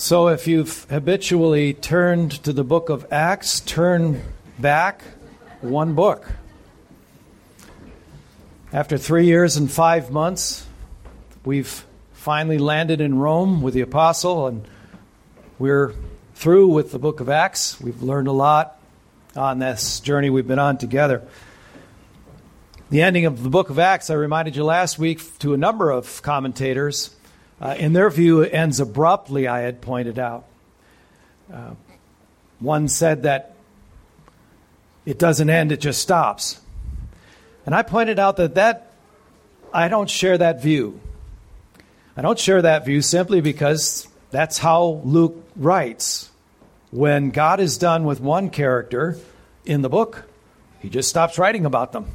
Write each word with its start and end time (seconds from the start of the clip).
So, 0.00 0.28
if 0.28 0.46
you've 0.46 0.84
habitually 0.84 1.74
turned 1.74 2.30
to 2.44 2.52
the 2.52 2.62
book 2.62 2.88
of 2.88 3.04
Acts, 3.10 3.58
turn 3.58 4.22
back 4.56 5.02
one 5.60 5.96
book. 5.96 6.24
After 8.72 8.96
three 8.96 9.26
years 9.26 9.56
and 9.56 9.68
five 9.68 10.12
months, 10.12 10.64
we've 11.44 11.84
finally 12.12 12.58
landed 12.58 13.00
in 13.00 13.18
Rome 13.18 13.60
with 13.60 13.74
the 13.74 13.80
apostle, 13.80 14.46
and 14.46 14.68
we're 15.58 15.94
through 16.36 16.68
with 16.68 16.92
the 16.92 17.00
book 17.00 17.18
of 17.18 17.28
Acts. 17.28 17.80
We've 17.80 18.00
learned 18.00 18.28
a 18.28 18.32
lot 18.32 18.80
on 19.34 19.58
this 19.58 19.98
journey 19.98 20.30
we've 20.30 20.46
been 20.46 20.60
on 20.60 20.78
together. 20.78 21.26
The 22.90 23.02
ending 23.02 23.26
of 23.26 23.42
the 23.42 23.50
book 23.50 23.68
of 23.68 23.80
Acts, 23.80 24.10
I 24.10 24.14
reminded 24.14 24.54
you 24.54 24.62
last 24.62 24.96
week 25.00 25.36
to 25.40 25.54
a 25.54 25.56
number 25.56 25.90
of 25.90 26.22
commentators, 26.22 27.16
uh, 27.60 27.74
in 27.78 27.92
their 27.92 28.10
view, 28.10 28.42
ends 28.42 28.80
abruptly, 28.80 29.48
I 29.48 29.60
had 29.60 29.80
pointed 29.80 30.18
out. 30.18 30.44
Uh, 31.52 31.74
one 32.60 32.88
said 32.88 33.22
that 33.24 33.54
it 35.04 35.18
doesn't 35.18 35.48
end, 35.48 35.72
it 35.72 35.80
just 35.80 36.00
stops. 36.00 36.60
And 37.66 37.74
I 37.74 37.82
pointed 37.82 38.18
out 38.18 38.36
that, 38.36 38.54
that 38.54 38.92
I 39.72 39.88
don't 39.88 40.08
share 40.08 40.38
that 40.38 40.62
view. 40.62 41.00
I 42.16 42.22
don't 42.22 42.38
share 42.38 42.62
that 42.62 42.84
view 42.84 43.02
simply 43.02 43.40
because 43.40 44.08
that's 44.30 44.58
how 44.58 45.00
Luke 45.04 45.44
writes. 45.56 46.30
When 46.90 47.30
God 47.30 47.60
is 47.60 47.78
done 47.78 48.04
with 48.04 48.20
one 48.20 48.50
character 48.50 49.18
in 49.64 49.82
the 49.82 49.88
book, 49.88 50.24
he 50.80 50.88
just 50.88 51.08
stops 51.08 51.38
writing 51.38 51.66
about 51.66 51.92
them. 51.92 52.06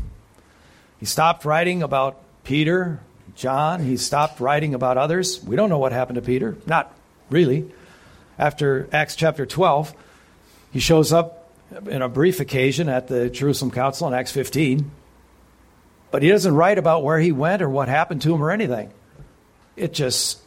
He 0.99 1.05
stopped 1.05 1.45
writing 1.45 1.83
about 1.83 2.17
Peter 2.43 2.99
John. 3.35 3.83
He 3.83 3.97
stopped 3.97 4.39
writing 4.39 4.73
about 4.73 4.97
others. 4.97 5.43
We 5.43 5.55
don't 5.55 5.69
know 5.69 5.79
what 5.79 5.91
happened 5.91 6.15
to 6.15 6.21
Peter. 6.21 6.57
Not 6.65 6.93
really. 7.29 7.71
After 8.37 8.87
Acts 8.91 9.15
chapter 9.15 9.45
12, 9.45 9.93
he 10.71 10.79
shows 10.79 11.13
up 11.13 11.51
in 11.87 12.01
a 12.01 12.09
brief 12.09 12.39
occasion 12.39 12.89
at 12.89 13.07
the 13.07 13.29
Jerusalem 13.29 13.71
Council 13.71 14.07
in 14.07 14.13
Acts 14.13 14.31
15, 14.31 14.89
but 16.11 16.21
he 16.21 16.29
doesn't 16.29 16.53
write 16.53 16.77
about 16.77 17.03
where 17.03 17.19
he 17.19 17.31
went 17.31 17.61
or 17.61 17.69
what 17.69 17.87
happened 17.87 18.21
to 18.23 18.33
him 18.33 18.43
or 18.43 18.51
anything. 18.51 18.91
It 19.75 19.93
just 19.93 20.39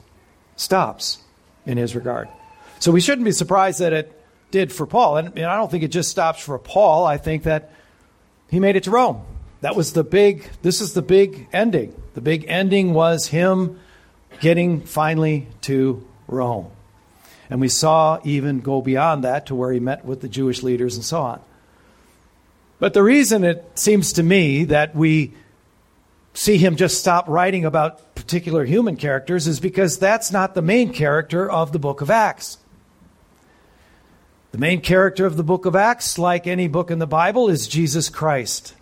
stops 0.57 1.19
in 1.65 1.77
his 1.79 1.95
regard. 1.95 2.29
So 2.79 2.93
we 2.93 3.01
shouldn't 3.01 3.25
be 3.25 3.33
surprised 3.33 3.81
that 3.81 3.93
it 3.93 4.13
did 4.51 4.73
for 4.73 4.87
Paul. 4.87 5.17
And, 5.17 5.37
and 5.37 5.47
I 5.47 5.57
don't 5.57 5.71
think 5.71 5.83
it 5.83 5.89
just 5.89 6.11
stops 6.11 6.41
for 6.41 6.59
Paul. 6.59 7.05
I 7.05 7.19
think 7.19 7.45
that 7.45 7.73
he 8.49 8.61
made 8.61 8.77
it 8.77 8.85
to 8.85 8.91
Rome. 8.91 9.23
That 9.61 9.75
was 9.75 9.93
the 9.93 10.05
big, 10.05 10.49
this 10.63 10.81
is 10.81 10.93
the 10.93 11.03
big 11.03 11.49
ending. 11.53 12.01
The 12.17 12.23
big 12.23 12.47
ending 12.49 12.95
was 12.95 13.27
him 13.27 13.79
getting 14.41 14.81
finally 14.81 15.49
to 15.61 16.03
Rome. 16.27 16.71
And 17.51 17.61
we 17.61 17.69
saw 17.69 18.21
even 18.25 18.61
go 18.61 18.81
beyond 18.81 19.23
that 19.25 19.45
to 19.47 19.55
where 19.55 19.71
he 19.71 19.81
met 19.81 20.03
with 20.03 20.23
the 20.23 20.29
Jewish 20.29 20.63
leaders 20.63 20.97
and 20.97 21.05
so 21.05 21.21
on. 21.21 21.41
But 22.79 22.95
the 22.95 23.03
reason 23.03 23.45
it 23.45 23.71
seems 23.75 24.15
to 24.15 24.23
me 24.23 24.65
that 24.65 24.97
we 24.97 25.35
see 26.33 26.57
him 26.57 26.77
just 26.77 26.99
stop 26.99 27.29
writing 27.29 27.67
about 27.67 28.15
particular 28.15 28.65
human 28.65 28.97
characters 28.97 29.47
is 29.47 29.61
because 29.61 29.99
that's 29.99 30.33
not 30.33 30.55
the 30.55 30.63
main 30.63 30.95
character 30.95 31.51
of 31.51 31.73
the 31.73 31.79
book 31.79 32.01
of 32.01 32.09
Acts. 32.09 32.57
The 34.53 34.59
main 34.59 34.81
character 34.81 35.27
of 35.27 35.37
the 35.37 35.45
book 35.45 35.67
of 35.67 35.77
Acts, 35.77 36.19
like 36.19 36.47
any 36.47 36.67
book 36.67 36.91
in 36.91 36.99
the 36.99 37.07
Bible, 37.07 37.51
is 37.51 37.69
Jesus 37.69 38.09
Christ. 38.09 38.73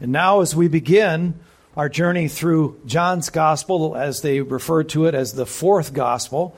And 0.00 0.12
now, 0.12 0.42
as 0.42 0.54
we 0.54 0.68
begin 0.68 1.34
our 1.80 1.88
journey 1.88 2.28
through 2.28 2.78
John's 2.84 3.30
gospel, 3.30 3.96
as 3.96 4.20
they 4.20 4.42
refer 4.42 4.82
to 4.82 5.06
it 5.06 5.14
as 5.14 5.32
the 5.32 5.46
fourth 5.46 5.94
gospel, 5.94 6.54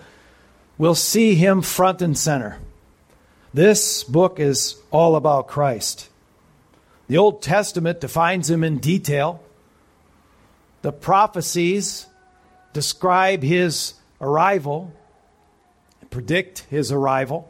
we'll 0.78 0.96
see 0.96 1.36
him 1.36 1.62
front 1.62 2.02
and 2.02 2.18
center. 2.18 2.58
This 3.54 4.02
book 4.02 4.40
is 4.40 4.74
all 4.90 5.14
about 5.14 5.46
Christ. 5.46 6.08
The 7.06 7.18
Old 7.18 7.40
Testament 7.40 8.00
defines 8.00 8.50
him 8.50 8.64
in 8.64 8.78
detail. 8.78 9.40
The 10.80 10.90
prophecies 10.90 12.06
describe 12.72 13.44
his 13.44 13.94
arrival, 14.20 14.92
predict 16.10 16.66
his 16.68 16.90
arrival. 16.90 17.48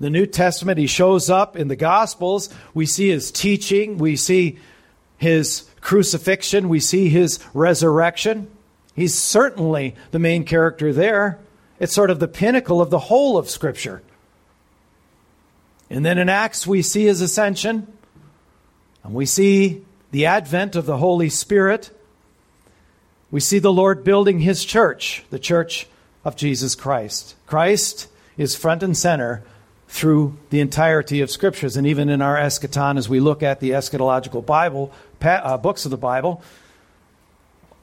The 0.00 0.10
New 0.10 0.26
Testament, 0.26 0.80
he 0.80 0.88
shows 0.88 1.30
up 1.30 1.56
in 1.56 1.68
the 1.68 1.76
Gospels. 1.76 2.50
We 2.74 2.86
see 2.86 3.10
his 3.10 3.30
teaching. 3.30 3.98
We 3.98 4.16
see 4.16 4.58
his 5.18 5.68
crucifixion, 5.80 6.68
we 6.68 6.80
see 6.80 7.08
his 7.08 7.38
resurrection. 7.54 8.48
He's 8.94 9.14
certainly 9.14 9.94
the 10.10 10.18
main 10.18 10.44
character 10.44 10.92
there. 10.92 11.38
It's 11.78 11.94
sort 11.94 12.10
of 12.10 12.18
the 12.18 12.28
pinnacle 12.28 12.80
of 12.80 12.90
the 12.90 12.98
whole 12.98 13.36
of 13.36 13.50
Scripture. 13.50 14.02
And 15.88 16.04
then 16.04 16.18
in 16.18 16.28
Acts, 16.28 16.66
we 16.66 16.82
see 16.82 17.04
his 17.04 17.20
ascension, 17.20 17.86
and 19.04 19.14
we 19.14 19.26
see 19.26 19.84
the 20.10 20.26
advent 20.26 20.74
of 20.74 20.86
the 20.86 20.96
Holy 20.96 21.28
Spirit. 21.28 21.90
We 23.30 23.40
see 23.40 23.58
the 23.58 23.72
Lord 23.72 24.02
building 24.02 24.40
his 24.40 24.64
church, 24.64 25.24
the 25.30 25.38
church 25.38 25.86
of 26.24 26.36
Jesus 26.36 26.74
Christ. 26.74 27.36
Christ 27.46 28.08
is 28.36 28.56
front 28.56 28.82
and 28.82 28.96
center 28.96 29.44
through 29.88 30.36
the 30.50 30.60
entirety 30.60 31.20
of 31.20 31.30
scriptures. 31.30 31.76
And 31.76 31.86
even 31.86 32.08
in 32.08 32.20
our 32.20 32.36
eschaton, 32.36 32.98
as 32.98 33.08
we 33.08 33.20
look 33.20 33.42
at 33.42 33.60
the 33.60 33.70
eschatological 33.70 34.44
Bible, 34.44 34.92
uh, 35.22 35.56
books 35.58 35.84
of 35.84 35.90
the 35.90 35.96
Bible, 35.96 36.42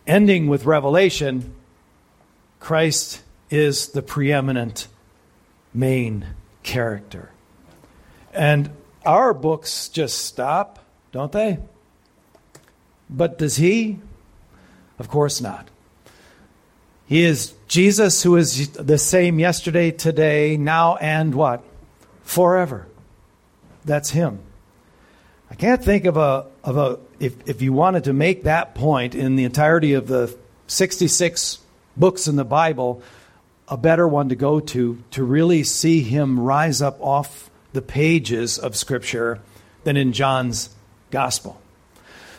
ending 0.05 0.47
with 0.47 0.65
Revelation, 0.65 1.53
Christ 2.59 3.21
is 3.49 3.89
the 3.89 4.01
preeminent 4.01 4.87
main 5.73 6.27
character. 6.63 7.31
And 8.33 8.69
our 9.05 9.33
books 9.33 9.89
just 9.89 10.25
stop, 10.25 10.79
don't 11.11 11.31
they? 11.31 11.59
But 13.09 13.37
does 13.37 13.57
he? 13.57 13.99
Of 14.97 15.09
course 15.09 15.41
not. 15.41 15.69
He 17.05 17.23
is 17.23 17.53
Jesus 17.67 18.23
who 18.23 18.37
is 18.37 18.69
the 18.69 18.97
same 18.97 19.39
yesterday, 19.39 19.91
today, 19.91 20.57
now, 20.57 20.95
and 20.95 21.35
what? 21.35 21.63
Forever. 22.23 22.87
That's 23.85 24.09
him. 24.09 24.39
I 25.51 25.55
can't 25.55 25.83
think 25.83 26.05
of 26.05 26.17
a 26.17 26.47
of 26.63 26.77
a 26.77 26.99
if 27.19 27.47
if 27.47 27.61
you 27.61 27.73
wanted 27.73 28.05
to 28.05 28.13
make 28.13 28.43
that 28.43 28.73
point 28.73 29.13
in 29.13 29.35
the 29.35 29.43
entirety 29.43 29.93
of 29.93 30.07
the 30.07 30.35
66 30.67 31.59
books 31.95 32.27
in 32.27 32.35
the 32.35 32.45
Bible, 32.45 33.03
a 33.67 33.77
better 33.77 34.07
one 34.07 34.29
to 34.29 34.35
go 34.35 34.59
to 34.59 35.03
to 35.11 35.23
really 35.23 35.63
see 35.63 36.01
him 36.01 36.39
rise 36.39 36.81
up 36.81 36.97
off 37.01 37.51
the 37.73 37.81
pages 37.81 38.57
of 38.57 38.75
scripture 38.75 39.41
than 39.83 39.97
in 39.97 40.13
John's 40.13 40.69
gospel. 41.11 41.61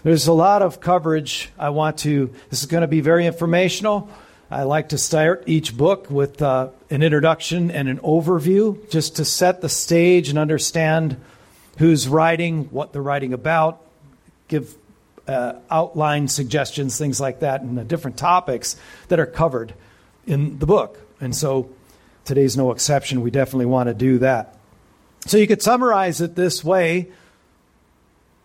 There's 0.02 0.26
a 0.26 0.32
lot 0.32 0.62
of 0.62 0.80
coverage 0.80 1.50
I 1.58 1.70
want 1.70 1.98
to 1.98 2.34
this 2.50 2.62
is 2.62 2.66
going 2.66 2.82
to 2.82 2.88
be 2.88 3.00
very 3.00 3.26
informational. 3.26 4.08
I 4.54 4.62
like 4.62 4.90
to 4.90 4.98
start 4.98 5.42
each 5.46 5.76
book 5.76 6.08
with 6.08 6.40
uh, 6.40 6.68
an 6.88 7.02
introduction 7.02 7.72
and 7.72 7.88
an 7.88 7.98
overview 7.98 8.88
just 8.88 9.16
to 9.16 9.24
set 9.24 9.60
the 9.60 9.68
stage 9.68 10.28
and 10.28 10.38
understand 10.38 11.20
who's 11.78 12.06
writing, 12.06 12.66
what 12.66 12.92
they're 12.92 13.02
writing 13.02 13.32
about, 13.32 13.80
give 14.46 14.76
uh, 15.26 15.54
outline 15.68 16.28
suggestions, 16.28 16.96
things 16.96 17.20
like 17.20 17.40
that, 17.40 17.62
and 17.62 17.76
the 17.76 17.82
different 17.82 18.16
topics 18.16 18.76
that 19.08 19.18
are 19.18 19.26
covered 19.26 19.74
in 20.24 20.60
the 20.60 20.66
book. 20.66 21.00
And 21.20 21.34
so 21.34 21.68
today's 22.24 22.56
no 22.56 22.70
exception. 22.70 23.22
We 23.22 23.32
definitely 23.32 23.66
want 23.66 23.88
to 23.88 23.94
do 23.94 24.18
that. 24.18 24.56
So 25.26 25.36
you 25.36 25.48
could 25.48 25.62
summarize 25.62 26.20
it 26.20 26.36
this 26.36 26.62
way 26.62 27.08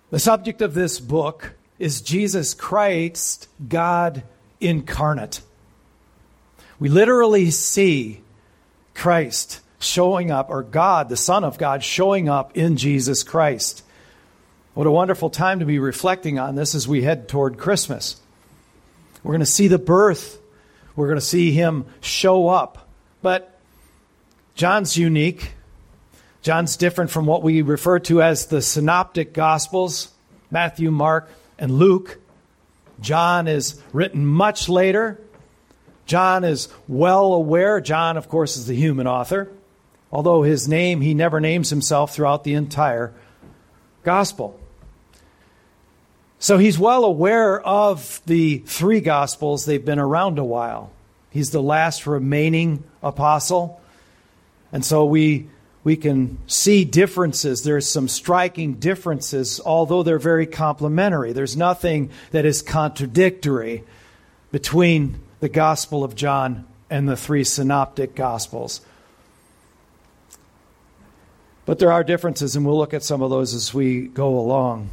The 0.09 0.17
subject 0.17 0.63
of 0.63 0.73
this 0.73 0.99
book 0.99 1.53
is 1.77 2.01
Jesus 2.01 2.55
Christ, 2.55 3.47
God 3.67 4.23
incarnate. 4.59 5.41
We 6.79 6.89
literally 6.89 7.51
see 7.51 8.21
Christ 8.95 9.61
showing 9.79 10.31
up, 10.31 10.49
or 10.49 10.63
God, 10.63 11.09
the 11.09 11.17
Son 11.17 11.43
of 11.43 11.57
God, 11.57 11.83
showing 11.83 12.29
up 12.29 12.57
in 12.57 12.77
Jesus 12.77 13.23
Christ. 13.23 13.83
What 14.73 14.87
a 14.87 14.91
wonderful 14.91 15.29
time 15.29 15.59
to 15.59 15.65
be 15.65 15.79
reflecting 15.79 16.39
on 16.39 16.55
this 16.55 16.75
as 16.75 16.87
we 16.87 17.01
head 17.01 17.27
toward 17.27 17.57
Christmas. 17.57 18.19
We're 19.23 19.33
going 19.33 19.39
to 19.39 19.45
see 19.45 19.67
the 19.67 19.79
birth, 19.79 20.39
we're 20.95 21.07
going 21.07 21.19
to 21.19 21.25
see 21.25 21.51
him 21.51 21.85
show 22.01 22.47
up. 22.47 22.89
But 23.21 23.57
John's 24.55 24.97
unique. 24.97 25.53
John's 26.41 26.77
different 26.77 27.11
from 27.11 27.25
what 27.25 27.43
we 27.43 27.61
refer 27.61 27.99
to 27.99 28.21
as 28.21 28.47
the 28.47 28.61
synoptic 28.61 29.33
gospels 29.33 30.09
Matthew, 30.51 30.89
Mark, 30.89 31.29
and 31.57 31.71
Luke. 31.71 32.19
John 33.01 33.47
is 33.47 33.81
written 33.93 34.25
much 34.25 34.67
later. 34.67 35.21
John 36.09 36.43
is 36.43 36.69
well 36.87 37.33
aware. 37.33 37.79
John, 37.79 38.17
of 38.17 38.27
course, 38.27 38.57
is 38.57 38.65
the 38.65 38.73
human 38.75 39.05
author, 39.05 39.47
although 40.11 40.41
his 40.41 40.67
name, 40.67 41.01
he 41.01 41.13
never 41.13 41.39
names 41.39 41.69
himself 41.69 42.15
throughout 42.15 42.43
the 42.43 42.55
entire 42.55 43.13
gospel. 44.03 44.59
So 46.39 46.57
he's 46.57 46.79
well 46.79 47.05
aware 47.05 47.61
of 47.61 48.21
the 48.25 48.57
three 48.65 49.01
gospels. 49.01 49.65
They've 49.65 49.85
been 49.85 49.99
around 49.99 50.39
a 50.39 50.43
while. 50.43 50.91
He's 51.29 51.51
the 51.51 51.61
last 51.61 52.07
remaining 52.07 52.83
apostle. 53.03 53.79
And 54.71 54.83
so 54.83 55.05
we 55.05 55.47
we 55.83 55.95
can 55.95 56.39
see 56.47 56.85
differences. 56.85 57.61
There's 57.61 57.87
some 57.87 58.07
striking 58.07 58.75
differences, 58.75 59.61
although 59.63 60.01
they're 60.01 60.17
very 60.17 60.47
complementary. 60.47 61.33
There's 61.33 61.55
nothing 61.55 62.09
that 62.31 62.45
is 62.45 62.63
contradictory 62.63 63.83
between 64.51 65.19
the 65.39 65.49
Gospel 65.49 66.03
of 66.03 66.15
John 66.15 66.65
and 66.89 67.07
the 67.07 67.15
three 67.15 67.43
synoptic 67.43 68.15
Gospels. 68.15 68.81
But 71.65 71.79
there 71.79 71.91
are 71.91 72.03
differences, 72.03 72.55
and 72.55 72.65
we'll 72.65 72.77
look 72.77 72.93
at 72.93 73.03
some 73.03 73.21
of 73.21 73.29
those 73.29 73.53
as 73.53 73.73
we 73.73 74.07
go 74.07 74.39
along. 74.39 74.89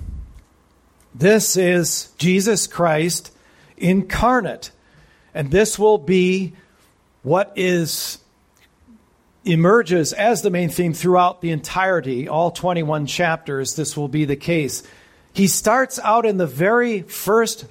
This 1.15 1.57
is 1.57 2.13
Jesus 2.19 2.67
Christ 2.67 3.33
incarnate, 3.79 4.71
and 5.33 5.51
this 5.51 5.79
will 5.79 5.99
be 5.99 6.53
what 7.23 7.53
is 7.57 8.19
emerges 9.47 10.13
as 10.13 10.43
the 10.43 10.51
main 10.51 10.69
theme 10.69 10.93
throughout 10.93 11.41
the 11.41 11.51
entirety, 11.51 12.29
all 12.29 12.51
21 12.51 13.07
chapters, 13.07 13.77
this 13.77 13.97
will 13.97 14.09
be 14.09 14.25
the 14.25 14.37
case. 14.37 14.83
He 15.33 15.47
starts 15.47 15.99
out 16.01 16.27
in 16.27 16.37
the 16.37 16.47
very 16.47 17.03
first 17.03 17.67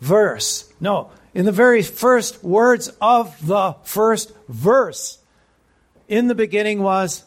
verse. 0.00 0.72
No, 0.80 1.10
in 1.34 1.44
the 1.44 1.52
very 1.52 1.82
first 1.82 2.42
words 2.44 2.90
of 3.00 3.46
the 3.46 3.74
first 3.82 4.32
verse. 4.48 5.18
In 6.06 6.28
the 6.28 6.34
beginning 6.34 6.80
was 6.82 7.24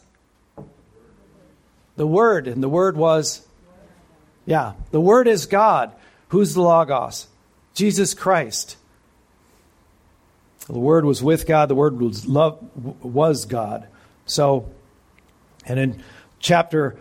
the 1.96 2.06
Word, 2.06 2.48
and 2.48 2.62
the 2.62 2.68
Word 2.68 2.96
was, 2.96 3.46
yeah, 4.46 4.72
the 4.90 5.00
Word 5.00 5.28
is 5.28 5.46
God. 5.46 5.92
Who's 6.28 6.54
the 6.54 6.62
Logos? 6.62 7.26
Jesus 7.74 8.14
Christ. 8.14 8.76
The 10.66 10.78
Word 10.78 11.04
was 11.04 11.22
with 11.22 11.46
God. 11.46 11.68
The 11.68 11.74
Word 11.74 12.00
was 12.00 12.26
love 12.26 12.58
was 13.02 13.44
God. 13.44 13.88
So, 14.26 14.70
and 15.66 15.78
in 15.78 16.02
chapter 16.40 16.96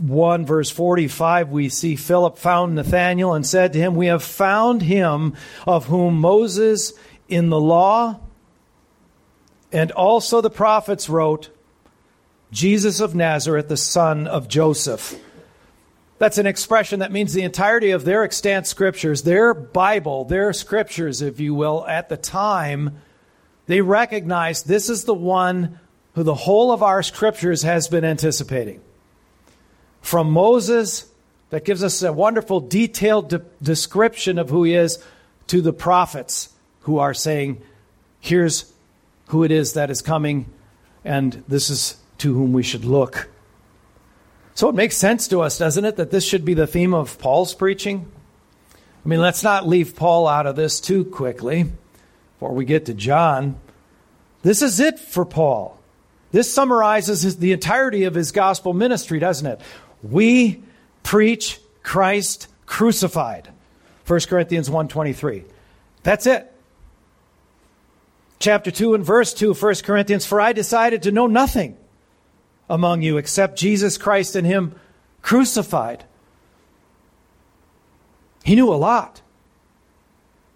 1, 0.00 0.44
verse 0.44 0.70
45, 0.70 1.50
we 1.50 1.68
see 1.68 1.94
Philip 1.94 2.36
found 2.36 2.74
Nathanael 2.74 3.34
and 3.34 3.46
said 3.46 3.72
to 3.72 3.78
him, 3.78 3.94
We 3.94 4.06
have 4.06 4.24
found 4.24 4.82
him 4.82 5.34
of 5.66 5.86
whom 5.86 6.20
Moses 6.20 6.92
in 7.28 7.48
the 7.48 7.60
law 7.60 8.18
and 9.72 9.92
also 9.92 10.40
the 10.40 10.50
prophets 10.50 11.08
wrote, 11.08 11.50
Jesus 12.50 13.00
of 13.00 13.14
Nazareth, 13.14 13.68
the 13.68 13.76
son 13.76 14.26
of 14.26 14.48
Joseph. 14.48 15.18
That's 16.18 16.38
an 16.38 16.46
expression 16.46 17.00
that 17.00 17.12
means 17.12 17.32
the 17.32 17.42
entirety 17.42 17.90
of 17.90 18.04
their 18.04 18.24
extant 18.24 18.66
scriptures, 18.66 19.22
their 19.22 19.54
Bible, 19.54 20.24
their 20.24 20.52
scriptures, 20.52 21.22
if 21.22 21.38
you 21.38 21.54
will, 21.54 21.86
at 21.86 22.08
the 22.08 22.16
time, 22.16 23.00
they 23.66 23.82
recognized 23.82 24.66
this 24.66 24.88
is 24.88 25.04
the 25.04 25.14
one 25.14 25.78
who 26.14 26.22
the 26.22 26.34
whole 26.34 26.72
of 26.72 26.82
our 26.82 27.02
scriptures 27.02 27.62
has 27.62 27.86
been 27.86 28.04
anticipating. 28.04 28.80
From 30.08 30.30
Moses, 30.30 31.04
that 31.50 31.66
gives 31.66 31.84
us 31.84 32.02
a 32.02 32.10
wonderful 32.10 32.60
detailed 32.60 33.28
de- 33.28 33.42
description 33.62 34.38
of 34.38 34.48
who 34.48 34.64
he 34.64 34.72
is, 34.72 35.04
to 35.48 35.60
the 35.60 35.74
prophets 35.74 36.48
who 36.80 36.96
are 36.96 37.12
saying, 37.12 37.60
here's 38.18 38.72
who 39.26 39.44
it 39.44 39.50
is 39.50 39.74
that 39.74 39.90
is 39.90 40.00
coming, 40.00 40.50
and 41.04 41.44
this 41.46 41.68
is 41.68 41.98
to 42.16 42.32
whom 42.32 42.54
we 42.54 42.62
should 42.62 42.86
look. 42.86 43.28
So 44.54 44.70
it 44.70 44.74
makes 44.74 44.96
sense 44.96 45.28
to 45.28 45.42
us, 45.42 45.58
doesn't 45.58 45.84
it, 45.84 45.96
that 45.96 46.10
this 46.10 46.24
should 46.24 46.46
be 46.46 46.54
the 46.54 46.66
theme 46.66 46.94
of 46.94 47.18
Paul's 47.18 47.52
preaching? 47.52 48.10
I 48.74 49.08
mean, 49.08 49.20
let's 49.20 49.42
not 49.42 49.68
leave 49.68 49.94
Paul 49.94 50.26
out 50.26 50.46
of 50.46 50.56
this 50.56 50.80
too 50.80 51.04
quickly 51.04 51.70
before 52.32 52.54
we 52.54 52.64
get 52.64 52.86
to 52.86 52.94
John. 52.94 53.60
This 54.40 54.62
is 54.62 54.80
it 54.80 54.98
for 54.98 55.26
Paul. 55.26 55.78
This 56.32 56.50
summarizes 56.50 57.36
the 57.36 57.52
entirety 57.52 58.04
of 58.04 58.14
his 58.14 58.32
gospel 58.32 58.72
ministry, 58.72 59.18
doesn't 59.18 59.46
it? 59.46 59.60
We 60.02 60.62
preach 61.02 61.60
Christ 61.82 62.48
crucified. 62.66 63.48
1 64.06 64.28
Corinthians 64.28 64.70
1:23. 64.70 65.44
That's 66.02 66.26
it. 66.26 66.52
Chapter 68.38 68.70
2 68.70 68.94
and 68.94 69.04
verse 69.04 69.34
2, 69.34 69.52
1 69.52 69.82
Corinthians, 69.82 70.24
for 70.24 70.40
I 70.40 70.52
decided 70.52 71.02
to 71.02 71.12
know 71.12 71.26
nothing 71.26 71.76
among 72.70 73.02
you 73.02 73.16
except 73.16 73.58
Jesus 73.58 73.98
Christ 73.98 74.36
and 74.36 74.46
Him 74.46 74.74
crucified. 75.22 76.04
He 78.44 78.54
knew 78.54 78.72
a 78.72 78.76
lot. 78.76 79.20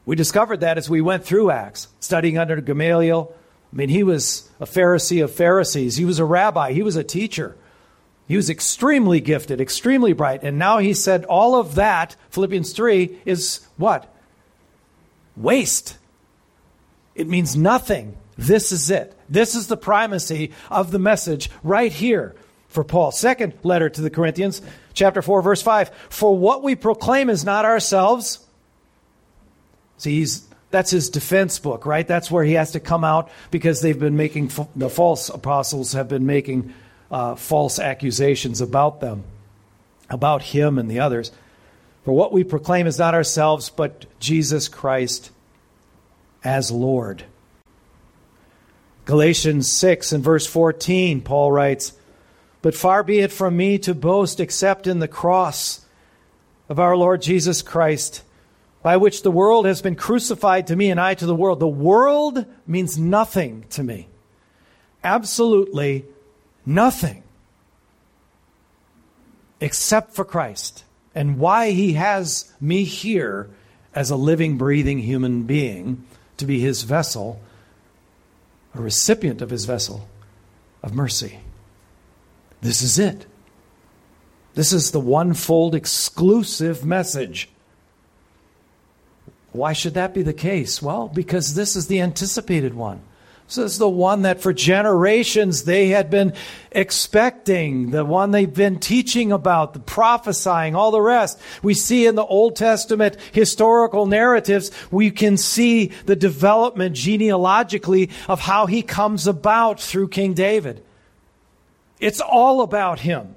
We 0.06 0.16
discovered 0.16 0.60
that 0.60 0.78
as 0.78 0.88
we 0.88 1.00
went 1.00 1.24
through 1.24 1.50
Acts, 1.50 1.88
studying 2.00 2.38
under 2.38 2.60
Gamaliel. 2.60 3.34
I 3.72 3.76
mean, 3.76 3.88
he 3.88 4.02
was 4.02 4.48
a 4.60 4.66
Pharisee 4.66 5.22
of 5.22 5.34
Pharisees, 5.34 5.96
he 5.96 6.04
was 6.04 6.18
a 6.18 6.24
rabbi, 6.24 6.72
he 6.72 6.82
was 6.82 6.96
a 6.96 7.04
teacher. 7.04 7.56
He 8.28 8.36
was 8.36 8.48
extremely 8.48 9.20
gifted, 9.20 9.60
extremely 9.60 10.12
bright. 10.12 10.42
And 10.42 10.58
now 10.58 10.78
he 10.78 10.94
said 10.94 11.24
all 11.24 11.54
of 11.54 11.74
that, 11.74 12.16
Philippians 12.30 12.72
3, 12.72 13.20
is 13.24 13.66
what? 13.76 14.14
Waste. 15.36 15.98
It 17.14 17.28
means 17.28 17.56
nothing 17.56 18.16
this 18.38 18.72
is 18.72 18.90
it. 18.90 19.16
This 19.28 19.54
is 19.54 19.66
the 19.66 19.76
primacy 19.76 20.52
of 20.70 20.90
the 20.90 20.98
message 20.98 21.50
right 21.62 21.92
here 21.92 22.34
for 22.68 22.84
Paul. 22.84 23.12
Second 23.12 23.54
letter 23.62 23.88
to 23.88 24.00
the 24.00 24.10
Corinthians, 24.10 24.62
chapter 24.94 25.22
4, 25.22 25.42
verse 25.42 25.62
5. 25.62 25.90
For 26.08 26.36
what 26.36 26.62
we 26.62 26.74
proclaim 26.74 27.28
is 27.28 27.44
not 27.44 27.64
ourselves. 27.64 28.44
See, 29.98 30.18
he's, 30.18 30.46
that's 30.70 30.90
his 30.90 31.10
defense 31.10 31.58
book, 31.58 31.84
right? 31.84 32.06
That's 32.06 32.30
where 32.30 32.44
he 32.44 32.54
has 32.54 32.72
to 32.72 32.80
come 32.80 33.04
out 33.04 33.30
because 33.50 33.80
they've 33.80 33.98
been 33.98 34.16
making, 34.16 34.50
the 34.74 34.88
false 34.88 35.28
apostles 35.28 35.92
have 35.92 36.08
been 36.08 36.26
making 36.26 36.72
uh, 37.12 37.34
false 37.34 37.78
accusations 37.78 38.60
about 38.62 39.00
them, 39.00 39.22
about 40.08 40.42
him 40.42 40.78
and 40.78 40.90
the 40.90 40.98
others. 40.98 41.30
For 42.04 42.12
what 42.12 42.32
we 42.32 42.42
proclaim 42.42 42.86
is 42.86 42.98
not 42.98 43.14
ourselves, 43.14 43.68
but 43.68 44.06
Jesus 44.18 44.68
Christ 44.68 45.30
as 46.42 46.72
Lord. 46.72 47.24
Galatians 49.04 49.70
6 49.70 50.12
and 50.12 50.24
verse 50.24 50.46
14, 50.46 51.20
Paul 51.20 51.52
writes, 51.52 51.92
But 52.62 52.74
far 52.74 53.02
be 53.02 53.20
it 53.20 53.30
from 53.30 53.56
me 53.56 53.78
to 53.80 53.94
boast 53.94 54.40
except 54.40 54.86
in 54.86 54.98
the 54.98 55.08
cross 55.08 55.84
of 56.68 56.78
our 56.78 56.96
Lord 56.96 57.20
Jesus 57.20 57.62
Christ, 57.62 58.22
by 58.82 58.96
which 58.96 59.22
the 59.22 59.30
world 59.30 59.66
has 59.66 59.82
been 59.82 59.96
crucified 59.96 60.68
to 60.68 60.76
me 60.76 60.90
and 60.90 61.00
I 61.00 61.14
to 61.14 61.26
the 61.26 61.34
world. 61.34 61.60
The 61.60 61.68
world 61.68 62.46
means 62.66 62.96
nothing 62.96 63.66
to 63.70 63.82
me. 63.82 64.08
Absolutely 65.04 66.06
nothing. 66.64 67.22
Except 69.60 70.14
for 70.14 70.24
Christ 70.24 70.84
and 71.14 71.38
why 71.38 71.70
he 71.70 71.92
has 71.92 72.52
me 72.60 72.84
here 72.84 73.50
as 73.94 74.10
a 74.10 74.16
living, 74.16 74.56
breathing 74.56 74.98
human 74.98 75.44
being 75.44 76.04
to 76.38 76.46
be 76.46 76.58
his 76.58 76.82
vessel 76.82 77.40
a 78.74 78.80
recipient 78.80 79.42
of 79.42 79.50
his 79.50 79.64
vessel 79.64 80.08
of 80.82 80.94
mercy. 80.94 81.40
This 82.60 82.82
is 82.82 82.98
it. 82.98 83.26
This 84.54 84.72
is 84.72 84.90
the 84.90 85.00
one-fold 85.00 85.74
exclusive 85.74 86.84
message. 86.84 87.48
Why 89.52 89.72
should 89.72 89.94
that 89.94 90.14
be 90.14 90.22
the 90.22 90.32
case? 90.32 90.80
Well, 90.80 91.08
because 91.08 91.54
this 91.54 91.76
is 91.76 91.86
the 91.86 92.00
anticipated 92.00 92.74
one. 92.74 93.02
This 93.54 93.72
is 93.72 93.78
the 93.78 93.86
one 93.86 94.22
that 94.22 94.40
for 94.40 94.54
generations 94.54 95.64
they 95.64 95.88
had 95.88 96.08
been 96.08 96.32
expecting, 96.70 97.90
the 97.90 98.02
one 98.02 98.30
they've 98.30 98.52
been 98.52 98.78
teaching 98.78 99.30
about, 99.30 99.74
the 99.74 99.78
prophesying, 99.78 100.74
all 100.74 100.90
the 100.90 101.02
rest. 101.02 101.38
We 101.62 101.74
see 101.74 102.06
in 102.06 102.14
the 102.14 102.24
Old 102.24 102.56
Testament 102.56 103.18
historical 103.30 104.06
narratives, 104.06 104.70
we 104.90 105.10
can 105.10 105.36
see 105.36 105.88
the 106.06 106.16
development 106.16 106.96
genealogically 106.96 108.08
of 108.26 108.40
how 108.40 108.64
he 108.64 108.80
comes 108.80 109.26
about 109.26 109.78
through 109.78 110.08
King 110.08 110.32
David. 110.32 110.82
It's 112.00 112.22
all 112.22 112.62
about 112.62 113.00
him. 113.00 113.36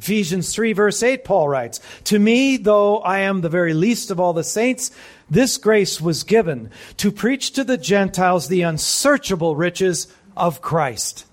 Ephesians 0.00 0.52
3, 0.52 0.72
verse 0.72 1.00
8, 1.00 1.24
Paul 1.24 1.48
writes, 1.48 1.80
To 2.04 2.18
me, 2.18 2.56
though 2.56 2.98
I 2.98 3.20
am 3.20 3.40
the 3.40 3.48
very 3.48 3.72
least 3.72 4.10
of 4.10 4.18
all 4.18 4.32
the 4.32 4.42
saints, 4.42 4.90
this 5.30 5.56
grace 5.56 6.00
was 6.00 6.22
given 6.22 6.70
to 6.98 7.10
preach 7.10 7.52
to 7.52 7.64
the 7.64 7.78
Gentiles 7.78 8.48
the 8.48 8.62
unsearchable 8.62 9.56
riches 9.56 10.06
of 10.36 10.60
Christ. 10.60 11.26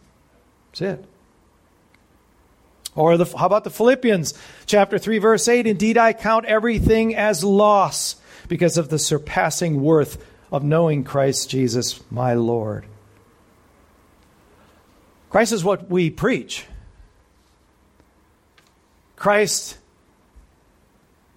That's 0.71 0.81
it. 0.81 1.05
Or 2.95 3.17
the, 3.17 3.25
how 3.25 3.45
about 3.45 3.63
the 3.63 3.69
Philippians 3.69 4.33
chapter 4.65 4.97
3 4.97 5.17
verse 5.19 5.47
8 5.47 5.65
indeed 5.65 5.97
I 5.97 6.13
count 6.13 6.45
everything 6.45 7.15
as 7.15 7.43
loss 7.43 8.17
because 8.47 8.77
of 8.77 8.89
the 8.89 8.99
surpassing 8.99 9.81
worth 9.81 10.23
of 10.51 10.63
knowing 10.63 11.03
Christ 11.03 11.49
Jesus 11.49 12.01
my 12.11 12.33
Lord. 12.33 12.85
Christ 15.29 15.53
is 15.53 15.63
what 15.63 15.89
we 15.89 16.09
preach. 16.09 16.65
Christ 19.15 19.77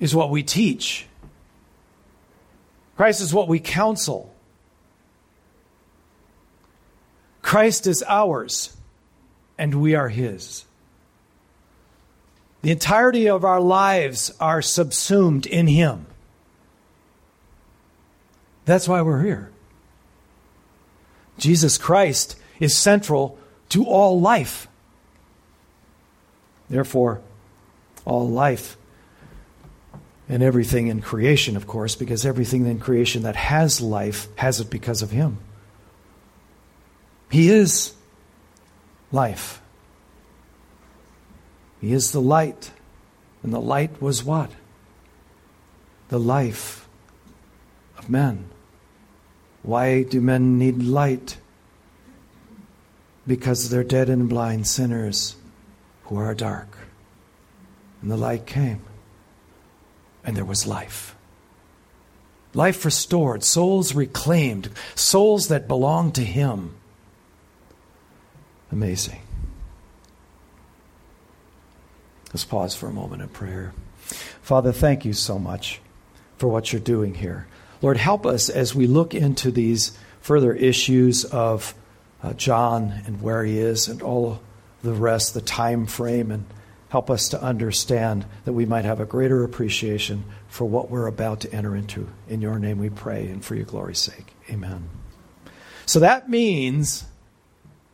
is 0.00 0.14
what 0.14 0.30
we 0.30 0.42
teach. 0.42 1.06
Christ 2.96 3.20
is 3.20 3.34
what 3.34 3.48
we 3.48 3.58
counsel. 3.58 4.32
Christ 7.42 7.86
is 7.86 8.02
ours, 8.06 8.76
and 9.58 9.80
we 9.80 9.94
are 9.94 10.08
His. 10.08 10.64
The 12.62 12.70
entirety 12.70 13.28
of 13.28 13.44
our 13.44 13.60
lives 13.60 14.32
are 14.40 14.62
subsumed 14.62 15.46
in 15.46 15.66
Him. 15.66 16.06
That's 18.64 18.88
why 18.88 19.02
we're 19.02 19.22
here. 19.22 19.50
Jesus 21.36 21.76
Christ 21.76 22.36
is 22.60 22.76
central 22.76 23.38
to 23.70 23.84
all 23.84 24.20
life. 24.20 24.68
Therefore, 26.70 27.20
all 28.04 28.28
life 28.28 28.76
and 30.28 30.42
everything 30.42 30.86
in 30.88 31.02
creation, 31.02 31.56
of 31.56 31.66
course, 31.66 31.94
because 31.96 32.24
everything 32.24 32.66
in 32.66 32.78
creation 32.78 33.22
that 33.22 33.36
has 33.36 33.80
life 33.80 34.28
has 34.36 34.60
it 34.60 34.70
because 34.70 35.02
of 35.02 35.10
Him. 35.10 35.38
He 37.30 37.50
is 37.50 37.94
life. 39.12 39.60
He 41.80 41.92
is 41.92 42.12
the 42.12 42.20
light. 42.20 42.70
And 43.42 43.52
the 43.52 43.60
light 43.60 44.00
was 44.00 44.24
what? 44.24 44.50
The 46.08 46.18
life 46.18 46.88
of 47.98 48.08
men. 48.08 48.46
Why 49.62 50.02
do 50.02 50.20
men 50.20 50.58
need 50.58 50.82
light? 50.82 51.36
Because 53.26 53.68
they're 53.68 53.84
dead 53.84 54.08
and 54.08 54.28
blind 54.28 54.66
sinners 54.66 55.36
who 56.04 56.16
are 56.16 56.34
dark. 56.34 56.78
And 58.00 58.10
the 58.10 58.16
light 58.16 58.46
came, 58.46 58.82
and 60.24 60.36
there 60.36 60.44
was 60.44 60.66
life. 60.66 61.14
Life 62.54 62.84
restored, 62.84 63.42
souls 63.42 63.94
reclaimed, 63.94 64.70
souls 64.94 65.48
that 65.48 65.68
belong 65.68 66.12
to 66.12 66.22
Him. 66.22 66.76
Amazing. 68.70 69.20
Let's 72.32 72.44
pause 72.44 72.74
for 72.74 72.88
a 72.88 72.92
moment 72.92 73.22
in 73.22 73.28
prayer. 73.28 73.72
Father, 74.42 74.72
thank 74.72 75.04
you 75.04 75.12
so 75.12 75.38
much 75.38 75.80
for 76.36 76.48
what 76.48 76.72
you're 76.72 76.80
doing 76.80 77.14
here. 77.14 77.46
Lord, 77.80 77.96
help 77.96 78.26
us 78.26 78.48
as 78.48 78.74
we 78.74 78.86
look 78.86 79.14
into 79.14 79.50
these 79.50 79.96
further 80.20 80.52
issues 80.52 81.24
of 81.24 81.74
uh, 82.22 82.32
John 82.32 83.02
and 83.06 83.20
where 83.20 83.44
he 83.44 83.58
is 83.58 83.88
and 83.88 84.02
all 84.02 84.40
the 84.82 84.92
rest, 84.94 85.34
the 85.34 85.40
time 85.40 85.86
frame, 85.86 86.30
and 86.30 86.46
help 86.94 87.10
us 87.10 87.30
to 87.30 87.42
understand 87.42 88.24
that 88.44 88.52
we 88.52 88.64
might 88.64 88.84
have 88.84 89.00
a 89.00 89.04
greater 89.04 89.42
appreciation 89.42 90.22
for 90.46 90.64
what 90.64 90.88
we're 90.88 91.08
about 91.08 91.40
to 91.40 91.52
enter 91.52 91.74
into. 91.74 92.06
In 92.28 92.40
your 92.40 92.56
name 92.60 92.78
we 92.78 92.88
pray 92.88 93.26
and 93.26 93.44
for 93.44 93.56
your 93.56 93.64
glory's 93.64 93.98
sake. 93.98 94.32
Amen. 94.48 94.88
So 95.86 95.98
that 95.98 96.30
means, 96.30 97.04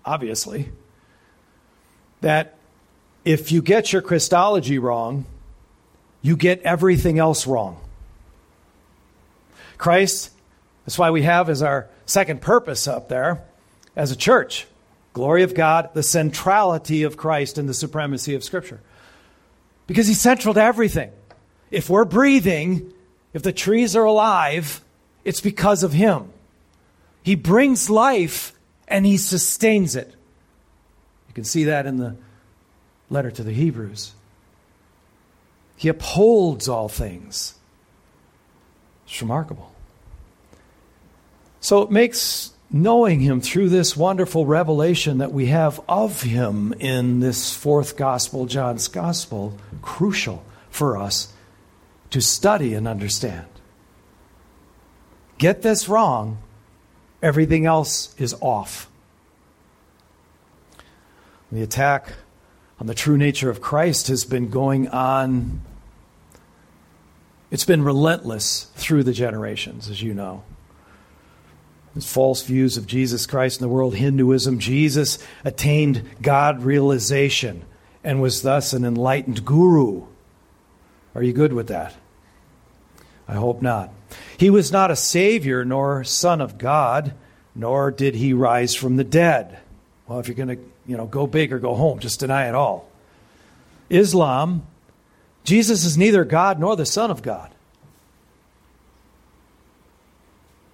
obviously, 0.05 0.69
that 2.21 2.59
if 3.25 3.51
you 3.51 3.63
get 3.63 3.91
your 3.91 4.03
Christology 4.03 4.79
wrong, 4.79 5.25
you 6.21 6.37
get 6.37 6.61
everything 6.61 7.19
else 7.19 7.47
wrong. 7.47 7.81
Christ, 9.79 10.31
that's 10.85 10.99
why 10.99 11.11
we 11.11 11.23
have 11.23 11.49
as 11.49 11.63
our 11.63 11.89
second 12.05 12.43
purpose 12.43 12.87
up 12.87 13.09
there 13.09 13.43
as 13.97 14.11
a 14.11 14.17
church 14.17 14.67
glory 15.15 15.43
of 15.43 15.55
God, 15.55 15.89
the 15.95 16.03
centrality 16.03 17.03
of 17.05 17.17
Christ, 17.17 17.57
and 17.57 17.67
the 17.67 17.73
supremacy 17.73 18.35
of 18.35 18.45
Scripture. 18.45 18.81
Because 19.91 20.07
He's 20.07 20.21
central 20.21 20.55
to 20.55 20.63
everything. 20.63 21.11
If 21.73 21.91
we're 21.91 22.05
breathing, 22.05 22.93
if 23.35 23.43
the 23.43 23.53
trees 23.53 23.97
are 23.97 24.05
alive, 24.05 24.83
it's 25.25 25.41
because 25.41 25.83
of 25.83 25.93
Him. 25.93 26.33
He 27.25 27.35
brings 27.35 27.91
life 27.91 28.53
and 28.87 29.05
He 29.05 29.17
sustains 29.17 29.97
it. 29.97 30.15
You 31.27 31.35
can 31.35 31.43
see 31.43 31.65
that 31.65 31.87
in 31.87 31.97
the 31.97 32.15
letter 33.09 33.33
to 33.33 33.43
the 33.43 33.51
Hebrews. 33.51 34.13
He 35.75 35.89
upholds 35.89 36.69
all 36.69 36.89
things. 36.89 37.57
It's 39.07 39.21
remarkable. 39.21 39.75
So 41.59 41.83
it 41.83 41.91
makes 41.91 42.50
knowing 42.73 43.21
him 43.21 43.41
through 43.41 43.69
this 43.69 43.97
wonderful 43.97 44.47
revelation 44.47 45.19
that 45.19 45.33
we 45.33 45.47
have 45.47 45.81
of 45.89 46.23
him 46.23 46.73
in 46.75 47.21
this 47.21 47.55
fourth 47.55 47.97
gospel, 47.97 48.47
John's 48.47 48.87
gospel, 48.89 49.59
crucial 49.83 50.45
for 50.71 50.97
us 50.97 51.33
to 52.11 52.21
study 52.21 52.75
and 52.75 52.87
understand. 52.87 53.47
Get 55.39 55.63
this 55.63 55.89
wrong, 55.89 56.39
everything 57.23 57.67
else 57.67 58.15
is 58.19 58.35
off. 58.41 58.89
The 61.51 61.63
attack 61.63 62.13
on 62.79 62.87
the 62.87 62.95
true 62.95 63.17
nature 63.17 63.51
of 63.51 63.61
Christ 63.61 64.09
has 64.09 64.25
been 64.25 64.49
going 64.49 64.87
on. 64.89 65.63
It's 67.51 67.65
been 67.65 67.83
relentless 67.83 68.71
through 68.77 69.03
the 69.03 69.13
generations, 69.13 69.91
as 69.91 70.01
you 70.01 70.15
know. 70.15 70.45
False 71.99 72.43
views 72.43 72.77
of 72.77 72.87
Jesus 72.87 73.27
Christ 73.27 73.61
in 73.61 73.65
the 73.65 73.73
world, 73.73 73.97
Hinduism. 73.97 74.59
Jesus 74.59 75.19
attained 75.45 76.09
God 76.23 76.63
realization 76.63 77.65
and 78.05 78.23
was 78.23 78.43
thus 78.43 78.73
an 78.73 78.85
enlightened 78.85 79.45
guru. 79.45 80.07
Are 81.15 81.23
you 81.23 81.33
good 81.33 81.53
with 81.53 81.67
that? 81.69 81.95
I 83.27 83.35
hope 83.35 83.61
not. 83.61 83.93
He 84.39 84.51
was 84.51 84.73
not 84.73 84.91
a 84.91 84.97
savior 84.97 85.65
nor 85.65 86.05
son 86.05 86.41
of 86.41 86.59
God, 86.59 87.15
nor 87.55 87.91
did 87.91 88.15
he 88.15 88.33
rise 88.33 88.75
from 88.75 88.97
the 88.97 89.05
dead. 89.05 89.59
Well, 90.07 90.21
if 90.21 90.29
you're 90.29 90.37
going 90.37 90.57
to 90.57 90.71
you 90.91 90.97
know, 90.97 91.07
go 91.07 91.27
big 91.29 91.53
or 91.53 91.61
go 91.61 91.77
home. 91.77 92.01
Just 92.01 92.19
deny 92.19 92.49
it 92.49 92.55
all. 92.57 92.91
Islam, 93.89 94.67
Jesus 95.45 95.85
is 95.85 95.97
neither 95.97 96.25
God 96.25 96.59
nor 96.59 96.75
the 96.75 96.85
Son 96.85 97.13
of 97.13 97.23
God. 97.23 97.53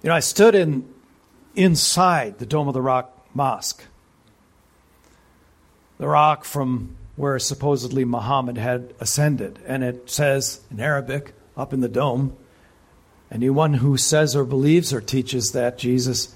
You 0.01 0.09
know, 0.09 0.15
I 0.15 0.21
stood 0.21 0.55
in 0.55 0.91
inside 1.57 2.39
the 2.39 2.45
Dome 2.45 2.67
of 2.67 2.73
the 2.73 2.81
Rock 2.81 3.27
Mosque. 3.33 3.83
The 5.97 6.07
rock 6.07 6.45
from 6.45 6.95
where 7.15 7.39
supposedly 7.39 8.05
Muhammad 8.05 8.57
had 8.57 8.93
ascended. 8.99 9.59
And 9.65 9.83
it 9.83 10.09
says 10.09 10.61
in 10.69 10.79
Arabic, 10.79 11.33
up 11.57 11.73
in 11.73 11.81
the 11.81 11.89
dome, 11.89 12.37
anyone 13.31 13.73
who 13.75 13.97
says 13.97 14.35
or 14.35 14.45
believes 14.45 14.93
or 14.93 15.01
teaches 15.01 15.51
that 15.51 15.79
Jesus 15.79 16.35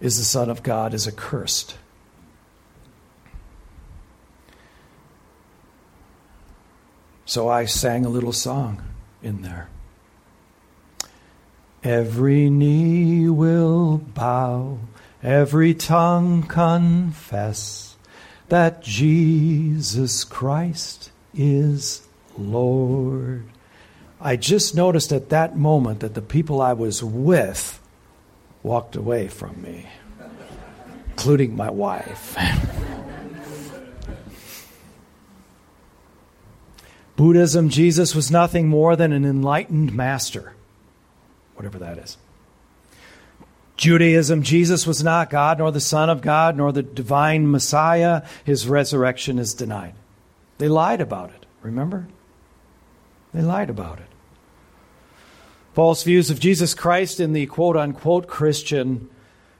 is 0.00 0.16
the 0.16 0.24
Son 0.24 0.48
of 0.48 0.62
God 0.62 0.94
is 0.94 1.06
accursed. 1.06 1.76
So 7.26 7.48
I 7.48 7.66
sang 7.66 8.04
a 8.04 8.08
little 8.08 8.32
song 8.32 8.82
in 9.22 9.42
there. 9.42 9.68
Every 11.84 12.48
knee 12.48 13.28
will 13.28 13.98
bow, 13.98 14.78
every 15.22 15.74
tongue 15.74 16.44
confess 16.44 17.96
that 18.48 18.82
Jesus 18.82 20.22
Christ 20.22 21.10
is 21.34 22.06
Lord. 22.38 23.44
I 24.20 24.36
just 24.36 24.76
noticed 24.76 25.12
at 25.12 25.30
that 25.30 25.56
moment 25.56 26.00
that 26.00 26.14
the 26.14 26.22
people 26.22 26.60
I 26.60 26.74
was 26.74 27.02
with 27.02 27.80
walked 28.62 28.94
away 28.94 29.26
from 29.26 29.60
me, 29.60 29.88
including 31.08 31.56
my 31.56 31.70
wife. 31.70 32.36
Buddhism, 37.16 37.68
Jesus 37.68 38.14
was 38.14 38.30
nothing 38.30 38.68
more 38.68 38.94
than 38.96 39.12
an 39.12 39.24
enlightened 39.24 39.92
master, 39.92 40.54
whatever 41.54 41.78
that 41.78 41.98
is. 41.98 42.16
Judaism, 43.76 44.42
Jesus 44.42 44.86
was 44.86 45.02
not 45.02 45.30
God, 45.30 45.58
nor 45.58 45.72
the 45.72 45.80
Son 45.80 46.10
of 46.10 46.20
God, 46.20 46.56
nor 46.56 46.72
the 46.72 46.82
divine 46.82 47.50
Messiah. 47.50 48.22
His 48.44 48.68
resurrection 48.68 49.38
is 49.38 49.54
denied. 49.54 49.94
They 50.58 50.68
lied 50.68 51.00
about 51.00 51.30
it, 51.30 51.46
remember? 51.62 52.06
They 53.34 53.42
lied 53.42 53.70
about 53.70 53.98
it. 53.98 54.06
False 55.74 56.02
views 56.02 56.30
of 56.30 56.38
Jesus 56.38 56.74
Christ 56.74 57.18
in 57.18 57.32
the 57.32 57.46
quote 57.46 57.76
unquote 57.76 58.28
Christian 58.28 59.08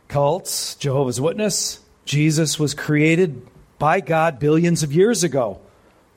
cults, 0.09 0.75
Jehovah's 0.77 1.21
Witness. 1.21 1.81
Jesus 2.05 2.59
was 2.59 2.75
created 2.75 3.47
by 3.79 4.01
God 4.01 4.39
billions 4.39 4.83
of 4.83 4.93
years 4.93 5.25
ago. 5.25 5.61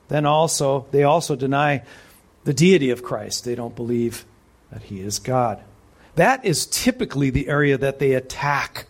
Then 0.08 0.26
also, 0.26 0.86
they 0.90 1.02
also 1.02 1.34
deny 1.34 1.82
the 2.44 2.54
deity 2.54 2.90
of 2.90 3.02
Christ. 3.02 3.44
They 3.44 3.54
don't 3.54 3.74
believe 3.74 4.24
that 4.70 4.84
he 4.84 5.00
is 5.00 5.18
God. 5.18 5.62
That 6.16 6.44
is 6.44 6.66
typically 6.66 7.30
the 7.30 7.48
area 7.48 7.76
that 7.78 7.98
they 7.98 8.12
attack 8.12 8.86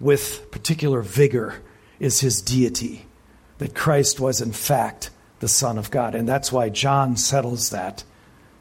with 0.00 0.50
particular 0.50 1.00
vigor 1.00 1.62
is 1.98 2.20
his 2.20 2.42
deity. 2.42 3.06
That 3.58 3.74
Christ 3.74 4.18
was 4.18 4.40
in 4.40 4.52
fact 4.52 5.10
the 5.40 5.48
Son 5.48 5.78
of 5.78 5.90
God. 5.90 6.14
And 6.14 6.28
that's 6.28 6.50
why 6.50 6.68
John 6.68 7.16
settles 7.16 7.70
that 7.70 8.04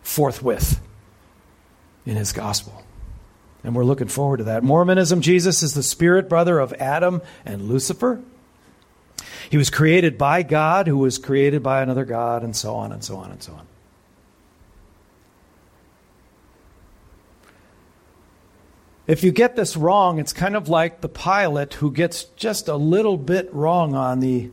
forthwith 0.01 0.79
in 2.05 2.15
his 2.15 2.31
gospel. 2.31 2.83
And 3.63 3.75
we're 3.75 3.85
looking 3.85 4.07
forward 4.07 4.37
to 4.37 4.43
that. 4.45 4.63
Mormonism, 4.63 5.21
Jesus 5.21 5.63
is 5.63 5.73
the 5.73 5.83
spirit 5.83 6.27
brother 6.27 6.59
of 6.59 6.73
Adam 6.73 7.21
and 7.45 7.69
Lucifer. 7.69 8.21
He 9.49 9.57
was 9.57 9.69
created 9.69 10.17
by 10.17 10.43
God, 10.43 10.87
who 10.87 10.97
was 10.97 11.17
created 11.17 11.63
by 11.63 11.81
another 11.81 12.05
God, 12.05 12.43
and 12.43 12.55
so 12.55 12.75
on 12.75 12.91
and 12.91 13.03
so 13.03 13.17
on 13.17 13.31
and 13.31 13.41
so 13.41 13.53
on. 13.53 13.65
If 19.05 19.23
you 19.23 19.31
get 19.31 19.57
this 19.57 19.75
wrong, 19.75 20.19
it's 20.19 20.31
kind 20.31 20.55
of 20.55 20.69
like 20.69 21.01
the 21.01 21.09
pilot 21.09 21.73
who 21.75 21.91
gets 21.91 22.23
just 22.35 22.69
a 22.69 22.75
little 22.75 23.17
bit 23.17 23.53
wrong 23.53 23.95
on 23.95 24.21
the, 24.21 24.49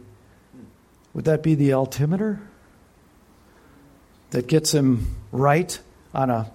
would 1.15 1.25
that 1.27 1.43
be 1.43 1.55
the 1.55 1.73
altimeter? 1.73 2.41
That 4.31 4.49
gets 4.49 4.73
him 4.73 5.17
right 5.31 5.79
on 6.13 6.31
a 6.31 6.51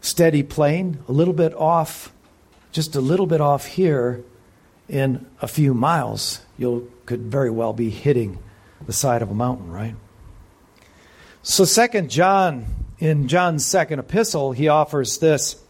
steady 0.00 0.42
plane, 0.42 0.98
a 1.08 1.12
little 1.12 1.34
bit 1.34 1.54
off, 1.54 2.12
just 2.72 2.96
a 2.96 3.00
little 3.00 3.26
bit 3.26 3.40
off 3.40 3.66
here 3.66 4.24
in 4.88 5.24
a 5.40 5.46
few 5.46 5.72
miles. 5.72 6.40
You 6.58 6.92
could 7.06 7.22
very 7.22 7.50
well 7.50 7.72
be 7.72 7.90
hitting 7.90 8.38
the 8.86 8.92
side 8.92 9.22
of 9.22 9.30
a 9.30 9.34
mountain, 9.34 9.70
right? 9.70 9.94
So, 11.42 11.64
Second 11.64 12.10
John, 12.10 12.66
in 12.98 13.28
John's 13.28 13.64
second 13.64 13.98
epistle, 13.98 14.52
he 14.52 14.68
offers 14.68 15.18
this 15.18 15.63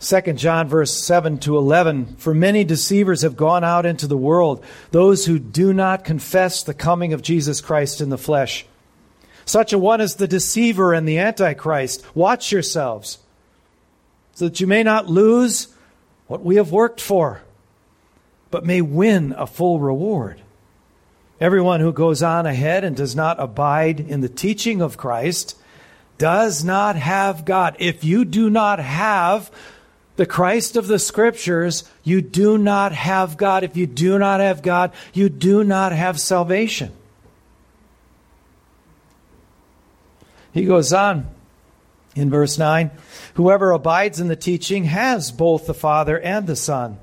2 0.00 0.32
John 0.32 0.66
verse 0.66 0.92
7 0.92 1.38
to 1.40 1.58
11 1.58 2.16
For 2.16 2.32
many 2.32 2.64
deceivers 2.64 3.20
have 3.22 3.36
gone 3.36 3.64
out 3.64 3.84
into 3.84 4.06
the 4.06 4.16
world, 4.16 4.64
those 4.90 5.26
who 5.26 5.38
do 5.38 5.74
not 5.74 6.04
confess 6.04 6.62
the 6.62 6.74
coming 6.74 7.12
of 7.12 7.22
Jesus 7.22 7.60
Christ 7.60 8.00
in 8.00 8.08
the 8.08 8.18
flesh. 8.18 8.64
Such 9.44 9.72
a 9.72 9.78
one 9.78 10.00
is 10.00 10.14
the 10.14 10.28
deceiver 10.28 10.94
and 10.94 11.06
the 11.06 11.18
antichrist. 11.18 12.04
Watch 12.14 12.50
yourselves, 12.50 13.18
so 14.32 14.46
that 14.46 14.60
you 14.60 14.66
may 14.66 14.82
not 14.82 15.08
lose 15.08 15.68
what 16.28 16.42
we 16.42 16.56
have 16.56 16.72
worked 16.72 17.00
for, 17.00 17.42
but 18.50 18.64
may 18.64 18.80
win 18.80 19.34
a 19.36 19.46
full 19.46 19.80
reward. 19.80 20.40
Everyone 21.40 21.80
who 21.80 21.92
goes 21.92 22.22
on 22.22 22.46
ahead 22.46 22.84
and 22.84 22.96
does 22.96 23.14
not 23.14 23.40
abide 23.40 24.00
in 24.00 24.20
the 24.20 24.28
teaching 24.28 24.80
of 24.80 24.96
Christ 24.96 25.56
does 26.16 26.64
not 26.64 26.96
have 26.96 27.44
God. 27.44 27.76
If 27.78 28.04
you 28.04 28.24
do 28.24 28.48
not 28.48 28.78
have 28.78 29.50
the 30.20 30.26
Christ 30.26 30.76
of 30.76 30.86
the 30.86 30.98
Scriptures, 30.98 31.82
you 32.04 32.20
do 32.20 32.58
not 32.58 32.92
have 32.92 33.38
God. 33.38 33.64
If 33.64 33.74
you 33.74 33.86
do 33.86 34.18
not 34.18 34.40
have 34.40 34.60
God, 34.60 34.92
you 35.14 35.30
do 35.30 35.64
not 35.64 35.92
have 35.92 36.20
salvation. 36.20 36.92
He 40.52 40.66
goes 40.66 40.92
on 40.92 41.26
in 42.14 42.28
verse 42.28 42.58
9 42.58 42.90
Whoever 43.32 43.70
abides 43.70 44.20
in 44.20 44.28
the 44.28 44.36
teaching 44.36 44.84
has 44.84 45.32
both 45.32 45.66
the 45.66 45.72
Father 45.72 46.20
and 46.20 46.46
the 46.46 46.54
Son. 46.54 46.98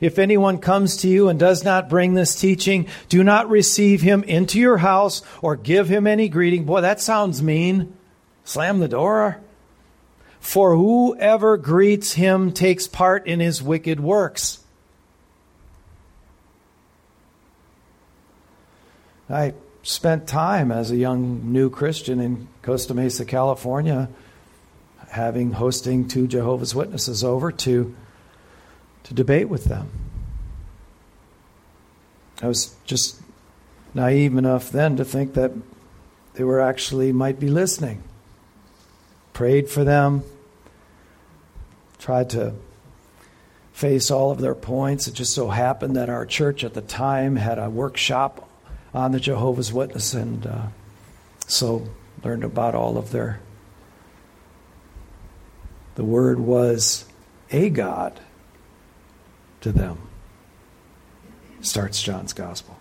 If 0.00 0.18
anyone 0.18 0.56
comes 0.56 0.96
to 1.02 1.08
you 1.08 1.28
and 1.28 1.38
does 1.38 1.64
not 1.64 1.90
bring 1.90 2.14
this 2.14 2.34
teaching, 2.34 2.88
do 3.10 3.22
not 3.22 3.50
receive 3.50 4.00
him 4.00 4.22
into 4.22 4.58
your 4.58 4.78
house 4.78 5.20
or 5.42 5.56
give 5.56 5.90
him 5.90 6.06
any 6.06 6.30
greeting. 6.30 6.64
Boy, 6.64 6.80
that 6.80 7.02
sounds 7.02 7.42
mean. 7.42 7.94
Slam 8.44 8.78
the 8.78 8.88
door. 8.88 9.42
For 10.42 10.74
whoever 10.74 11.56
greets 11.56 12.14
him 12.14 12.52
takes 12.52 12.88
part 12.88 13.28
in 13.28 13.38
his 13.38 13.62
wicked 13.62 14.00
works. 14.00 14.58
I 19.30 19.54
spent 19.84 20.26
time 20.26 20.72
as 20.72 20.90
a 20.90 20.96
young 20.96 21.52
new 21.52 21.70
Christian 21.70 22.20
in 22.20 22.48
Costa 22.60 22.92
Mesa, 22.92 23.24
California, 23.24 24.08
having 25.08 25.52
hosting 25.52 26.08
two 26.08 26.26
Jehovah's 26.26 26.74
Witnesses 26.74 27.22
over 27.22 27.52
to 27.52 27.94
to 29.04 29.14
debate 29.14 29.48
with 29.48 29.64
them. 29.66 29.90
I 32.42 32.48
was 32.48 32.74
just 32.84 33.22
naive 33.94 34.36
enough 34.36 34.70
then 34.70 34.96
to 34.96 35.04
think 35.04 35.34
that 35.34 35.52
they 36.34 36.42
were 36.42 36.60
actually 36.60 37.12
might 37.12 37.38
be 37.38 37.48
listening. 37.48 38.02
Prayed 39.32 39.70
for 39.70 39.82
them, 39.82 40.24
tried 42.02 42.28
to 42.30 42.52
face 43.72 44.10
all 44.10 44.32
of 44.32 44.40
their 44.40 44.56
points. 44.56 45.06
It 45.06 45.14
just 45.14 45.32
so 45.32 45.48
happened 45.48 45.94
that 45.94 46.10
our 46.10 46.26
church 46.26 46.64
at 46.64 46.74
the 46.74 46.82
time 46.82 47.36
had 47.36 47.60
a 47.60 47.70
workshop 47.70 48.48
on 48.92 49.12
the 49.12 49.20
Jehovah's 49.20 49.72
Witness, 49.72 50.12
and 50.12 50.44
uh, 50.44 50.66
so 51.46 51.88
learned 52.24 52.42
about 52.42 52.74
all 52.74 52.98
of 52.98 53.12
their. 53.12 53.40
The 55.94 56.04
word 56.04 56.40
was 56.40 57.04
a 57.50 57.70
God 57.70 58.18
to 59.60 59.70
them. 59.70 59.98
Starts 61.60 62.02
John's 62.02 62.32
Gospel. 62.32 62.76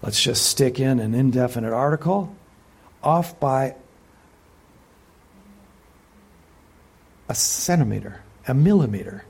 Let's 0.00 0.22
just 0.22 0.46
stick 0.46 0.78
in 0.78 1.00
an 1.00 1.14
indefinite 1.14 1.72
article 1.72 2.34
off 3.02 3.38
by 3.40 3.74
a 7.32 7.34
centimeter, 7.34 8.20
a 8.46 8.52
millimeter, 8.52 9.24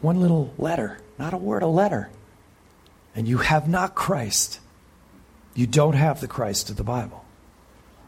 one 0.00 0.20
little 0.20 0.54
letter, 0.58 0.98
not 1.18 1.34
a 1.34 1.36
word, 1.36 1.64
a 1.64 1.66
letter. 1.66 2.08
And 3.16 3.26
you 3.26 3.38
have 3.38 3.68
not 3.68 3.96
Christ. 3.96 4.60
You 5.54 5.66
don't 5.66 5.94
have 5.94 6.20
the 6.20 6.28
Christ 6.28 6.70
of 6.70 6.76
the 6.76 6.84
Bible. 6.84 7.24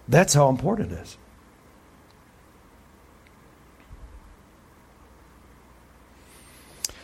That's 0.06 0.34
how 0.34 0.50
important 0.50 0.92
it 0.92 0.98
is. 1.00 1.18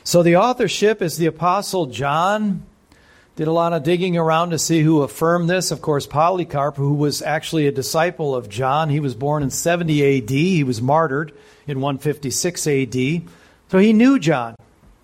So 0.05 0.23
the 0.23 0.37
authorship 0.37 1.03
is 1.03 1.17
the 1.17 1.27
Apostle 1.27 1.87
John. 1.87 2.65
Did 3.35 3.49
a 3.49 3.53
lot 3.53 3.73
of 3.73 3.83
digging 3.83 4.19
around 4.19 4.51
to 4.51 4.59
see 4.59 4.83
who 4.83 5.03
affirmed 5.03 5.49
this. 5.49 5.71
Of 5.71 5.81
course, 5.81 6.07
Polycarp, 6.07 6.77
who 6.77 6.93
was 6.93 7.23
actually 7.23 7.67
a 7.67 7.73
disciple 7.73 8.35
of 8.35 8.51
John, 8.51 8.91
he 8.91 9.01
was 9.01 9.15
born 9.15 9.43
in 9.43 9.51
70 9.51 10.19
AD. 10.19 10.31
He 10.31 10.65
was 10.65 10.83
martyred 10.83 11.33
in 11.67 11.81
156 11.81 12.67
AD. 12.67 13.23
So 13.71 13.79
he 13.79 13.95
knew 13.95 14.19
John. 14.19 14.55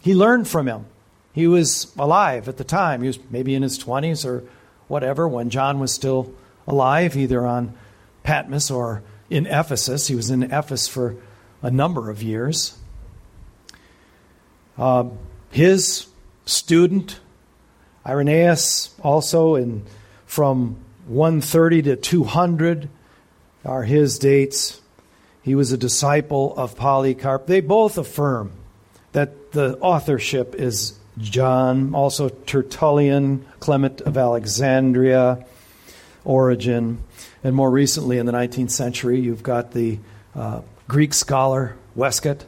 He 0.02 0.14
learned 0.14 0.46
from 0.46 0.68
him. 0.68 0.84
He 1.32 1.46
was 1.46 1.94
alive 1.98 2.48
at 2.48 2.58
the 2.58 2.64
time. 2.64 3.00
He 3.00 3.06
was 3.06 3.18
maybe 3.30 3.54
in 3.54 3.62
his 3.62 3.78
20s 3.78 4.26
or 4.26 4.44
whatever 4.88 5.26
when 5.26 5.48
John 5.48 5.78
was 5.78 5.92
still 5.92 6.34
alive, 6.66 7.16
either 7.16 7.46
on 7.46 7.72
Patmos 8.24 8.70
or 8.70 9.02
in 9.30 9.46
Ephesus. 9.46 10.08
He 10.08 10.14
was 10.14 10.30
in 10.30 10.42
Ephesus 10.42 10.86
for 10.86 11.16
a 11.62 11.70
number 11.70 12.10
of 12.10 12.22
years. 12.22 12.76
Uh, 14.76 15.04
his 15.50 16.08
student, 16.44 17.20
Irenaeus, 18.08 18.94
also 19.02 19.54
in 19.56 19.84
from 20.26 20.76
130 21.06 21.82
to 21.82 21.96
200 21.96 22.88
are 23.64 23.82
his 23.82 24.18
dates. 24.18 24.80
He 25.42 25.54
was 25.54 25.72
a 25.72 25.76
disciple 25.76 26.54
of 26.56 26.76
Polycarp. 26.76 27.46
They 27.46 27.60
both 27.60 27.98
affirm 27.98 28.52
that 29.12 29.52
the 29.52 29.78
authorship 29.78 30.54
is 30.54 30.98
John, 31.18 31.94
also 31.94 32.28
Tertullian, 32.28 33.44
Clement 33.60 34.00
of 34.02 34.16
Alexandria, 34.16 35.44
Origen, 36.24 37.02
and 37.42 37.54
more 37.54 37.70
recently 37.70 38.18
in 38.18 38.26
the 38.26 38.32
19th 38.32 38.70
century, 38.70 39.20
you've 39.20 39.42
got 39.42 39.72
the 39.72 39.98
uh, 40.34 40.60
Greek 40.86 41.14
scholar 41.14 41.76
Westcott, 41.94 42.44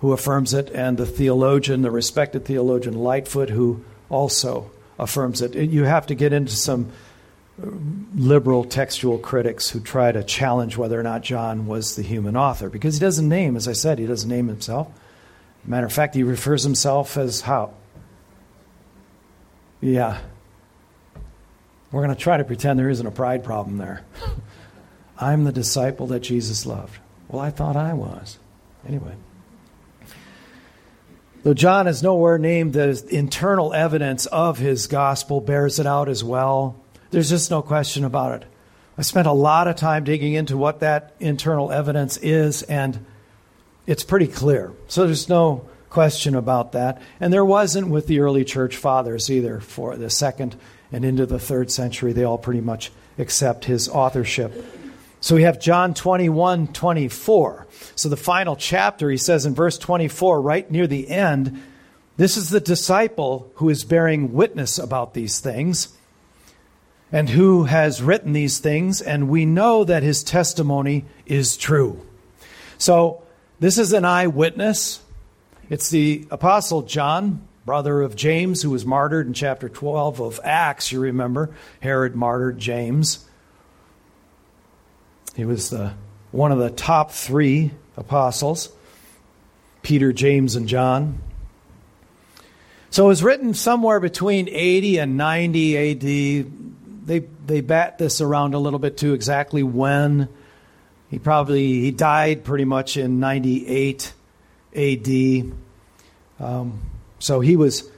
who 0.00 0.12
affirms 0.12 0.54
it, 0.54 0.70
and 0.70 0.96
the 0.96 1.06
theologian, 1.06 1.82
the 1.82 1.90
respected 1.90 2.44
theologian 2.44 2.94
Lightfoot, 2.94 3.50
who 3.50 3.84
also 4.10 4.70
affirms 4.98 5.40
it. 5.40 5.54
You 5.54 5.84
have 5.84 6.06
to 6.08 6.14
get 6.14 6.32
into 6.32 6.52
some 6.52 6.92
uh, 7.62 7.66
liberal 8.14 8.64
textual 8.64 9.18
critics 9.18 9.70
who 9.70 9.80
try 9.80 10.12
to 10.12 10.22
challenge 10.22 10.76
whether 10.76 10.98
or 10.98 11.02
not 11.02 11.22
John 11.22 11.66
was 11.66 11.96
the 11.96 12.02
human 12.02 12.36
author 12.36 12.68
because 12.68 12.94
he 12.94 13.00
doesn't 13.00 13.28
name, 13.28 13.56
as 13.56 13.66
I 13.66 13.72
said, 13.72 13.98
he 13.98 14.06
doesn't 14.06 14.28
name 14.28 14.48
himself. 14.48 14.88
Matter 15.64 15.86
of 15.86 15.92
fact, 15.92 16.14
he 16.14 16.22
refers 16.22 16.62
himself 16.62 17.16
as 17.16 17.42
how? 17.42 17.74
Yeah. 19.80 20.18
We're 21.92 22.04
going 22.04 22.14
to 22.14 22.20
try 22.20 22.36
to 22.36 22.44
pretend 22.44 22.78
there 22.78 22.90
isn't 22.90 23.06
a 23.06 23.10
pride 23.10 23.44
problem 23.44 23.78
there. 23.78 24.04
I'm 25.18 25.44
the 25.44 25.52
disciple 25.52 26.06
that 26.08 26.20
Jesus 26.20 26.64
loved. 26.64 26.98
Well, 27.28 27.42
I 27.42 27.50
thought 27.50 27.76
I 27.76 27.92
was. 27.92 28.38
Anyway. 28.86 29.14
Though 31.42 31.54
John 31.54 31.86
is 31.86 32.02
nowhere 32.02 32.36
named, 32.36 32.74
the 32.74 33.02
internal 33.08 33.72
evidence 33.72 34.26
of 34.26 34.58
his 34.58 34.86
gospel 34.86 35.40
bears 35.40 35.78
it 35.78 35.86
out 35.86 36.08
as 36.08 36.22
well. 36.22 36.76
There's 37.10 37.30
just 37.30 37.50
no 37.50 37.62
question 37.62 38.04
about 38.04 38.42
it. 38.42 38.48
I 38.98 39.02
spent 39.02 39.26
a 39.26 39.32
lot 39.32 39.66
of 39.66 39.76
time 39.76 40.04
digging 40.04 40.34
into 40.34 40.58
what 40.58 40.80
that 40.80 41.14
internal 41.18 41.72
evidence 41.72 42.18
is, 42.18 42.62
and 42.64 43.06
it's 43.86 44.04
pretty 44.04 44.26
clear. 44.26 44.72
So 44.88 45.06
there's 45.06 45.30
no 45.30 45.64
question 45.88 46.34
about 46.34 46.72
that. 46.72 47.00
And 47.20 47.32
there 47.32 47.44
wasn't 47.44 47.88
with 47.88 48.06
the 48.06 48.20
early 48.20 48.44
church 48.44 48.76
fathers 48.76 49.30
either 49.30 49.60
for 49.60 49.96
the 49.96 50.10
second 50.10 50.56
and 50.92 51.06
into 51.06 51.24
the 51.24 51.38
third 51.38 51.70
century. 51.70 52.12
They 52.12 52.24
all 52.24 52.36
pretty 52.38 52.60
much 52.60 52.92
accept 53.18 53.64
his 53.64 53.88
authorship. 53.88 54.52
So 55.20 55.34
we 55.34 55.42
have 55.42 55.60
John 55.60 55.92
21 55.94 56.68
24. 56.68 57.66
So 57.94 58.08
the 58.08 58.16
final 58.16 58.56
chapter, 58.56 59.10
he 59.10 59.18
says 59.18 59.44
in 59.44 59.54
verse 59.54 59.76
24, 59.78 60.40
right 60.40 60.70
near 60.70 60.86
the 60.86 61.08
end, 61.08 61.62
this 62.16 62.36
is 62.36 62.50
the 62.50 62.60
disciple 62.60 63.50
who 63.56 63.68
is 63.68 63.84
bearing 63.84 64.32
witness 64.32 64.78
about 64.78 65.14
these 65.14 65.40
things 65.40 65.96
and 67.12 67.28
who 67.28 67.64
has 67.64 68.02
written 68.02 68.32
these 68.32 68.58
things, 68.58 69.00
and 69.00 69.28
we 69.28 69.44
know 69.44 69.84
that 69.84 70.02
his 70.02 70.22
testimony 70.22 71.04
is 71.26 71.56
true. 71.56 72.00
So 72.78 73.22
this 73.58 73.78
is 73.78 73.92
an 73.92 74.04
eyewitness. 74.04 75.00
It's 75.68 75.90
the 75.90 76.26
Apostle 76.30 76.82
John, 76.82 77.46
brother 77.66 78.00
of 78.02 78.16
James, 78.16 78.62
who 78.62 78.70
was 78.70 78.86
martyred 78.86 79.26
in 79.26 79.34
chapter 79.34 79.68
12 79.68 80.20
of 80.20 80.40
Acts, 80.44 80.92
you 80.92 81.00
remember. 81.00 81.50
Herod 81.80 82.14
martyred 82.14 82.58
James. 82.58 83.26
He 85.34 85.44
was 85.44 85.70
the, 85.70 85.94
one 86.32 86.52
of 86.52 86.58
the 86.58 86.70
top 86.70 87.12
three 87.12 87.72
apostles 87.96 88.70
Peter, 89.82 90.12
James, 90.12 90.56
and 90.56 90.68
John. 90.68 91.20
So 92.90 93.04
it 93.04 93.08
was 93.08 93.22
written 93.22 93.54
somewhere 93.54 94.00
between 94.00 94.48
80 94.48 94.98
and 94.98 95.16
90 95.16 95.92
AD. 95.92 97.06
They, 97.06 97.18
they 97.46 97.60
bat 97.60 97.96
this 97.98 98.20
around 98.20 98.54
a 98.54 98.58
little 98.58 98.78
bit 98.78 98.96
too, 98.96 99.14
exactly 99.14 99.62
when. 99.62 100.28
He 101.08 101.18
probably 101.18 101.80
he 101.80 101.90
died 101.90 102.44
pretty 102.44 102.64
much 102.64 102.96
in 102.96 103.20
98 103.20 104.12
AD. 104.76 105.52
Um, 106.38 106.80
so 107.18 107.40
he 107.40 107.56
was 107.56 107.88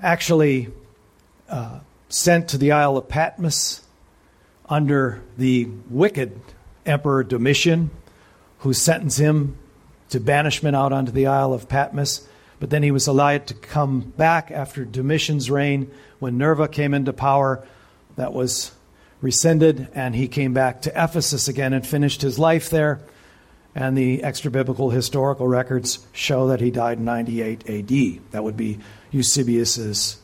actually 0.00 0.68
uh, 1.48 1.80
sent 2.08 2.48
to 2.48 2.58
the 2.58 2.72
Isle 2.72 2.96
of 2.96 3.08
Patmos 3.08 3.82
under 4.68 5.22
the 5.36 5.68
wicked 5.88 6.40
Emperor 6.84 7.24
Domitian, 7.24 7.90
who 8.58 8.72
sentenced 8.72 9.18
him 9.18 9.56
to 10.10 10.20
banishment 10.20 10.74
out 10.74 10.92
onto 10.92 11.12
the 11.12 11.26
Isle 11.26 11.52
of 11.52 11.68
Patmos. 11.68 12.26
But 12.60 12.70
then 12.70 12.82
he 12.82 12.90
was 12.90 13.06
allowed 13.06 13.46
to 13.48 13.54
come 13.54 14.00
back 14.00 14.50
after 14.50 14.84
Domitian's 14.84 15.50
reign 15.50 15.90
when 16.18 16.38
Nerva 16.38 16.66
came 16.66 16.92
into 16.92 17.12
power. 17.12 17.64
That 18.16 18.32
was 18.32 18.72
rescinded, 19.20 19.88
and 19.94 20.14
he 20.14 20.26
came 20.28 20.54
back 20.54 20.82
to 20.82 20.90
Ephesus 20.90 21.46
again 21.46 21.72
and 21.72 21.86
finished 21.86 22.22
his 22.22 22.38
life 22.38 22.70
there. 22.70 23.00
And 23.74 23.96
the 23.96 24.24
extra 24.24 24.50
biblical 24.50 24.90
historical 24.90 25.46
records 25.46 26.04
show 26.12 26.48
that 26.48 26.60
he 26.60 26.72
died 26.72 26.98
in 26.98 27.04
98 27.04 27.68
AD. 27.68 28.32
That 28.32 28.42
would 28.42 28.56
be 28.56 28.80
Eusebius's 29.12 30.16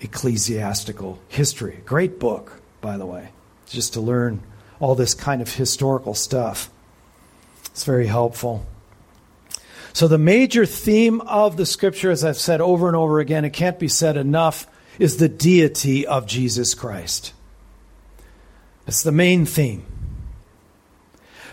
Ecclesiastical 0.00 1.20
History. 1.28 1.82
Great 1.84 2.18
book, 2.18 2.62
by 2.80 2.96
the 2.96 3.04
way 3.04 3.28
just 3.68 3.94
to 3.94 4.00
learn 4.00 4.42
all 4.80 4.94
this 4.94 5.14
kind 5.14 5.42
of 5.42 5.54
historical 5.54 6.14
stuff. 6.14 6.70
It's 7.66 7.84
very 7.84 8.06
helpful. 8.06 8.66
So, 9.92 10.06
the 10.08 10.18
major 10.18 10.66
theme 10.66 11.20
of 11.22 11.56
the 11.56 11.66
scripture, 11.66 12.10
as 12.10 12.24
I've 12.24 12.38
said 12.38 12.60
over 12.60 12.86
and 12.86 12.96
over 12.96 13.20
again, 13.20 13.44
it 13.44 13.52
can't 13.52 13.78
be 13.78 13.88
said 13.88 14.16
enough, 14.16 14.66
is 14.98 15.16
the 15.16 15.28
deity 15.28 16.06
of 16.06 16.26
Jesus 16.26 16.74
Christ. 16.74 17.32
It's 18.86 19.02
the 19.02 19.12
main 19.12 19.44
theme. 19.44 19.84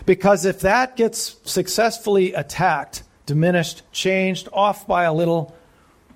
Because 0.04 0.44
if 0.44 0.60
that 0.60 0.96
gets 0.96 1.36
successfully 1.44 2.32
attacked, 2.32 3.02
diminished, 3.26 3.82
changed, 3.92 4.48
off 4.52 4.86
by 4.86 5.04
a 5.04 5.12
little, 5.12 5.54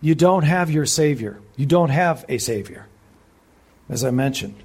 you 0.01 0.15
don't 0.15 0.45
have 0.45 0.71
your 0.71 0.87
Savior. 0.87 1.41
You 1.57 1.67
don't 1.67 1.91
have 1.91 2.25
a 2.29 2.39
Savior, 2.39 2.87
as 3.89 4.05
I 4.05 4.11
mentioned. 4.11 4.57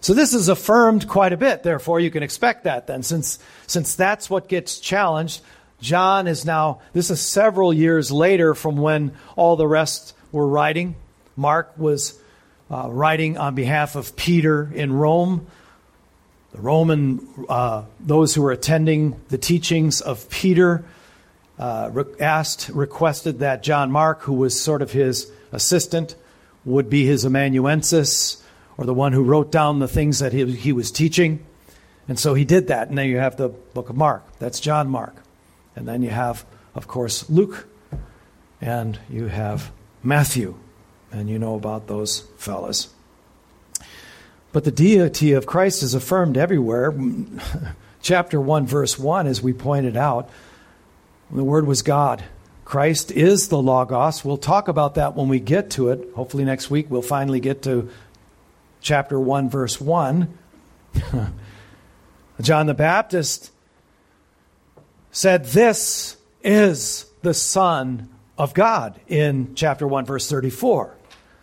So 0.00 0.14
this 0.14 0.32
is 0.32 0.48
affirmed 0.48 1.08
quite 1.08 1.32
a 1.32 1.36
bit. 1.36 1.62
Therefore, 1.62 2.00
you 2.00 2.10
can 2.10 2.22
expect 2.22 2.64
that 2.64 2.86
then. 2.86 3.02
Since, 3.02 3.38
since 3.66 3.94
that's 3.94 4.30
what 4.30 4.48
gets 4.48 4.80
challenged, 4.80 5.42
John 5.80 6.26
is 6.26 6.44
now, 6.44 6.80
this 6.92 7.10
is 7.10 7.20
several 7.20 7.72
years 7.72 8.10
later 8.10 8.54
from 8.54 8.76
when 8.76 9.12
all 9.36 9.56
the 9.56 9.66
rest 9.66 10.14
were 10.32 10.46
writing. 10.46 10.94
Mark 11.36 11.72
was 11.76 12.18
uh, 12.70 12.88
writing 12.90 13.36
on 13.36 13.54
behalf 13.54 13.96
of 13.96 14.16
Peter 14.16 14.70
in 14.74 14.92
Rome. 14.92 15.46
The 16.52 16.60
Roman, 16.60 17.28
uh, 17.48 17.84
those 18.00 18.34
who 18.34 18.42
were 18.42 18.52
attending 18.52 19.20
the 19.28 19.38
teachings 19.38 20.00
of 20.00 20.28
Peter, 20.30 20.84
uh, 21.58 22.04
asked, 22.18 22.70
requested 22.70 23.40
that 23.40 23.62
John 23.62 23.90
Mark, 23.90 24.22
who 24.22 24.32
was 24.32 24.58
sort 24.58 24.80
of 24.80 24.92
his 24.92 25.30
assistant, 25.52 26.14
would 26.64 26.88
be 26.88 27.04
his 27.04 27.24
amanuensis 27.24 28.39
or 28.80 28.86
the 28.86 28.94
one 28.94 29.12
who 29.12 29.22
wrote 29.22 29.52
down 29.52 29.78
the 29.78 29.86
things 29.86 30.20
that 30.20 30.32
he, 30.32 30.50
he 30.52 30.72
was 30.72 30.90
teaching. 30.90 31.44
And 32.08 32.18
so 32.18 32.32
he 32.32 32.46
did 32.46 32.68
that. 32.68 32.88
And 32.88 32.96
then 32.96 33.10
you 33.10 33.18
have 33.18 33.36
the 33.36 33.50
book 33.50 33.90
of 33.90 33.96
Mark. 33.96 34.24
That's 34.38 34.58
John 34.58 34.88
Mark. 34.88 35.14
And 35.76 35.86
then 35.86 36.00
you 36.00 36.08
have, 36.08 36.46
of 36.74 36.88
course, 36.88 37.28
Luke. 37.28 37.68
And 38.58 38.98
you 39.10 39.26
have 39.26 39.70
Matthew. 40.02 40.56
And 41.12 41.28
you 41.28 41.38
know 41.38 41.56
about 41.56 41.88
those 41.88 42.20
fellas. 42.38 42.88
But 44.50 44.64
the 44.64 44.70
deity 44.70 45.34
of 45.34 45.44
Christ 45.44 45.82
is 45.82 45.92
affirmed 45.92 46.38
everywhere. 46.38 46.94
Chapter 48.02 48.40
1, 48.40 48.66
verse 48.66 48.98
1, 48.98 49.26
as 49.26 49.42
we 49.42 49.52
pointed 49.52 49.94
out, 49.94 50.30
the 51.30 51.44
Word 51.44 51.66
was 51.66 51.82
God. 51.82 52.24
Christ 52.64 53.12
is 53.12 53.48
the 53.48 53.60
Logos. 53.60 54.24
We'll 54.24 54.38
talk 54.38 54.68
about 54.68 54.94
that 54.94 55.16
when 55.16 55.28
we 55.28 55.38
get 55.38 55.68
to 55.72 55.90
it. 55.90 56.12
Hopefully, 56.16 56.44
next 56.44 56.70
week 56.70 56.86
we'll 56.88 57.02
finally 57.02 57.40
get 57.40 57.62
to 57.64 57.90
chapter 58.80 59.18
1, 59.18 59.50
verse 59.50 59.80
1. 59.80 60.38
John 62.40 62.66
the 62.66 62.74
Baptist 62.74 63.52
said, 65.12 65.44
This 65.46 66.16
is 66.42 67.06
the 67.22 67.34
Son 67.34 68.08
of 68.38 68.54
God 68.54 69.00
in 69.08 69.54
chapter 69.54 69.86
1, 69.86 70.06
verse 70.06 70.28
34. 70.28 70.96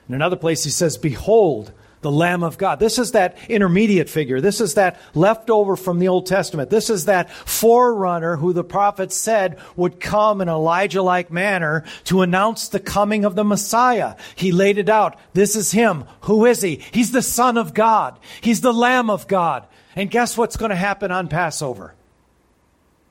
In 0.09 0.15
another 0.15 0.35
place, 0.35 0.63
he 0.63 0.69
says, 0.69 0.97
Behold, 0.97 1.71
the 2.01 2.11
Lamb 2.11 2.43
of 2.43 2.57
God. 2.57 2.79
This 2.79 2.99
is 2.99 3.11
that 3.13 3.37
intermediate 3.49 4.09
figure. 4.09 4.39
This 4.39 4.61
is 4.61 4.75
that 4.75 4.99
leftover 5.13 5.75
from 5.75 5.99
the 5.99 6.07
Old 6.07 6.25
Testament. 6.25 6.69
This 6.69 6.89
is 6.89 7.05
that 7.05 7.29
forerunner 7.31 8.37
who 8.37 8.53
the 8.53 8.63
prophet 8.63 9.11
said 9.11 9.59
would 9.75 9.99
come 9.99 10.41
in 10.41 10.49
Elijah 10.49 11.01
like 11.01 11.31
manner 11.31 11.83
to 12.05 12.21
announce 12.21 12.69
the 12.69 12.79
coming 12.79 13.25
of 13.25 13.35
the 13.35 13.43
Messiah. 13.43 14.15
He 14.35 14.51
laid 14.51 14.77
it 14.77 14.89
out. 14.89 15.19
This 15.33 15.55
is 15.55 15.71
him. 15.71 16.05
Who 16.21 16.45
is 16.45 16.61
he? 16.61 16.83
He's 16.91 17.11
the 17.11 17.21
Son 17.21 17.57
of 17.57 17.73
God. 17.73 18.19
He's 18.41 18.61
the 18.61 18.73
Lamb 18.73 19.09
of 19.09 19.27
God. 19.27 19.65
And 19.95 20.11
guess 20.11 20.37
what's 20.37 20.57
going 20.57 20.69
to 20.69 20.75
happen 20.75 21.11
on 21.11 21.27
Passover? 21.27 21.95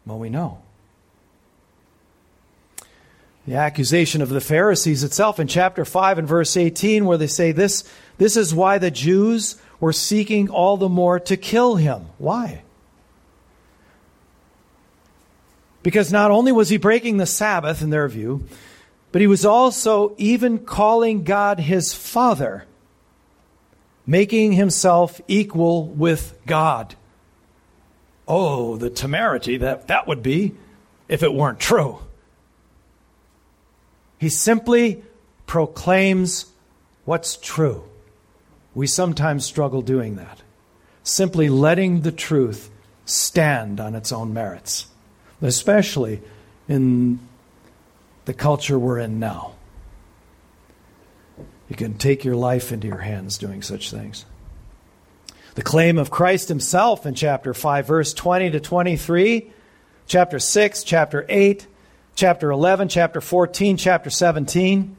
Well, 0.04 0.18
we 0.18 0.30
know. 0.30 0.62
The 3.46 3.54
accusation 3.54 4.22
of 4.22 4.28
the 4.28 4.40
Pharisees 4.40 5.04
itself 5.04 5.38
in 5.38 5.46
chapter 5.46 5.84
5 5.84 6.18
and 6.18 6.28
verse 6.28 6.56
18, 6.56 7.04
where 7.04 7.18
they 7.18 7.28
say 7.28 7.52
this 7.52 7.84
this 8.18 8.36
is 8.36 8.54
why 8.54 8.78
the 8.78 8.90
Jews 8.90 9.56
were 9.78 9.92
seeking 9.92 10.48
all 10.48 10.76
the 10.76 10.88
more 10.88 11.20
to 11.20 11.36
kill 11.36 11.76
him. 11.76 12.06
Why? 12.18 12.62
Because 15.82 16.10
not 16.10 16.32
only 16.32 16.50
was 16.50 16.68
he 16.68 16.78
breaking 16.78 17.18
the 17.18 17.26
Sabbath, 17.26 17.82
in 17.82 17.90
their 17.90 18.08
view, 18.08 18.44
but 19.12 19.20
he 19.20 19.28
was 19.28 19.44
also 19.44 20.14
even 20.18 20.58
calling 20.58 21.22
God 21.22 21.60
his 21.60 21.94
Father, 21.94 22.64
making 24.04 24.52
himself 24.52 25.20
equal 25.28 25.86
with 25.86 26.36
God. 26.46 26.96
Oh, 28.26 28.76
the 28.76 28.90
temerity 28.90 29.58
that 29.58 29.86
that 29.86 30.08
would 30.08 30.22
be 30.22 30.56
if 31.08 31.22
it 31.22 31.32
weren't 31.32 31.60
true. 31.60 32.00
He 34.18 34.28
simply 34.28 35.02
proclaims 35.46 36.46
what's 37.04 37.36
true. 37.36 37.84
We 38.74 38.86
sometimes 38.86 39.44
struggle 39.44 39.82
doing 39.82 40.16
that, 40.16 40.42
simply 41.02 41.48
letting 41.48 42.02
the 42.02 42.12
truth 42.12 42.70
stand 43.04 43.80
on 43.80 43.94
its 43.94 44.12
own 44.12 44.34
merits, 44.34 44.86
especially 45.40 46.20
in 46.68 47.20
the 48.24 48.34
culture 48.34 48.78
we're 48.78 48.98
in 48.98 49.18
now. 49.18 49.54
You 51.68 51.76
can 51.76 51.94
take 51.94 52.24
your 52.24 52.36
life 52.36 52.72
into 52.72 52.86
your 52.86 52.98
hands 52.98 53.38
doing 53.38 53.62
such 53.62 53.90
things. 53.90 54.24
The 55.54 55.62
claim 55.62 55.96
of 55.96 56.10
Christ 56.10 56.48
himself 56.48 57.06
in 57.06 57.14
chapter 57.14 57.54
5, 57.54 57.86
verse 57.86 58.12
20 58.12 58.50
to 58.50 58.60
23, 58.60 59.50
chapter 60.06 60.38
6, 60.38 60.84
chapter 60.84 61.24
8, 61.28 61.66
chapter 62.16 62.50
11, 62.50 62.88
chapter 62.88 63.20
14, 63.20 63.76
chapter 63.76 64.08
17. 64.08 64.96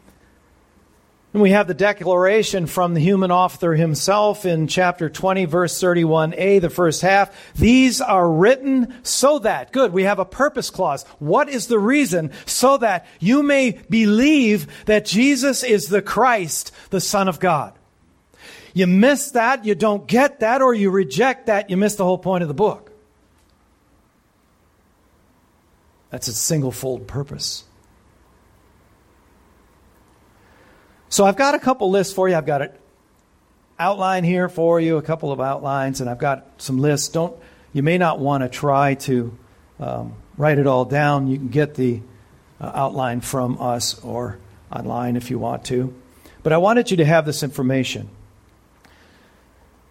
And 1.33 1.41
we 1.41 1.49
have 1.49 1.67
the 1.67 1.73
declaration 1.73 2.67
from 2.67 2.93
the 2.93 2.99
human 2.99 3.31
author 3.31 3.73
himself 3.73 4.45
in 4.45 4.67
chapter 4.67 5.09
20, 5.09 5.45
verse 5.45 5.81
31a, 5.81 6.61
the 6.61 6.69
first 6.69 7.01
half. 7.01 7.53
These 7.55 8.01
are 8.01 8.31
written 8.31 8.93
so 9.03 9.39
that, 9.39 9.71
good, 9.71 9.93
we 9.93 10.03
have 10.03 10.19
a 10.19 10.25
purpose 10.25 10.69
clause. 10.69 11.03
What 11.19 11.49
is 11.49 11.67
the 11.67 11.79
reason? 11.79 12.31
So 12.45 12.77
that 12.77 13.05
you 13.19 13.43
may 13.43 13.79
believe 13.89 14.85
that 14.85 15.05
Jesus 15.05 15.63
is 15.63 15.89
the 15.89 16.01
Christ, 16.03 16.71
the 16.91 17.01
Son 17.01 17.27
of 17.27 17.39
God. 17.39 17.73
You 18.73 18.85
miss 18.85 19.31
that, 19.31 19.65
you 19.65 19.73
don't 19.73 20.07
get 20.07 20.41
that, 20.41 20.61
or 20.61 20.73
you 20.73 20.91
reject 20.91 21.47
that, 21.47 21.71
you 21.71 21.77
miss 21.77 21.95
the 21.95 22.05
whole 22.05 22.19
point 22.19 22.43
of 22.43 22.47
the 22.47 22.53
book. 22.53 22.86
That's 26.09 26.27
its 26.27 26.39
single 26.39 26.71
fold 26.71 27.07
purpose. 27.07 27.63
So 31.09 31.25
I've 31.25 31.37
got 31.37 31.55
a 31.55 31.59
couple 31.59 31.89
lists 31.89 32.13
for 32.13 32.27
you. 32.27 32.35
I've 32.35 32.45
got 32.45 32.61
an 32.61 32.69
outline 33.79 34.23
here 34.23 34.49
for 34.49 34.79
you, 34.79 34.97
a 34.97 35.01
couple 35.01 35.31
of 35.31 35.39
outlines, 35.39 36.01
and 36.01 36.09
I've 36.09 36.19
got 36.19 36.45
some 36.57 36.79
lists. 36.79 37.09
Don't 37.09 37.35
you 37.73 37.83
may 37.83 37.97
not 37.97 38.19
want 38.19 38.43
to 38.43 38.49
try 38.49 38.95
to 38.95 39.37
um, 39.79 40.15
write 40.37 40.57
it 40.57 40.67
all 40.67 40.85
down. 40.85 41.27
You 41.27 41.37
can 41.37 41.49
get 41.49 41.75
the 41.75 42.01
uh, 42.59 42.71
outline 42.73 43.21
from 43.21 43.61
us 43.61 43.99
or 44.03 44.39
online 44.71 45.15
if 45.15 45.29
you 45.29 45.39
want 45.39 45.65
to. 45.65 45.93
But 46.43 46.53
I 46.53 46.57
wanted 46.57 46.91
you 46.91 46.97
to 46.97 47.05
have 47.05 47.25
this 47.25 47.43
information. 47.43 48.09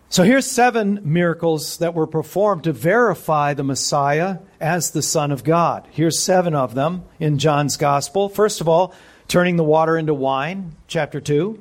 So 0.09 0.23
here's 0.23 0.49
seven 0.49 1.01
miracles 1.03 1.79
that 1.79 1.95
were 1.95 2.07
performed 2.07 2.65
to 2.65 2.73
verify 2.73 3.55
the 3.55 3.65
Messiah 3.65 4.39
as 4.61 4.93
the 4.93 5.03
Son 5.03 5.33
of 5.33 5.43
God. 5.43 5.87
Here's 5.91 6.23
seven 6.23 6.55
of 6.55 6.75
them 6.75 7.05
in 7.19 7.39
John's 7.39 7.77
Gospel. 7.77 8.29
First 8.29 8.61
of 8.61 8.69
all, 8.69 8.95
turning 9.27 9.57
the 9.57 9.65
water 9.65 9.97
into 9.97 10.15
wine, 10.15 10.77
chapter 10.87 11.21
2. 11.21 11.61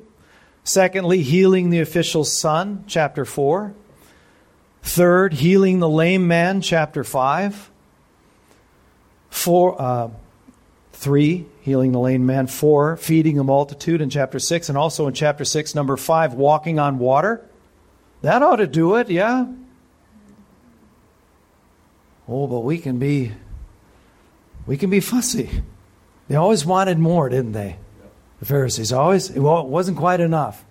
Secondly, 0.62 1.22
healing 1.22 1.70
the 1.70 1.80
official's 1.80 2.32
son, 2.32 2.84
chapter 2.86 3.24
4. 3.24 3.74
Third, 4.82 5.34
healing 5.34 5.80
the 5.80 5.88
lame 5.88 6.28
man, 6.28 6.60
chapter 6.60 7.02
5. 7.02 7.70
Four, 9.28 9.82
uh, 9.82 10.10
3, 10.92 11.46
healing 11.62 11.90
the 11.90 11.98
lame 11.98 12.26
man. 12.26 12.46
4, 12.46 12.96
feeding 12.96 13.40
a 13.40 13.44
multitude 13.44 14.00
in 14.00 14.08
chapter 14.08 14.38
6. 14.38 14.68
And 14.68 14.78
also 14.78 15.08
in 15.08 15.14
chapter 15.14 15.44
6, 15.44 15.74
number 15.74 15.96
5, 15.96 16.34
walking 16.34 16.78
on 16.78 17.00
water. 17.00 17.44
That 18.26 18.42
ought 18.42 18.56
to 18.56 18.66
do 18.66 18.96
it, 18.96 19.08
yeah? 19.08 19.46
Oh, 22.28 22.48
but 22.48 22.64
we 22.64 22.78
can 22.78 22.98
be 22.98 23.30
we 24.66 24.76
can 24.76 24.90
be 24.90 24.98
fussy. 24.98 25.48
They 26.26 26.34
always 26.34 26.66
wanted 26.66 26.98
more, 26.98 27.28
didn't 27.28 27.52
they? 27.52 27.76
The 28.40 28.46
Pharisees 28.46 28.92
always 28.92 29.30
well, 29.30 29.60
it 29.60 29.68
wasn't 29.68 29.96
quite 29.96 30.18
enough. 30.18 30.64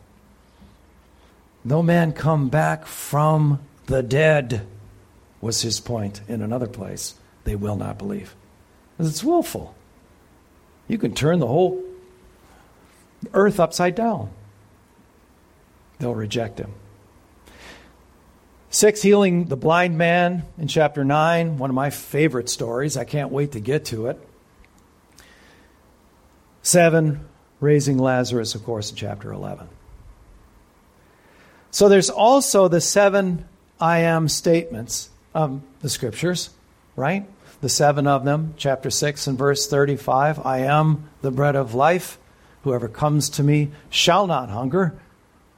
No 1.64 1.82
man 1.82 2.12
come 2.12 2.50
back 2.50 2.86
from 2.86 3.62
the 3.86 4.04
dead 4.04 4.68
was 5.40 5.62
his 5.62 5.80
point 5.80 6.20
in 6.28 6.42
another 6.42 6.68
place. 6.68 7.16
They 7.46 7.56
will 7.56 7.78
not 7.78 7.98
believe. 7.98 8.36
It's 9.00 9.24
willful. 9.24 9.74
You 10.90 10.98
can 10.98 11.16
turn 11.16 11.40
the 11.40 11.48
whole 11.48 11.82
earth 13.34 13.62
upside 13.62 13.96
down. 13.96 14.30
They'll 16.00 16.16
reject 16.16 16.60
him. 16.60 16.74
Six, 18.76 19.02
healing 19.02 19.46
the 19.46 19.56
blind 19.56 19.98
man 19.98 20.44
in 20.58 20.68
chapter 20.68 21.06
9, 21.06 21.60
one 21.60 21.70
of 21.70 21.74
my 21.74 21.92
favorite 21.92 22.50
stories. 22.50 22.98
I 22.98 23.06
can't 23.06 23.32
wait 23.32 23.54
to 23.54 23.62
get 23.62 23.86
to 23.86 24.08
it. 24.08 24.20
Seven, 26.62 27.26
raising 27.62 27.98
Lazarus, 27.98 28.54
of 28.54 28.66
course, 28.66 28.90
in 28.90 28.98
chapter 28.98 29.32
11. 29.32 29.70
So 31.72 31.88
there's 31.88 32.10
also 32.10 32.68
the 32.68 32.82
seven 32.82 33.46
I 33.80 34.00
am 34.00 34.28
statements 34.28 35.10
of 35.34 35.62
the 35.80 35.88
scriptures, 35.88 36.50
right? 36.98 37.26
The 37.62 37.70
seven 37.70 38.08
of 38.08 38.26
them, 38.26 38.56
chapter 38.58 38.90
6 38.90 39.26
and 39.28 39.38
verse 39.38 39.68
35 39.68 40.46
I 40.46 40.58
am 40.58 41.10
the 41.22 41.32
bread 41.32 41.56
of 41.56 41.76
life. 41.76 42.18
Whoever 42.64 42.90
comes 42.90 43.30
to 43.30 43.44
me 43.44 43.72
shall 43.90 44.28
not 44.28 44.50
hunger, 44.50 45.00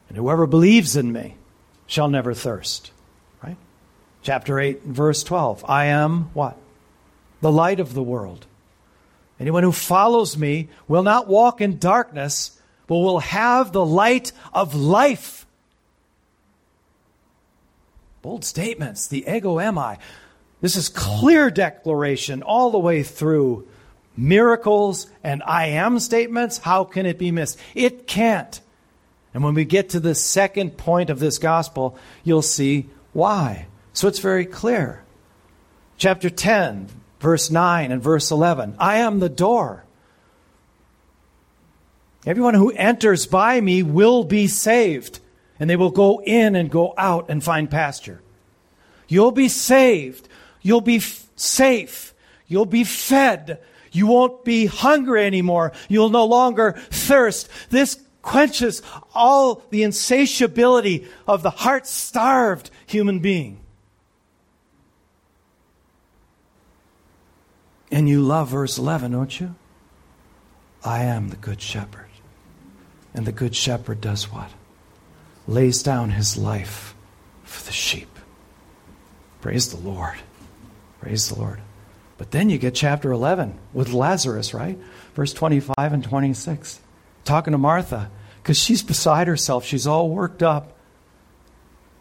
and 0.07 0.15
whoever 0.15 0.45
believes 0.45 0.95
in 0.95 1.11
me 1.11 1.33
shall 1.87 2.09
never 2.09 2.35
thirst. 2.35 2.91
Chapter 4.27 4.59
8, 4.59 4.83
verse 4.83 5.23
12. 5.23 5.63
I 5.69 5.85
am 5.85 6.31
what? 6.33 6.57
The 7.39 7.49
light 7.49 7.79
of 7.79 7.93
the 7.93 8.03
world. 8.03 8.45
Anyone 9.39 9.63
who 9.63 9.71
follows 9.71 10.37
me 10.37 10.67
will 10.85 11.01
not 11.01 11.29
walk 11.29 11.61
in 11.61 11.77
darkness, 11.77 12.59
but 12.87 12.97
will 12.97 13.19
have 13.19 13.71
the 13.71 13.85
light 13.85 14.33
of 14.51 14.75
life. 14.75 15.45
Bold 18.21 18.43
statements. 18.43 19.07
The 19.07 19.23
ego 19.33 19.55
eimi. 19.55 19.97
This 20.59 20.75
is 20.75 20.89
clear 20.89 21.49
declaration 21.49 22.43
all 22.43 22.69
the 22.69 22.79
way 22.79 23.03
through. 23.03 23.65
Miracles 24.17 25.07
and 25.23 25.41
I 25.45 25.67
am 25.67 25.99
statements. 25.99 26.57
How 26.57 26.83
can 26.83 27.05
it 27.05 27.17
be 27.17 27.31
missed? 27.31 27.57
It 27.73 28.07
can't. 28.07 28.59
And 29.33 29.41
when 29.41 29.53
we 29.53 29.63
get 29.63 29.87
to 29.91 30.01
the 30.01 30.15
second 30.15 30.75
point 30.75 31.09
of 31.09 31.19
this 31.19 31.37
gospel, 31.37 31.97
you'll 32.25 32.41
see 32.41 32.89
why. 33.13 33.67
So 33.97 34.07
it's 34.07 34.19
very 34.19 34.45
clear. 34.45 35.03
Chapter 35.97 36.29
10, 36.29 36.87
verse 37.19 37.49
9 37.49 37.91
and 37.91 37.99
verse 37.99 38.29
11 38.29 38.75
I 38.77 38.97
am 38.97 39.17
the 39.17 39.27
door. 39.27 39.85
Everyone 42.23 42.53
who 42.53 42.69
enters 42.73 43.25
by 43.25 43.59
me 43.59 43.81
will 43.81 44.23
be 44.23 44.45
saved, 44.45 45.19
and 45.59 45.67
they 45.67 45.75
will 45.75 45.89
go 45.89 46.21
in 46.21 46.55
and 46.55 46.69
go 46.69 46.93
out 46.95 47.31
and 47.31 47.43
find 47.43 47.71
pasture. 47.71 48.21
You'll 49.07 49.31
be 49.31 49.49
saved. 49.49 50.29
You'll 50.61 50.81
be 50.81 50.97
f- 50.97 51.25
safe. 51.35 52.13
You'll 52.45 52.67
be 52.67 52.83
fed. 52.83 53.59
You 53.91 54.05
won't 54.05 54.45
be 54.45 54.67
hungry 54.67 55.25
anymore. 55.25 55.71
You'll 55.89 56.09
no 56.09 56.25
longer 56.25 56.73
thirst. 56.91 57.49
This 57.71 57.99
quenches 58.21 58.83
all 59.15 59.63
the 59.71 59.81
insatiability 59.81 61.07
of 61.27 61.41
the 61.41 61.49
heart 61.49 61.87
starved 61.87 62.69
human 62.85 63.21
being. 63.21 63.63
And 67.91 68.09
you 68.09 68.21
love 68.21 68.49
verse 68.49 68.77
11, 68.77 69.11
don't 69.11 69.39
you? 69.39 69.55
I 70.83 71.03
am 71.03 71.29
the 71.29 71.35
good 71.35 71.61
shepherd. 71.61 72.05
And 73.13 73.25
the 73.25 73.31
good 73.31 73.55
shepherd 73.55 74.01
does 74.01 74.31
what? 74.31 74.51
Lays 75.47 75.81
down 75.81 76.11
his 76.11 76.37
life 76.37 76.93
for 77.43 77.65
the 77.65 77.71
sheep. 77.71 78.09
Praise 79.41 79.69
the 79.69 79.77
Lord. 79.77 80.17
Praise 80.99 81.29
the 81.29 81.39
Lord. 81.39 81.61
But 82.17 82.31
then 82.31 82.49
you 82.49 82.57
get 82.57 82.75
chapter 82.75 83.11
11 83.11 83.57
with 83.73 83.93
Lazarus, 83.93 84.53
right? 84.53 84.77
Verse 85.15 85.33
25 85.33 85.75
and 85.77 86.03
26. 86.03 86.81
Talking 87.23 87.51
to 87.51 87.57
Martha 87.57 88.09
because 88.41 88.57
she's 88.57 88.81
beside 88.81 89.27
herself. 89.27 89.65
She's 89.65 89.87
all 89.87 90.09
worked 90.09 90.41
up. 90.41 90.77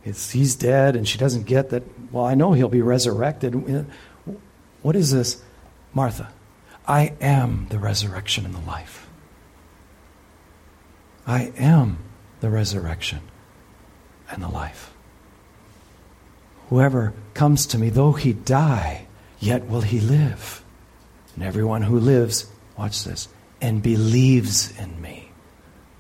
It's, 0.05 0.31
he's 0.31 0.55
dead, 0.55 0.95
and 0.95 1.07
she 1.07 1.19
doesn't 1.19 1.47
get 1.47 1.71
that, 1.71 1.83
well, 2.13 2.25
I 2.25 2.35
know 2.35 2.53
he'll 2.53 2.69
be 2.69 2.83
resurrected. 2.83 3.87
What 4.83 4.95
is 4.95 5.11
this? 5.11 5.43
Martha, 5.97 6.31
I 6.87 7.15
am 7.23 7.69
the 7.71 7.79
resurrection 7.79 8.45
and 8.45 8.55
the 8.55 8.67
life. 8.67 9.09
I 11.27 11.55
am 11.57 12.01
the 12.41 12.51
resurrection 12.51 13.21
and 14.31 14.43
the 14.43 14.49
life. 14.49 14.93
Whoever 16.69 17.15
comes 17.33 17.65
to 17.69 17.79
me, 17.79 17.89
though 17.89 18.13
he 18.13 18.35
die, 18.35 19.07
yet 19.39 19.69
will 19.69 19.81
he 19.81 19.99
live. 19.99 20.63
And 21.35 21.43
everyone 21.43 21.81
who 21.81 21.99
lives, 21.99 22.45
watch 22.77 23.03
this, 23.05 23.29
and 23.63 23.83
believes 23.83 24.79
in 24.79 25.01
me 25.01 25.31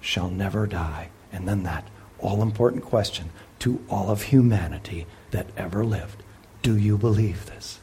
shall 0.03 0.29
never 0.29 0.67
die. 0.67 1.09
And 1.33 1.49
then 1.49 1.63
that 1.63 1.89
all 2.19 2.43
important 2.43 2.85
question 2.85 3.31
to 3.61 3.83
all 3.89 4.11
of 4.11 4.25
humanity 4.25 5.07
that 5.31 5.47
ever 5.57 5.87
lived 5.87 6.23
do 6.61 6.77
you 6.77 6.99
believe 6.99 7.47
this? 7.47 7.81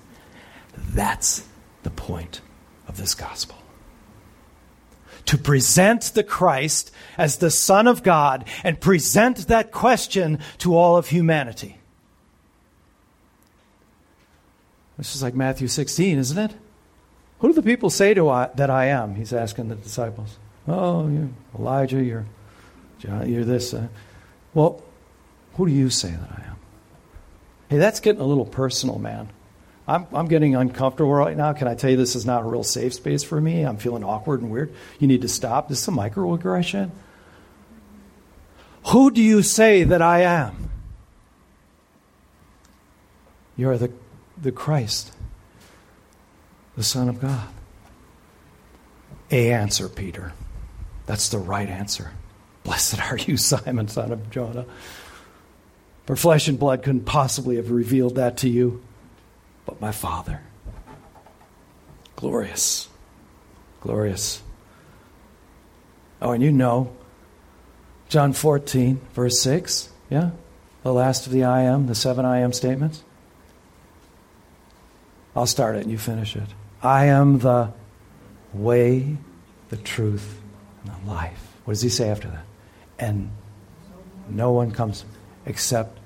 That's 0.78 1.48
the 1.84 1.90
point 1.90 2.42
of 2.88 2.98
this 2.98 3.16
gospel. 3.16 3.58
To 5.28 5.38
present 5.38 6.12
the 6.16 6.24
Christ 6.24 6.92
as 7.18 7.38
the 7.38 7.52
Son 7.52 7.88
of 7.88 8.04
God 8.04 8.46
and 8.64 8.80
present 8.80 9.48
that 9.48 9.72
question 9.72 10.40
to 10.60 10.76
all 10.76 10.98
of 10.98 11.10
humanity. 11.10 11.78
This 14.98 15.16
is 15.16 15.24
like 15.24 15.34
Matthew 15.34 15.68
16, 15.68 16.18
isn't 16.18 16.38
it? 16.38 16.56
Who 17.40 17.48
do 17.50 17.54
the 17.54 17.64
people 17.64 17.90
say 17.90 18.14
to 18.14 18.30
I, 18.30 18.50
that 18.56 18.70
I 18.70 18.86
am? 18.86 19.16
He's 19.16 19.34
asking 19.34 19.70
the 19.70 19.76
disciples. 19.76 20.38
Oh, 20.68 21.08
you're 21.10 21.30
Elijah, 21.58 22.02
you're, 22.02 22.26
John, 23.00 23.30
you're 23.30 23.44
this. 23.44 23.74
Uh, 23.74 23.88
well, 24.54 24.82
who 25.56 25.68
do 25.68 25.72
you 25.72 25.90
say 25.90 26.10
that 26.10 26.30
I 26.32 26.44
am? 26.48 26.56
Hey, 27.70 27.78
that's 27.78 28.00
getting 28.00 28.22
a 28.22 28.26
little 28.26 28.46
personal, 28.46 29.00
man. 29.00 29.30
I'm, 29.88 30.08
I'm 30.14 30.28
getting 30.28 30.56
uncomfortable 30.56 31.14
right 31.14 31.36
now. 31.36 31.54
Can 31.54 31.68
I 31.68 31.76
tell 31.76 31.90
you 31.90 31.98
this 31.98 32.16
is 32.16 32.26
not 32.26 32.44
a 32.44 32.46
real 32.46 32.64
safe 32.64 32.94
space 32.94 33.24
for 33.24 33.40
me? 33.40 33.64
I'm 33.64 33.78
feeling 33.78 34.04
awkward 34.04 34.42
and 34.42 34.52
weird. 34.52 34.74
You 35.00 35.08
need 35.08 35.22
to 35.24 35.28
stop. 35.28 35.68
This 35.68 35.82
is 35.82 35.88
a 35.88 35.92
microaggression. 35.92 36.92
Who 38.88 39.12
do 39.12 39.22
you 39.22 39.42
say 39.42 39.84
that 39.84 40.02
I 40.02 40.22
am? 40.22 40.70
You're 43.56 43.78
the, 43.78 43.92
the 44.42 44.52
Christ, 44.52 45.14
the 46.76 46.84
Son 46.84 47.10
of 47.10 47.20
God. 47.20 47.48
A 49.32 49.52
answer, 49.52 49.90
Peter. 49.90 50.34
That's 51.06 51.30
the 51.30 51.38
right 51.38 51.68
answer. 51.68 52.12
Blessed 52.64 53.00
are 53.12 53.18
you, 53.18 53.36
Simon, 53.38 53.88
son 53.88 54.12
of 54.12 54.30
Jonah. 54.30 54.66
For 56.06 56.16
flesh 56.16 56.48
and 56.48 56.60
blood 56.60 56.84
couldn't 56.84 57.06
possibly 57.06 57.56
have 57.58 57.72
revealed 57.72 58.16
that 58.16 58.38
to 58.38 58.50
you, 58.50 58.82
but 59.66 59.80
my 59.82 59.92
Father. 59.92 60.42
Glorious. 62.16 62.90
Glorious. 63.82 64.42
Oh, 66.22 66.32
and 66.32 66.42
you 66.42 66.52
know, 66.52 66.96
John 68.10 68.34
14, 68.34 69.02
verse 69.14 69.42
6, 69.42 69.90
yeah? 70.10 70.32
The 70.84 70.94
last 70.94 71.26
of 71.26 71.34
the 71.34 71.44
I 71.44 71.62
am, 71.62 71.88
the 71.88 71.96
seven 71.96 72.26
I 72.26 72.40
am 72.40 72.54
statements. 72.54 73.04
I'll 75.36 75.48
start 75.48 75.76
it 75.76 75.84
and 75.84 75.92
you 75.92 75.98
finish 75.98 76.36
it. 76.36 76.48
I 76.82 77.06
am 77.06 77.40
the 77.40 77.74
way, 78.54 79.18
the 79.70 79.78
truth, 79.78 80.40
and 80.84 80.94
the 80.94 81.10
life. 81.10 81.58
What 81.66 81.74
does 81.74 81.82
he 81.82 81.90
say 81.90 82.10
after 82.10 82.28
that? 82.28 82.46
And 83.00 83.32
no 84.30 84.52
one 84.52 84.72
comes 84.72 85.06
except. 85.46 86.00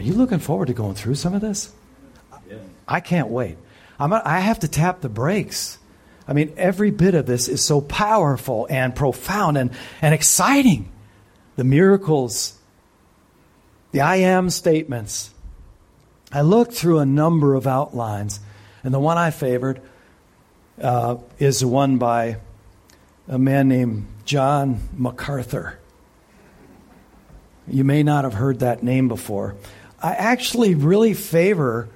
Are 0.00 0.02
you 0.02 0.14
looking 0.14 0.38
forward 0.38 0.68
to 0.68 0.72
going 0.72 0.94
through 0.94 1.16
some 1.16 1.34
of 1.34 1.42
this? 1.42 1.70
I 2.88 3.00
can't 3.00 3.28
wait. 3.28 3.58
I'm 3.98 4.14
I 4.14 4.40
have 4.40 4.60
to 4.60 4.68
tap 4.68 5.02
the 5.02 5.10
brakes. 5.10 5.78
I 6.26 6.32
mean, 6.32 6.54
every 6.56 6.90
bit 6.90 7.14
of 7.14 7.26
this 7.26 7.48
is 7.48 7.62
so 7.62 7.82
powerful 7.82 8.66
and 8.70 8.96
profound 8.96 9.58
and, 9.58 9.70
and 10.00 10.14
exciting. 10.14 10.90
The 11.56 11.64
miracles, 11.64 12.58
the 13.92 14.00
I 14.00 14.16
am 14.16 14.48
statements. 14.48 15.34
I 16.32 16.40
looked 16.40 16.72
through 16.72 17.00
a 17.00 17.06
number 17.06 17.54
of 17.54 17.66
outlines, 17.66 18.40
and 18.82 18.94
the 18.94 19.00
one 19.00 19.18
I 19.18 19.30
favored 19.30 19.82
uh, 20.80 21.16
is 21.38 21.60
the 21.60 21.68
one 21.68 21.98
by 21.98 22.38
a 23.28 23.38
man 23.38 23.68
named 23.68 24.06
John 24.24 24.80
MacArthur. 24.96 25.78
You 27.68 27.84
may 27.84 28.02
not 28.02 28.24
have 28.24 28.34
heard 28.34 28.60
that 28.60 28.82
name 28.82 29.06
before. 29.06 29.56
I 30.02 30.14
actually 30.14 30.74
really 30.74 31.14
favor, 31.14 31.88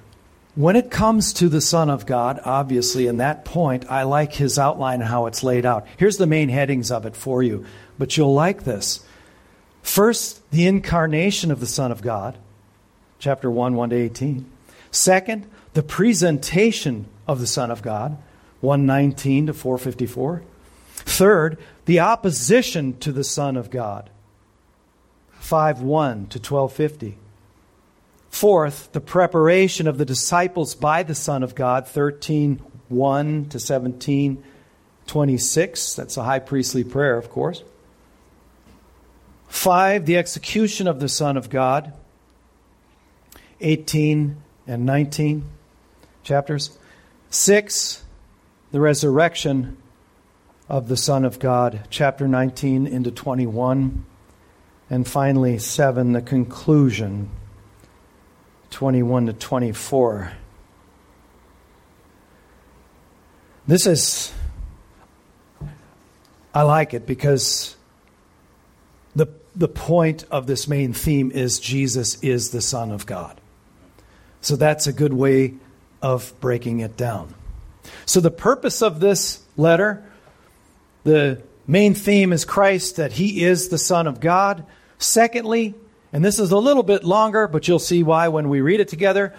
when 0.55 0.75
it 0.75 0.91
comes 0.91 1.33
to 1.33 1.49
the 1.49 1.61
Son 1.61 1.89
of 1.89 2.05
God, 2.05 2.39
obviously, 2.45 3.07
in 3.07 3.17
that 3.17 3.45
point, 3.45 3.89
I 3.89 4.03
like 4.03 4.33
his 4.33 4.59
outline 4.59 5.01
and 5.01 5.09
how 5.09 5.25
it's 5.25 5.43
laid 5.43 5.65
out. 5.65 5.87
Here's 5.97 6.17
the 6.17 6.27
main 6.27 6.49
headings 6.49 6.91
of 6.91 7.05
it 7.05 7.15
for 7.15 7.41
you, 7.41 7.65
but 7.97 8.15
you'll 8.15 8.33
like 8.33 8.63
this. 8.63 9.03
First, 9.81 10.49
the 10.51 10.67
incarnation 10.67 11.51
of 11.51 11.59
the 11.59 11.65
Son 11.65 11.91
of 11.91 12.01
God, 12.01 12.37
chapter 13.19 13.49
1, 13.49 13.75
1 13.75 13.89
to 13.89 13.95
18. 13.95 14.49
Second, 14.91 15.49
the 15.73 15.83
presentation 15.83 17.07
of 17.27 17.39
the 17.39 17.47
Son 17.47 17.69
of 17.69 17.81
God, 17.81 18.17
119 18.61 19.47
to 19.47 19.53
454. 19.53 20.43
Third, 20.93 21.57
the 21.85 21.99
opposition 21.99 22.97
to 22.99 23.11
the 23.11 23.23
Son 23.23 23.57
of 23.57 23.69
God, 23.69 24.09
5 25.39 25.81
1 25.81 26.15
to 26.27 26.39
1250. 26.39 27.17
Fourth, 28.35 28.91
the 28.91 28.99
preparation 28.99 29.87
of 29.87 29.97
the 29.97 30.03
disciples 30.03 30.75
by 30.75 31.03
the 31.03 31.15
Son 31.15 31.41
of 31.41 31.55
God, 31.55 31.87
13 31.87 32.57
1 32.89 33.45
to 33.45 33.59
17 33.61 34.43
26. 35.07 35.95
That's 35.95 36.17
a 36.17 36.23
high 36.23 36.39
priestly 36.39 36.83
prayer, 36.83 37.17
of 37.17 37.29
course. 37.29 37.63
Five, 39.47 40.05
the 40.05 40.17
execution 40.17 40.85
of 40.85 40.99
the 40.99 41.07
Son 41.07 41.37
of 41.37 41.49
God, 41.49 41.93
18 43.61 44.35
and 44.67 44.85
19 44.85 45.45
chapters. 46.21 46.77
Six, 47.29 48.03
the 48.73 48.81
resurrection 48.81 49.77
of 50.67 50.89
the 50.89 50.97
Son 50.97 51.23
of 51.23 51.39
God, 51.39 51.87
chapter 51.89 52.27
19 52.27 52.85
into 52.85 53.11
21. 53.11 54.05
And 54.89 55.07
finally, 55.07 55.57
7, 55.57 56.11
the 56.11 56.21
conclusion, 56.21 57.29
21 58.71 59.27
to 59.27 59.33
24. 59.33 60.31
This 63.67 63.87
is, 63.87 64.33
I 66.53 66.61
like 66.63 66.93
it 66.93 67.05
because 67.05 67.75
the, 69.15 69.27
the 69.55 69.67
point 69.67 70.25
of 70.29 70.47
this 70.47 70.67
main 70.67 70.93
theme 70.93 71.31
is 71.31 71.59
Jesus 71.59 72.21
is 72.21 72.51
the 72.51 72.61
Son 72.61 72.91
of 72.91 73.05
God. 73.05 73.39
So 74.41 74.55
that's 74.55 74.87
a 74.87 74.93
good 74.93 75.13
way 75.13 75.55
of 76.01 76.33
breaking 76.39 76.81
it 76.81 76.95
down. 76.95 77.33
So 78.05 78.19
the 78.19 78.31
purpose 78.31 78.81
of 78.81 78.99
this 78.99 79.41
letter 79.57 80.03
the 81.05 81.43
main 81.67 81.93
theme 81.93 82.33
is 82.33 82.43
Christ, 82.45 82.97
that 82.97 83.13
he 83.13 83.43
is 83.43 83.69
the 83.69 83.77
Son 83.77 84.07
of 84.07 84.19
God. 84.19 84.65
Secondly, 84.97 85.75
and 86.15 86.23
this 86.23 86.39
is 86.39 86.51
a 86.51 86.57
little 86.57 86.81
bit 86.81 87.03
longer, 87.03 87.45
but 87.45 87.67
you'll 87.67 87.77
see 87.77 88.01
why 88.01 88.29
when 88.29 88.47
we 88.47 88.61
read 88.61 88.79
it 88.79 88.87
together, 88.87 89.33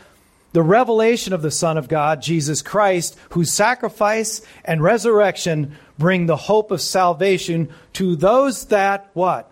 the 0.53 0.63
revelation 0.63 1.33
of 1.33 1.41
the 1.41 1.51
Son 1.51 1.79
of 1.79 1.89
God, 1.89 2.21
Jesus 2.21 2.61
Christ, 2.61 3.17
whose 3.31 3.51
sacrifice 3.51 4.43
and 4.63 4.83
resurrection 4.83 5.75
bring 5.99 6.27
the 6.27 6.37
hope 6.37 6.71
of 6.71 6.83
salvation 6.83 7.71
to 7.95 8.15
those 8.15 8.67
that 8.67 9.09
what? 9.15 9.51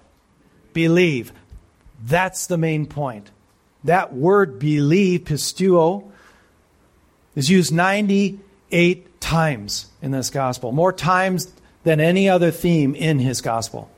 Believe. 0.74 1.32
That's 2.04 2.46
the 2.46 2.58
main 2.58 2.84
point. 2.84 3.30
That 3.84 4.12
word 4.12 4.58
believe, 4.58 5.20
pisteuo, 5.20 6.12
is 7.34 7.48
used 7.48 7.72
98 7.72 9.18
times 9.22 9.86
in 10.02 10.10
this 10.10 10.28
gospel. 10.28 10.72
More 10.72 10.92
times 10.92 11.50
than 11.84 12.00
any 12.00 12.28
other 12.28 12.50
theme 12.50 12.94
in 12.94 13.18
his 13.18 13.40
gospel. 13.40 13.90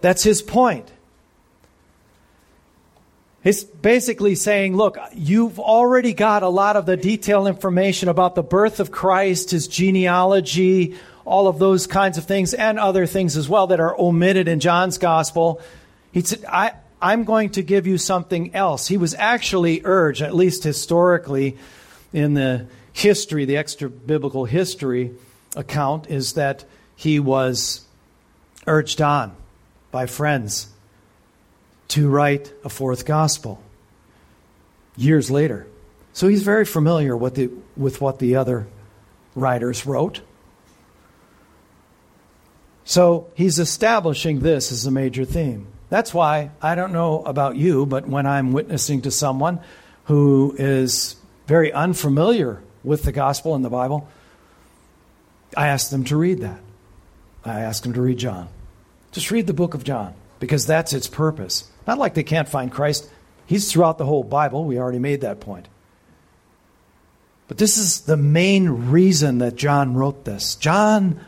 That's 0.00 0.24
his 0.24 0.42
point. 0.42 0.90
He's 3.44 3.62
basically 3.62 4.36
saying, 4.36 4.74
look, 4.74 4.96
you've 5.12 5.60
already 5.60 6.14
got 6.14 6.42
a 6.42 6.48
lot 6.48 6.76
of 6.76 6.86
the 6.86 6.96
detailed 6.96 7.46
information 7.46 8.08
about 8.08 8.34
the 8.34 8.42
birth 8.42 8.80
of 8.80 8.90
Christ, 8.90 9.50
his 9.50 9.68
genealogy, 9.68 10.96
all 11.26 11.46
of 11.46 11.58
those 11.58 11.86
kinds 11.86 12.16
of 12.16 12.24
things, 12.24 12.54
and 12.54 12.78
other 12.78 13.04
things 13.04 13.36
as 13.36 13.46
well 13.46 13.66
that 13.66 13.80
are 13.80 13.94
omitted 14.00 14.48
in 14.48 14.60
John's 14.60 14.96
gospel. 14.96 15.60
He 16.10 16.22
said, 16.22 16.42
I, 16.48 16.72
I'm 17.02 17.24
going 17.24 17.50
to 17.50 17.62
give 17.62 17.86
you 17.86 17.98
something 17.98 18.54
else. 18.54 18.88
He 18.88 18.96
was 18.96 19.12
actually 19.12 19.82
urged, 19.84 20.22
at 20.22 20.34
least 20.34 20.64
historically, 20.64 21.58
in 22.14 22.32
the 22.32 22.66
history, 22.94 23.44
the 23.44 23.58
extra 23.58 23.90
biblical 23.90 24.46
history, 24.46 25.10
account 25.54 26.08
is 26.08 26.32
that 26.32 26.64
he 26.96 27.20
was 27.20 27.84
urged 28.66 29.02
on 29.02 29.36
by 29.90 30.06
friends 30.06 30.68
to 31.88 32.08
write 32.08 32.52
a 32.64 32.68
fourth 32.68 33.04
gospel 33.04 33.62
years 34.96 35.30
later. 35.30 35.66
So 36.12 36.28
he's 36.28 36.42
very 36.42 36.64
familiar 36.64 37.16
with, 37.16 37.34
the, 37.34 37.50
with 37.76 38.00
what 38.00 38.18
the 38.18 38.36
other 38.36 38.66
writers 39.34 39.84
wrote. 39.84 40.20
So 42.84 43.28
he's 43.34 43.58
establishing 43.58 44.40
this 44.40 44.70
as 44.70 44.86
a 44.86 44.90
major 44.90 45.24
theme. 45.24 45.66
That's 45.88 46.12
why 46.12 46.50
I 46.60 46.74
don't 46.74 46.92
know 46.92 47.22
about 47.22 47.56
you, 47.56 47.86
but 47.86 48.06
when 48.06 48.26
I'm 48.26 48.52
witnessing 48.52 49.02
to 49.02 49.10
someone 49.10 49.60
who 50.04 50.54
is 50.58 51.16
very 51.46 51.72
unfamiliar 51.72 52.62
with 52.82 53.02
the 53.02 53.12
gospel 53.12 53.54
and 53.54 53.64
the 53.64 53.70
Bible, 53.70 54.08
I 55.56 55.68
ask 55.68 55.90
them 55.90 56.04
to 56.04 56.16
read 56.16 56.40
that. 56.40 56.60
I 57.44 57.60
ask 57.60 57.82
them 57.82 57.92
to 57.94 58.02
read 58.02 58.18
John. 58.18 58.48
Just 59.12 59.30
read 59.30 59.46
the 59.46 59.54
book 59.54 59.74
of 59.74 59.84
John 59.84 60.14
because 60.40 60.66
that's 60.66 60.92
its 60.92 61.06
purpose. 61.06 61.70
Not 61.86 61.98
like 61.98 62.14
they 62.14 62.22
can't 62.22 62.48
find 62.48 62.72
Christ. 62.72 63.10
He's 63.46 63.70
throughout 63.70 63.98
the 63.98 64.06
whole 64.06 64.24
Bible. 64.24 64.64
We 64.64 64.78
already 64.78 64.98
made 64.98 65.20
that 65.20 65.40
point. 65.40 65.68
But 67.46 67.58
this 67.58 67.76
is 67.76 68.02
the 68.02 68.16
main 68.16 68.68
reason 68.90 69.38
that 69.38 69.56
John 69.56 69.94
wrote 69.94 70.24
this. 70.24 70.54
John 70.54 71.20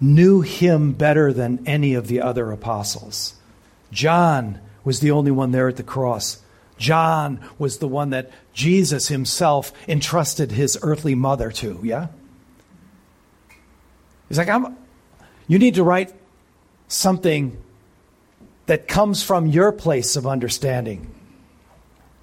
knew 0.00 0.40
him 0.40 0.92
better 0.92 1.32
than 1.32 1.62
any 1.66 1.94
of 1.94 2.08
the 2.08 2.20
other 2.20 2.50
apostles. 2.50 3.34
John 3.92 4.60
was 4.82 5.00
the 5.00 5.10
only 5.10 5.30
one 5.30 5.52
there 5.52 5.68
at 5.68 5.76
the 5.76 5.82
cross. 5.82 6.40
John 6.78 7.40
was 7.58 7.78
the 7.78 7.88
one 7.88 8.10
that 8.10 8.30
Jesus 8.52 9.08
himself 9.08 9.72
entrusted 9.86 10.52
his 10.52 10.78
earthly 10.82 11.14
mother 11.14 11.52
to, 11.52 11.78
yeah? 11.84 12.08
He's 14.28 14.38
like, 14.38 14.48
I'm, 14.48 14.76
you 15.46 15.58
need 15.58 15.74
to 15.74 15.84
write 15.84 16.14
something 16.88 17.56
that 18.70 18.86
comes 18.86 19.20
from 19.20 19.48
your 19.48 19.72
place 19.72 20.14
of 20.14 20.28
understanding. 20.28 21.12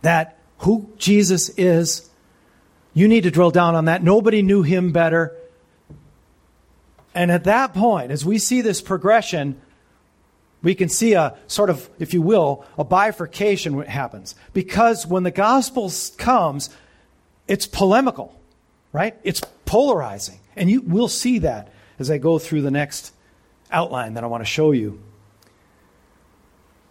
That 0.01 0.37
who 0.59 0.89
Jesus 0.97 1.49
is, 1.49 2.09
you 2.93 3.09
need 3.09 3.23
to 3.23 3.31
drill 3.31 3.51
down 3.51 3.75
on 3.75 3.83
that. 3.83 4.01
Nobody 4.01 4.41
knew 4.41 4.63
him 4.63 4.93
better. 4.93 5.35
And 7.13 7.33
at 7.33 7.43
that 7.43 7.73
point, 7.73 8.11
as 8.11 8.23
we 8.23 8.37
see 8.37 8.61
this 8.61 8.81
progression, 8.81 9.59
we 10.63 10.73
can 10.73 10.87
see 10.87 11.15
a 11.15 11.37
sort 11.47 11.69
of, 11.69 11.89
if 11.99 12.13
you 12.13 12.21
will, 12.21 12.63
a 12.77 12.85
bifurcation 12.85 13.81
happens. 13.81 14.33
Because 14.53 15.05
when 15.05 15.23
the 15.23 15.31
gospel 15.31 15.91
comes, 16.17 16.69
it's 17.49 17.67
polemical, 17.67 18.33
right? 18.93 19.17
It's 19.25 19.41
polarizing. 19.65 20.39
And 20.55 20.71
you 20.71 20.79
will 20.79 21.09
see 21.09 21.39
that 21.39 21.73
as 21.99 22.09
I 22.09 22.19
go 22.19 22.39
through 22.39 22.61
the 22.61 22.71
next 22.71 23.11
outline 23.69 24.13
that 24.13 24.23
I 24.23 24.27
want 24.27 24.45
to 24.45 24.49
show 24.49 24.71
you. 24.71 25.01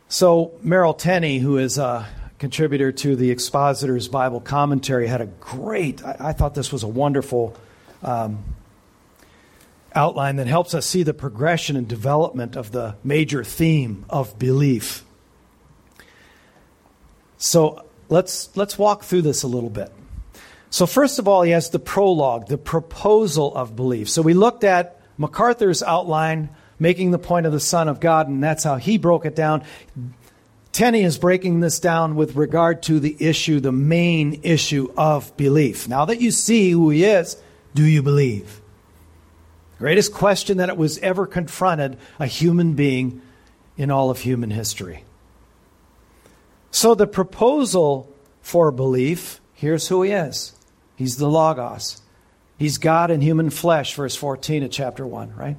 So, 0.09 0.53
Merrill 0.63 0.95
Tenney, 0.95 1.39
who 1.39 1.59
is 1.59 1.79
a 1.79 2.07
contributor 2.39 2.93
to 2.93 3.17
the 3.17 3.33
Expositor's 3.33 4.07
Bible 4.07 4.41
Commentary, 4.41 5.09
had 5.09 5.21
a 5.21 5.27
great, 5.27 6.05
I, 6.05 6.17
I 6.21 6.33
thought 6.33 6.55
this 6.55 6.71
was 6.71 6.85
a 6.85 6.89
wonderful 6.89 7.57
um, 8.05 8.45
outline 9.97 10.37
that 10.37 10.47
helps 10.47 10.75
us 10.75 10.87
see 10.87 11.03
the 11.03 11.13
progression 11.13 11.75
and 11.75 11.89
development 11.89 12.55
of 12.55 12.71
the 12.71 12.95
major 13.03 13.43
theme 13.43 14.05
of 14.09 14.39
belief. 14.39 15.05
So, 17.39 17.85
let's, 18.09 18.57
let's 18.57 18.79
walk 18.79 19.03
through 19.03 19.23
this 19.23 19.43
a 19.43 19.49
little 19.49 19.71
bit. 19.71 19.93
So, 20.71 20.87
first 20.87 21.19
of 21.19 21.27
all, 21.27 21.43
he 21.43 21.51
has 21.51 21.71
the 21.71 21.81
prologue, 21.81 22.47
the 22.47 22.59
proposal 22.59 23.53
of 23.57 23.75
belief. 23.75 24.09
So, 24.09 24.23
we 24.23 24.35
looked 24.35 24.63
at 24.63 25.01
MacArthur's 25.19 25.83
outline 25.83 26.51
making 26.79 27.11
the 27.11 27.19
point 27.19 27.47
of 27.47 27.53
the 27.53 27.61
Son 27.61 27.89
of 27.89 28.01
God, 28.01 28.29
and 28.29 28.43
that's 28.43 28.65
how 28.65 28.77
he 28.77 28.99
broke 28.99 29.25
it 29.25 29.35
down. 29.35 29.65
Tenney 30.73 31.03
is 31.03 31.19
breaking 31.19 31.61
this 31.61 31.81
down 31.81 32.17
with 32.17 32.37
regard 32.37 32.83
to 32.85 33.01
the 33.01 33.17
issue, 33.19 33.61
the 33.61 33.73
main 33.73 34.41
issue 34.43 34.93
of 34.97 35.35
belief. 35.37 35.89
Now 35.89 36.05
that 36.05 36.21
you 36.21 36.31
see 36.31 36.71
who 36.71 36.91
he 36.91 37.05
is, 37.05 37.37
do 37.75 37.85
you 37.85 38.03
believe? 38.03 38.61
Greatest 39.79 40.13
question 40.13 40.59
that 40.59 40.69
it 40.69 40.77
was 40.77 40.99
ever 40.99 41.27
confronted 41.27 41.99
a 42.19 42.27
human 42.27 42.75
being 42.75 43.23
in 43.77 43.91
all 43.91 44.11
of 44.11 44.21
human 44.21 44.51
history. 44.51 45.05
So 46.71 46.95
the 46.95 47.07
proposal 47.07 48.13
for 48.43 48.71
belief 48.71 49.41
here's 49.55 49.89
who 49.89 50.03
he 50.03 50.13
is 50.13 50.55
He's 50.97 51.17
the 51.17 51.29
Logos. 51.29 52.01
He's 52.59 52.79
God 52.79 53.11
in 53.11 53.21
human 53.21 53.51
flesh, 53.51 53.95
verse 53.95 54.17
14 54.17 54.63
of 54.63 54.71
chapter 54.71 55.07
1, 55.07 55.35
right? 55.37 55.57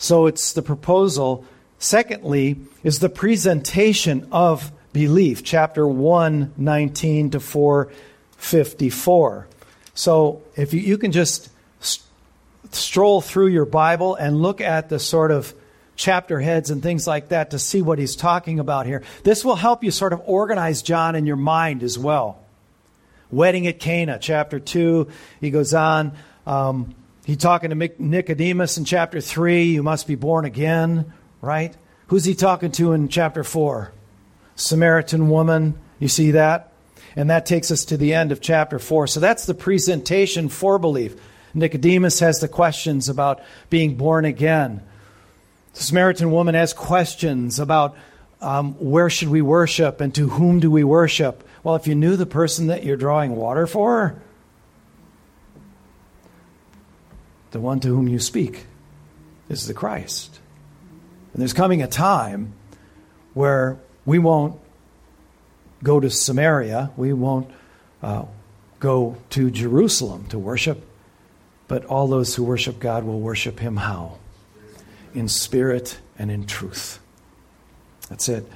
So 0.00 0.26
it's 0.26 0.54
the 0.54 0.62
proposal. 0.62 1.44
Secondly, 1.78 2.56
is 2.82 3.00
the 3.00 3.10
presentation 3.10 4.26
of 4.32 4.72
belief, 4.94 5.44
chapter 5.44 5.86
1, 5.86 6.54
19 6.56 7.30
to 7.32 7.38
4, 7.40 7.92
54. 8.38 9.46
So 9.94 10.42
if 10.56 10.72
you, 10.72 10.80
you 10.80 10.96
can 10.96 11.12
just 11.12 11.50
st- 11.80 12.06
stroll 12.72 13.20
through 13.20 13.48
your 13.48 13.66
Bible 13.66 14.14
and 14.14 14.40
look 14.40 14.62
at 14.62 14.88
the 14.88 14.98
sort 14.98 15.30
of 15.30 15.52
chapter 15.96 16.40
heads 16.40 16.70
and 16.70 16.82
things 16.82 17.06
like 17.06 17.28
that 17.28 17.50
to 17.50 17.58
see 17.58 17.82
what 17.82 17.98
he's 17.98 18.16
talking 18.16 18.58
about 18.58 18.86
here. 18.86 19.02
This 19.22 19.44
will 19.44 19.56
help 19.56 19.84
you 19.84 19.90
sort 19.90 20.14
of 20.14 20.22
organize 20.24 20.80
John 20.80 21.14
in 21.14 21.26
your 21.26 21.36
mind 21.36 21.82
as 21.82 21.98
well. 21.98 22.38
Wedding 23.30 23.66
at 23.66 23.78
Cana, 23.78 24.18
chapter 24.18 24.58
2, 24.58 25.08
he 25.42 25.50
goes 25.50 25.74
on. 25.74 26.12
Um, 26.46 26.94
He's 27.30 27.36
talking 27.36 27.70
to 27.70 27.90
Nicodemus 28.00 28.76
in 28.76 28.84
chapter 28.84 29.20
3, 29.20 29.62
you 29.62 29.84
must 29.84 30.08
be 30.08 30.16
born 30.16 30.44
again, 30.44 31.12
right? 31.40 31.72
Who's 32.08 32.24
he 32.24 32.34
talking 32.34 32.72
to 32.72 32.90
in 32.90 33.06
chapter 33.06 33.44
4? 33.44 33.92
Samaritan 34.56 35.28
woman, 35.28 35.78
you 36.00 36.08
see 36.08 36.32
that? 36.32 36.72
And 37.14 37.30
that 37.30 37.46
takes 37.46 37.70
us 37.70 37.84
to 37.84 37.96
the 37.96 38.14
end 38.14 38.32
of 38.32 38.40
chapter 38.40 38.80
4. 38.80 39.06
So 39.06 39.20
that's 39.20 39.46
the 39.46 39.54
presentation 39.54 40.48
for 40.48 40.80
belief. 40.80 41.14
Nicodemus 41.54 42.18
has 42.18 42.40
the 42.40 42.48
questions 42.48 43.08
about 43.08 43.40
being 43.68 43.94
born 43.94 44.24
again. 44.24 44.82
The 45.74 45.84
Samaritan 45.84 46.32
woman 46.32 46.56
has 46.56 46.72
questions 46.72 47.60
about 47.60 47.96
um, 48.40 48.72
where 48.80 49.08
should 49.08 49.28
we 49.28 49.40
worship 49.40 50.00
and 50.00 50.12
to 50.16 50.30
whom 50.30 50.58
do 50.58 50.68
we 50.68 50.82
worship. 50.82 51.48
Well, 51.62 51.76
if 51.76 51.86
you 51.86 51.94
knew 51.94 52.16
the 52.16 52.26
person 52.26 52.66
that 52.66 52.82
you're 52.82 52.96
drawing 52.96 53.36
water 53.36 53.68
for, 53.68 54.20
the 57.50 57.60
one 57.60 57.80
to 57.80 57.88
whom 57.88 58.08
you 58.08 58.18
speak 58.18 58.66
is 59.48 59.66
the 59.66 59.74
Christ. 59.74 60.38
And 61.32 61.40
there's 61.40 61.52
coming 61.52 61.82
a 61.82 61.88
time 61.88 62.52
where 63.34 63.78
we 64.04 64.18
won't 64.18 64.58
go 65.82 66.00
to 66.00 66.10
Samaria, 66.10 66.90
we 66.96 67.12
won't 67.12 67.50
uh, 68.02 68.24
go 68.78 69.16
to 69.30 69.50
Jerusalem 69.50 70.26
to 70.28 70.38
worship, 70.38 70.84
but 71.68 71.84
all 71.84 72.08
those 72.08 72.34
who 72.34 72.44
worship 72.44 72.80
God 72.80 73.04
will 73.04 73.20
worship 73.20 73.60
Him 73.60 73.76
how? 73.76 74.18
In 75.14 75.28
spirit 75.28 75.98
and 76.18 76.30
in 76.30 76.46
truth. 76.46 76.98
That's 78.08 78.28
it. 78.28 78.46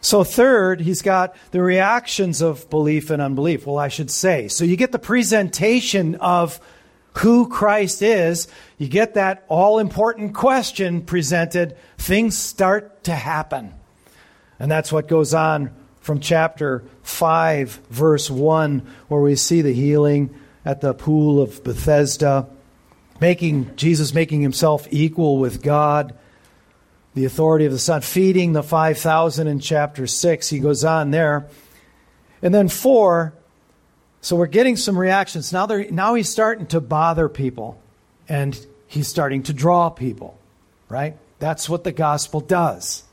So, 0.00 0.24
third, 0.24 0.80
he's 0.80 1.02
got 1.02 1.36
the 1.50 1.60
reactions 1.60 2.40
of 2.40 2.70
belief 2.70 3.10
and 3.10 3.20
unbelief. 3.20 3.66
Well, 3.66 3.78
I 3.78 3.88
should 3.88 4.10
say. 4.10 4.48
So, 4.48 4.64
you 4.64 4.76
get 4.76 4.92
the 4.92 4.98
presentation 4.98 6.14
of 6.16 6.60
who 7.14 7.48
Christ 7.48 8.02
is, 8.02 8.48
you 8.76 8.88
get 8.88 9.14
that 9.14 9.44
all 9.48 9.78
important 9.78 10.34
question 10.34 11.02
presented, 11.02 11.76
things 11.96 12.38
start 12.38 13.04
to 13.04 13.14
happen. 13.14 13.74
And 14.58 14.70
that's 14.70 14.92
what 14.92 15.08
goes 15.08 15.34
on 15.34 15.70
from 16.00 16.20
chapter 16.20 16.84
5, 17.02 17.70
verse 17.90 18.30
1, 18.30 18.86
where 19.08 19.20
we 19.20 19.36
see 19.36 19.62
the 19.62 19.74
healing 19.74 20.34
at 20.64 20.80
the 20.80 20.94
pool 20.94 21.42
of 21.42 21.62
Bethesda, 21.64 22.48
making 23.20 23.74
Jesus 23.76 24.14
making 24.14 24.42
himself 24.42 24.86
equal 24.90 25.38
with 25.38 25.62
God, 25.62 26.14
the 27.14 27.24
authority 27.24 27.64
of 27.64 27.72
the 27.72 27.78
Son, 27.78 28.00
feeding 28.00 28.52
the 28.52 28.62
5,000 28.62 29.46
in 29.46 29.60
chapter 29.60 30.06
6. 30.06 30.48
He 30.48 30.60
goes 30.60 30.84
on 30.84 31.10
there. 31.10 31.48
And 32.42 32.54
then 32.54 32.68
4, 32.68 33.34
so 34.28 34.36
we're 34.36 34.46
getting 34.46 34.76
some 34.76 34.98
reactions. 34.98 35.54
Now, 35.54 35.64
now 35.64 36.12
he's 36.12 36.28
starting 36.28 36.66
to 36.66 36.82
bother 36.82 37.30
people 37.30 37.80
and 38.28 38.54
he's 38.86 39.08
starting 39.08 39.42
to 39.44 39.54
draw 39.54 39.88
people, 39.88 40.38
right? 40.90 41.16
That's 41.38 41.66
what 41.66 41.82
the 41.82 41.92
gospel 41.92 42.40
does. 42.40 43.04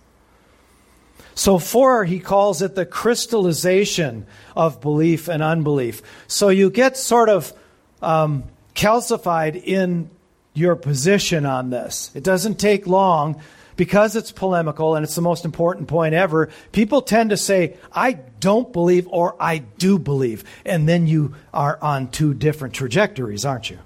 So, 1.34 1.58
four, 1.58 2.04
he 2.04 2.20
calls 2.20 2.62
it 2.62 2.76
the 2.76 2.86
crystallization 2.86 4.28
of 4.58 4.82
belief 4.82 5.30
and 5.30 5.42
unbelief. 5.42 6.02
So 6.28 6.50
you 6.50 6.70
get 6.70 6.98
sort 6.98 7.30
of 7.30 7.54
um, 8.02 8.44
calcified 8.74 9.56
in 9.56 10.10
your 10.54 10.76
position 10.76 11.46
on 11.46 11.70
this. 11.70 12.12
It 12.14 12.26
doesn't 12.26 12.60
take 12.60 12.88
long 12.88 13.42
because 13.76 14.16
it's 14.16 14.32
polemical 14.32 14.96
and 14.96 15.04
it's 15.04 15.16
the 15.16 15.22
most 15.22 15.46
important 15.46 15.88
point 15.88 16.14
ever, 16.14 16.50
people 16.72 17.02
tend 17.02 17.32
to 17.32 17.38
say, 17.38 17.78
I 17.92 18.14
don't 18.40 18.72
believe 18.72 19.08
or 19.10 19.36
I 19.40 19.60
do 19.60 20.00
believe. 20.00 20.44
And 20.66 20.88
then 20.88 21.08
you 21.08 21.36
are 21.54 21.78
on 21.82 22.10
two 22.10 22.34
different 22.34 22.74
trajectories, 22.74 23.46
aren't 23.46 23.70
you? 23.70 23.80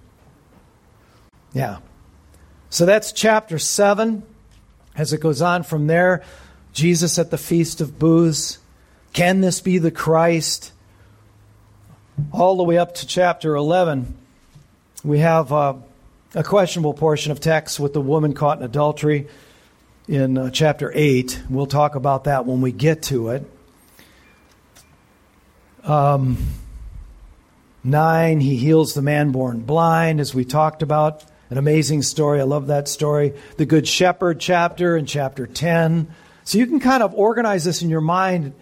Yeah. 1.54 1.80
So 2.70 2.86
that's 2.86 3.12
chapter 3.12 3.58
7. 3.58 4.24
As 4.96 5.14
it 5.14 5.22
goes 5.22 5.42
on 5.42 5.64
from 5.64 5.88
there, 5.88 6.24
Jesus 6.74 7.18
at 7.18 7.32
the 7.32 7.38
Feast 7.38 7.82
of 7.82 7.98
Booths. 7.98 8.60
Can 9.14 9.42
this 9.42 9.62
be 9.62 9.78
the 9.78 9.92
Christ? 9.92 10.72
All 12.32 12.58
the 12.58 12.64
way 12.64 12.78
up 12.78 12.96
to 12.96 13.08
chapter 13.08 13.56
11, 13.56 14.14
we 15.04 15.20
have 15.20 15.54
uh, 15.54 15.76
a 16.36 16.44
questionable 16.44 16.94
portion 16.94 17.32
of 17.32 17.40
text 17.40 17.80
with 17.80 17.94
the 17.94 18.02
woman 18.02 18.34
caught 18.34 18.60
in 18.60 18.64
adultery 18.64 19.28
in 20.10 20.40
uh, 20.40 20.50
chapter 20.50 20.92
8. 20.94 21.44
We'll 21.52 21.68
talk 21.68 21.94
about 21.94 22.24
that 22.24 22.48
when 22.48 22.62
we 22.62 22.72
get 22.72 23.04
to 23.04 23.30
it. 23.30 23.50
Um, 25.84 26.38
9, 27.84 28.40
he 28.40 28.56
heals 28.56 28.96
the 28.96 29.04
man 29.04 29.32
born 29.32 29.60
blind, 29.60 30.20
as 30.20 30.34
we 30.34 30.46
talked 30.46 30.82
about. 30.82 31.24
An 31.52 31.60
amazing 31.60 32.02
story. 32.02 32.40
I 32.40 32.44
love 32.44 32.68
that 32.68 32.88
story. 32.88 33.36
The 33.58 33.68
Good 33.68 33.88
Shepherd 33.88 34.40
chapter 34.40 34.98
in 34.98 35.06
chapter 35.06 35.46
10. 35.46 36.12
So 36.44 36.58
you 36.58 36.66
can 36.66 36.80
kind 36.80 37.04
of 37.04 37.14
organize 37.14 37.64
this 37.64 37.84
in 37.84 37.90
your 37.90 38.02
mind 38.02 38.54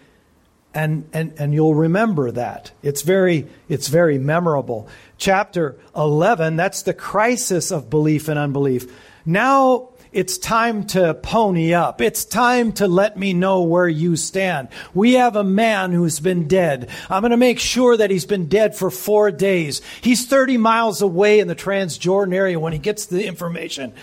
and, 0.74 1.08
and, 1.14 1.32
and 1.38 1.54
you'll 1.54 1.74
remember 1.74 2.30
that. 2.30 2.72
It's 2.82 3.00
very, 3.00 3.46
it's 3.70 3.88
very 3.88 4.18
memorable. 4.18 4.86
Chapter 5.16 5.78
11, 5.96 6.56
that's 6.56 6.82
the 6.82 6.92
crisis 6.92 7.70
of 7.72 7.88
belief 7.88 8.28
and 8.28 8.38
unbelief. 8.38 8.94
Now 9.24 9.88
it's 10.18 10.36
time 10.36 10.84
to 10.84 11.14
pony 11.14 11.74
up. 11.74 12.00
It's 12.00 12.24
time 12.24 12.72
to 12.72 12.88
let 12.88 13.16
me 13.16 13.32
know 13.32 13.62
where 13.62 13.86
you 13.86 14.16
stand. 14.16 14.66
We 14.92 15.12
have 15.12 15.36
a 15.36 15.44
man 15.44 15.92
who's 15.92 16.18
been 16.18 16.48
dead. 16.48 16.90
I'm 17.08 17.22
going 17.22 17.30
to 17.30 17.36
make 17.36 17.60
sure 17.60 17.96
that 17.96 18.10
he's 18.10 18.26
been 18.26 18.48
dead 18.48 18.74
for 18.74 18.90
four 18.90 19.30
days. 19.30 19.80
He's 20.00 20.26
30 20.26 20.56
miles 20.56 21.02
away 21.02 21.38
in 21.38 21.46
the 21.46 21.54
Transjordan 21.54 22.34
area 22.34 22.58
when 22.58 22.72
he 22.72 22.80
gets 22.80 23.06
the 23.06 23.24
information. 23.28 23.94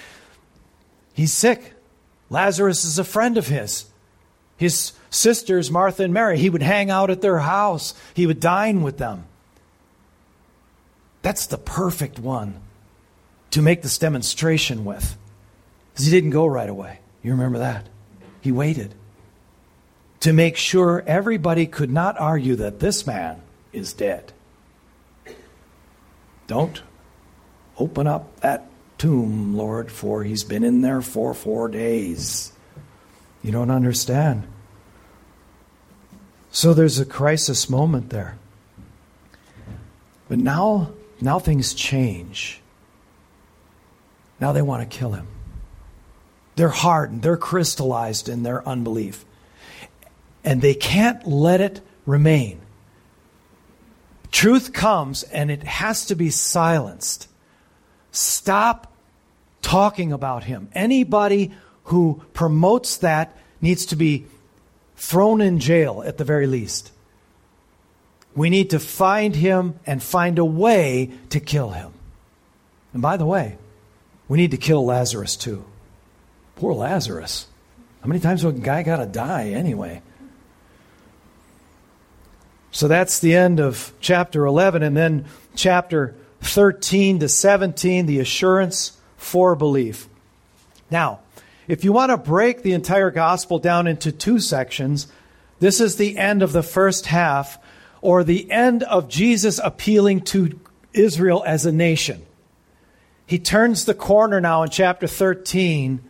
He's 1.13 1.33
sick. 1.33 1.73
Lazarus 2.29 2.85
is 2.85 2.97
a 2.97 3.03
friend 3.03 3.37
of 3.37 3.47
his. 3.47 3.83
His 4.55 4.93
sisters, 5.09 5.69
Martha 5.69 6.03
and 6.03 6.13
Mary, 6.13 6.37
he 6.37 6.49
would 6.49 6.63
hang 6.63 6.89
out 6.89 7.09
at 7.09 7.19
their 7.19 7.39
house, 7.39 7.93
he 8.13 8.25
would 8.25 8.39
dine 8.39 8.83
with 8.83 8.97
them. 8.97 9.25
That's 11.23 11.47
the 11.47 11.57
perfect 11.57 12.19
one 12.19 12.61
to 13.51 13.61
make 13.61 13.81
this 13.81 13.97
demonstration 13.97 14.85
with. 14.85 15.17
Because 15.95 16.07
he 16.07 16.11
didn't 16.11 16.31
go 16.31 16.45
right 16.45 16.67
away. 16.67 16.99
You 17.23 17.31
remember 17.31 17.59
that? 17.59 17.87
He 18.41 18.51
waited 18.51 18.93
to 20.19 20.33
make 20.33 20.57
sure 20.57 21.01
everybody 21.07 21.65
could 21.65 21.89
not 21.89 22.19
argue 22.19 22.57
that 22.57 22.81
this 22.81 23.07
man 23.07 23.41
is 23.71 23.93
dead. 23.93 24.33
Don't 26.47 26.81
open 27.77 28.07
up 28.07 28.41
that 28.41 28.67
tomb, 28.97 29.55
Lord, 29.55 29.89
for 29.89 30.25
he's 30.25 30.43
been 30.43 30.65
in 30.65 30.81
there 30.81 31.01
for 31.01 31.33
four 31.33 31.69
days. 31.69 32.51
You 33.41 33.53
don't 33.53 33.71
understand. 33.71 34.45
So 36.51 36.73
there's 36.73 36.99
a 36.99 37.05
crisis 37.05 37.69
moment 37.69 38.09
there. 38.09 38.37
But 40.27 40.39
now, 40.39 40.91
now 41.21 41.39
things 41.39 41.73
change. 41.73 42.59
Now 44.41 44.51
they 44.51 44.61
want 44.61 44.89
to 44.89 44.97
kill 44.97 45.13
him. 45.13 45.27
They're 46.55 46.69
hardened, 46.69 47.21
they're 47.21 47.37
crystallized 47.37 48.29
in 48.29 48.43
their 48.43 48.67
unbelief. 48.67 49.25
And 50.43 50.61
they 50.61 50.73
can't 50.73 51.27
let 51.27 51.59
it 51.59 51.81
remain. 52.05 52.61
Truth 54.31 54.73
comes 54.73 55.23
and 55.23 55.49
it 55.49 55.63
has 55.63 56.05
to 56.07 56.15
be 56.15 56.29
silenced. 56.29 57.27
Stop 58.11 58.93
talking 59.61 60.11
about 60.11 60.43
him. 60.43 60.69
Anybody 60.73 61.53
who 61.85 62.21
promotes 62.33 62.97
that 62.97 63.35
needs 63.61 63.85
to 63.87 63.95
be 63.95 64.25
thrown 64.95 65.41
in 65.41 65.59
jail 65.59 66.03
at 66.05 66.17
the 66.17 66.23
very 66.23 66.47
least. 66.47 66.91
We 68.35 68.49
need 68.49 68.71
to 68.71 68.79
find 68.79 69.35
him 69.35 69.79
and 69.85 70.03
find 70.03 70.37
a 70.37 70.45
way 70.45 71.11
to 71.29 71.39
kill 71.39 71.69
him. 71.69 71.93
And 72.93 73.01
by 73.01 73.17
the 73.17 73.25
way, 73.25 73.57
we 74.27 74.37
need 74.37 74.51
to 74.51 74.57
kill 74.57 74.85
Lazarus 74.85 75.35
too. 75.35 75.65
Poor 76.55 76.73
Lazarus. 76.73 77.47
How 78.01 78.07
many 78.07 78.19
times 78.19 78.43
would 78.45 78.55
a 78.55 78.59
guy 78.59 78.83
got 78.83 78.97
to 78.97 79.05
die 79.05 79.49
anyway? 79.49 80.01
So 82.71 82.87
that's 82.87 83.19
the 83.19 83.35
end 83.35 83.59
of 83.59 83.93
chapter 83.99 84.45
11. 84.45 84.83
And 84.83 84.95
then 84.95 85.25
chapter 85.55 86.15
13 86.41 87.19
to 87.19 87.29
17, 87.29 88.05
the 88.05 88.19
assurance 88.19 88.97
for 89.17 89.55
belief. 89.55 90.07
Now, 90.91 91.19
if 91.67 91.83
you 91.83 91.91
want 91.91 92.11
to 92.11 92.17
break 92.17 92.61
the 92.61 92.73
entire 92.73 93.11
gospel 93.11 93.59
down 93.59 93.87
into 93.87 94.11
two 94.11 94.39
sections, 94.39 95.07
this 95.59 95.79
is 95.79 95.95
the 95.95 96.17
end 96.17 96.43
of 96.43 96.51
the 96.51 96.63
first 96.63 97.07
half, 97.07 97.57
or 98.01 98.23
the 98.23 98.51
end 98.51 98.83
of 98.83 99.09
Jesus 99.09 99.59
appealing 99.63 100.21
to 100.21 100.59
Israel 100.93 101.43
as 101.47 101.65
a 101.65 101.71
nation. 101.71 102.25
He 103.25 103.39
turns 103.39 103.85
the 103.85 103.95
corner 103.95 104.39
now 104.39 104.63
in 104.63 104.69
chapter 104.69 105.07
13 105.07 106.03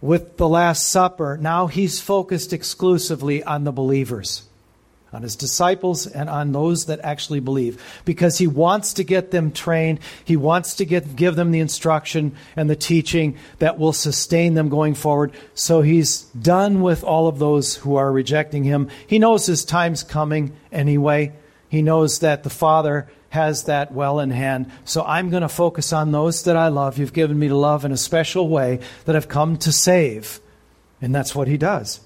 with 0.00 0.36
the 0.36 0.48
Last 0.48 0.88
Supper. 0.88 1.38
Now 1.40 1.66
he's 1.66 2.00
focused 2.00 2.52
exclusively 2.52 3.42
on 3.42 3.64
the 3.64 3.72
believers 3.72 4.44
on 5.12 5.22
his 5.22 5.36
disciples 5.36 6.06
and 6.06 6.30
on 6.30 6.52
those 6.52 6.86
that 6.86 7.00
actually 7.02 7.40
believe. 7.40 7.82
Because 8.04 8.38
he 8.38 8.46
wants 8.46 8.94
to 8.94 9.04
get 9.04 9.30
them 9.30 9.50
trained 9.50 10.00
he 10.24 10.36
wants 10.36 10.74
to 10.76 10.84
get 10.84 11.16
give 11.16 11.36
them 11.36 11.50
the 11.50 11.60
instruction 11.60 12.36
and 12.56 12.70
the 12.70 12.76
teaching 12.76 13.36
that 13.58 13.78
will 13.78 13.92
sustain 13.92 14.54
them 14.54 14.68
going 14.68 14.94
forward. 14.94 15.32
So 15.54 15.82
he's 15.82 16.22
done 16.22 16.80
with 16.80 17.02
all 17.02 17.28
of 17.28 17.38
those 17.38 17.76
who 17.76 17.96
are 17.96 18.12
rejecting 18.12 18.64
him. 18.64 18.88
He 19.06 19.18
knows 19.18 19.46
his 19.46 19.64
time's 19.64 20.02
coming 20.02 20.54
anyway. 20.70 21.32
He 21.68 21.82
knows 21.82 22.20
that 22.20 22.42
the 22.42 22.50
father 22.50 23.08
has 23.30 23.64
that 23.64 23.92
well 23.92 24.20
in 24.20 24.30
hand 24.30 24.70
so 24.84 25.02
i'm 25.04 25.30
going 25.30 25.42
to 25.42 25.48
focus 25.48 25.92
on 25.92 26.12
those 26.12 26.44
that 26.44 26.56
i 26.56 26.68
love 26.68 26.98
you've 26.98 27.12
given 27.12 27.38
me 27.38 27.48
to 27.48 27.56
love 27.56 27.84
in 27.84 27.92
a 27.92 27.96
special 27.96 28.48
way 28.48 28.78
that 29.04 29.16
I've 29.16 29.28
come 29.28 29.56
to 29.58 29.72
save 29.72 30.40
and 31.00 31.14
that's 31.14 31.34
what 31.34 31.48
he 31.48 31.56
does 31.56 32.00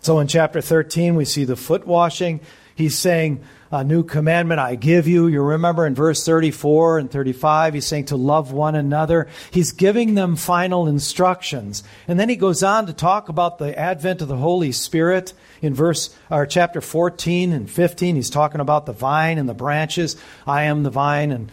so 0.00 0.20
in 0.20 0.28
chapter 0.28 0.60
13, 0.60 1.16
we 1.16 1.24
see 1.24 1.44
the 1.44 1.56
foot 1.56 1.86
washing. 1.86 2.40
He's 2.74 2.96
saying, 2.96 3.42
A 3.70 3.82
new 3.82 4.04
commandment 4.04 4.60
I 4.60 4.76
give 4.76 5.08
you. 5.08 5.26
You 5.26 5.42
remember 5.42 5.86
in 5.86 5.94
verse 5.94 6.24
34 6.24 6.98
and 6.98 7.10
35, 7.10 7.74
he's 7.74 7.86
saying 7.86 8.06
to 8.06 8.16
love 8.16 8.52
one 8.52 8.74
another. 8.74 9.26
He's 9.50 9.72
giving 9.72 10.14
them 10.14 10.36
final 10.36 10.86
instructions. 10.86 11.82
And 12.06 12.18
then 12.18 12.28
he 12.28 12.36
goes 12.36 12.62
on 12.62 12.86
to 12.86 12.92
talk 12.92 13.28
about 13.28 13.58
the 13.58 13.76
advent 13.78 14.22
of 14.22 14.28
the 14.28 14.36
Holy 14.36 14.72
Spirit. 14.72 15.32
In 15.60 15.74
verse 15.74 16.14
or 16.30 16.46
chapter 16.46 16.80
14 16.80 17.52
and 17.52 17.70
15, 17.70 18.16
he's 18.16 18.30
talking 18.30 18.60
about 18.60 18.86
the 18.86 18.92
vine 18.92 19.38
and 19.38 19.48
the 19.48 19.54
branches. 19.54 20.16
I 20.46 20.64
am 20.64 20.82
the 20.82 20.90
vine. 20.90 21.32
And 21.32 21.50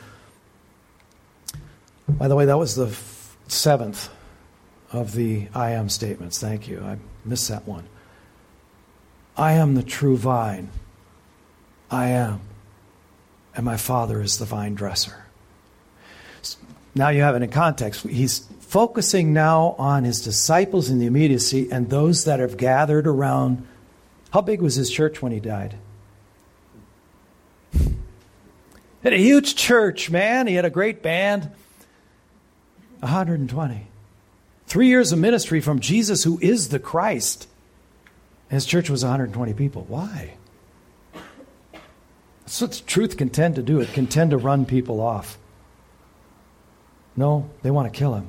by 2.08 2.28
the 2.28 2.36
way, 2.36 2.46
that 2.46 2.58
was 2.58 2.76
the 2.76 2.96
seventh 3.48 4.10
of 4.92 5.14
the 5.14 5.48
I 5.54 5.72
am 5.72 5.90
statements. 5.90 6.40
Thank 6.40 6.68
you. 6.68 6.82
I 6.82 6.98
missed 7.24 7.50
that 7.50 7.68
one. 7.68 7.88
I 9.38 9.54
am 9.54 9.76
the 9.76 9.84
true 9.84 10.18
vine. 10.18 10.70
I 11.90 12.10
am. 12.10 12.42
And 13.56 13.66
my 13.66 13.78
Father 13.78 14.22
is 14.22 14.38
the 14.38 14.46
vine 14.46 14.76
dresser. 14.76 15.26
Now 16.94 17.10
you 17.10 17.22
have 17.22 17.36
it 17.36 17.42
in 17.42 17.50
context. 17.50 18.04
He's 18.04 18.48
focusing 18.62 19.34
now 19.34 19.76
on 19.78 20.04
his 20.04 20.22
disciples 20.22 20.90
in 20.90 21.00
the 21.00 21.06
immediacy 21.06 21.70
and 21.72 21.90
those 21.90 22.24
that 22.26 22.40
have 22.40 22.58
gathered 22.58 23.08
around. 23.08 23.68
How 24.36 24.42
big 24.42 24.62
was 24.62 24.76
his 24.76 24.92
church 24.92 25.22
when 25.22 25.32
he 25.32 25.40
died? 25.40 25.78
He 27.72 27.88
had 29.02 29.14
a 29.14 29.18
huge 29.18 29.56
church, 29.56 30.10
man. 30.10 30.46
He 30.46 30.56
had 30.56 30.66
a 30.66 30.70
great 30.70 31.02
band. 31.02 31.50
120. 33.00 33.88
Three 34.68 34.88
years 34.88 35.14
of 35.14 35.20
ministry 35.20 35.62
from 35.62 35.80
Jesus, 35.80 36.26
who 36.26 36.38
is 36.42 36.68
the 36.68 36.80
Christ. 36.80 37.48
His 38.50 38.66
church 38.66 38.90
was 38.90 39.06
120 39.06 39.54
people. 39.54 39.86
Why? 39.88 40.34
That's 42.42 42.60
what 42.60 42.84
truth 42.86 43.16
can 43.16 43.30
tend 43.30 43.56
to 43.56 43.64
do. 43.64 43.80
It 43.80 43.94
can 43.94 44.06
tend 44.06 44.32
to 44.32 44.38
run 44.38 44.66
people 44.66 45.00
off. 45.00 45.38
No, 47.16 47.50
they 47.62 47.72
want 47.72 47.90
to 47.90 47.98
kill 47.98 48.16
him. 48.16 48.28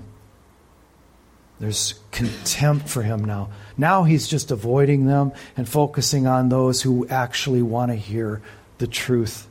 There's 1.59 1.95
contempt 2.11 2.89
for 2.89 3.03
him 3.03 3.25
now. 3.25 3.49
Now 3.79 4.05
he's 4.05 4.29
just 4.29 4.51
avoiding 4.51 5.07
them 5.07 5.33
and 5.57 5.69
focusing 5.69 6.27
on 6.27 6.49
those 6.49 6.83
who 6.83 7.07
actually 7.09 7.63
want 7.63 7.91
to 7.93 7.97
hear 7.97 8.43
the 8.79 8.87
truth, 8.87 9.47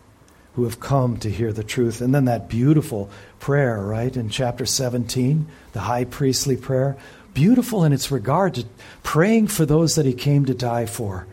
who 0.53 0.65
have 0.65 0.79
come 0.79 1.17
to 1.17 1.31
hear 1.31 1.51
the 1.51 1.63
truth. 1.63 2.01
And 2.01 2.13
then 2.13 2.25
that 2.25 2.47
beautiful 2.47 3.09
prayer, 3.39 3.81
right, 3.81 4.15
in 4.15 4.29
chapter 4.29 4.65
17, 4.65 5.47
the 5.73 5.81
high 5.81 6.05
priestly 6.05 6.57
prayer 6.57 6.95
beautiful 7.35 7.83
in 7.83 7.93
its 7.93 8.09
regard 8.09 8.55
to 8.55 8.65
praying 9.03 9.45
for 9.47 9.65
those 9.67 9.95
that 9.95 10.07
he 10.07 10.13
came 10.13 10.45
to 10.45 10.55
die 10.55 10.87
for, 10.87 11.27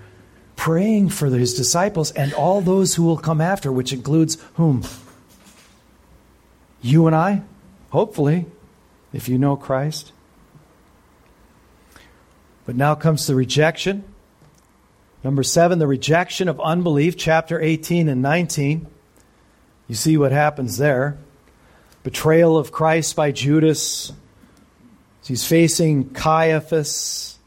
praying 0.57 1.09
for 1.09 1.29
his 1.29 1.55
disciples 1.55 2.11
and 2.11 2.35
all 2.35 2.61
those 2.61 2.97
who 2.97 3.05
will 3.05 3.17
come 3.17 3.41
after, 3.41 3.73
which 3.73 3.93
includes 3.93 4.37
whom? 4.55 4.83
You 6.83 7.07
and 7.07 7.17
I, 7.17 7.43
hopefully, 7.91 8.45
if 9.15 9.29
you 9.29 9.39
know 9.39 9.57
Christ. 9.57 10.13
But 12.65 12.77
now 12.77 12.95
comes 12.95 13.27
the 13.27 13.35
rejection. 13.35 14.05
Number 15.25 15.43
seven, 15.43 15.79
the 15.79 15.87
rejection 15.87 16.49
of 16.49 16.61
unbelief, 16.61 17.17
chapter 17.17 17.61
18 17.61 18.09
and 18.09 18.23
19. 18.23 18.87
You 19.89 19.95
see 19.95 20.17
what 20.17 20.33
happens 20.33 20.79
there. 20.79 21.19
Betrayal 22.03 22.57
of 22.57 22.73
Christ 22.73 23.15
by 23.15 23.31
Judas, 23.31 24.13
He's 25.25 25.47
facing 25.47 26.11
Caiaphas, 26.11 27.39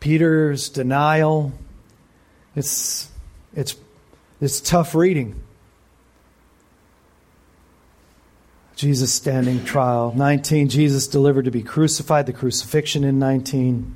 Peter's 0.00 0.70
denial. 0.70 1.52
It's, 2.56 3.10
it's, 3.54 3.76
it's 4.40 4.60
tough 4.60 4.94
reading. 4.94 5.42
Jesus 8.74 9.12
standing 9.12 9.62
trial. 9.64 10.14
19, 10.16 10.70
Jesus 10.70 11.06
delivered 11.06 11.44
to 11.44 11.50
be 11.50 11.62
crucified, 11.62 12.24
the 12.24 12.32
crucifixion 12.32 13.04
in 13.04 13.18
19. 13.18 13.94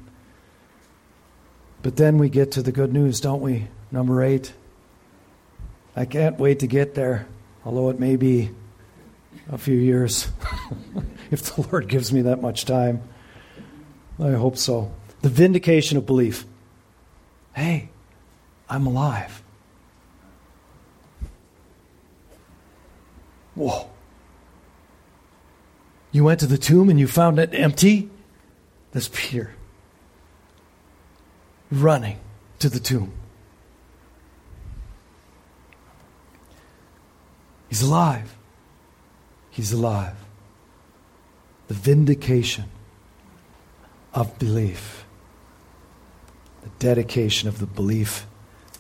But 1.85 1.97
then 1.97 2.17
we 2.17 2.31
get 2.31 2.53
to 2.53 2.63
the 2.63 2.73
good 2.73 2.95
news, 2.95 3.21
don't 3.21 3.43
we? 3.43 3.69
Number 3.93 4.23
8. 4.23 4.55
I 5.95 6.07
can't 6.07 6.39
wait 6.39 6.61
to 6.61 6.67
get 6.67 6.95
there, 6.95 7.27
although 7.63 7.91
it 7.91 8.01
may 8.01 8.17
be 8.17 8.53
a 9.53 9.59
few 9.59 9.77
years 9.77 10.33
if 11.31 11.43
the 11.43 11.61
Lord 11.61 11.87
gives 11.87 12.11
me 12.11 12.23
that 12.23 12.41
much 12.41 12.65
time. 12.65 13.03
I 14.19 14.31
hope 14.31 14.57
so. 14.57 14.95
The 15.21 15.29
vindication 15.29 15.99
of 15.99 16.07
belief. 16.07 16.47
Hey, 17.53 17.91
I'm 18.67 18.87
alive. 18.87 19.43
Whoa. 23.55 23.91
You 26.13 26.25
went 26.25 26.41
to 26.41 26.47
the 26.47 26.57
tomb 26.57 26.89
and 26.89 26.99
you 26.99 27.07
found 27.07 27.39
it 27.39 27.51
empty? 27.53 28.09
That's 28.93 29.11
Peter 29.13 29.54
running 31.83 32.19
to 32.59 32.69
the 32.69 32.81
tomb. 32.81 33.13
He's 37.69 37.83
alive. 37.83 38.37
He's 39.51 39.73
alive. 39.73 40.17
The 41.69 41.75
vindication 41.75 42.67
of 44.13 44.39
belief. 44.39 45.05
The 46.63 46.71
dedication 46.79 47.49
of 47.49 47.59
the 47.59 47.67
belief. 47.67 48.27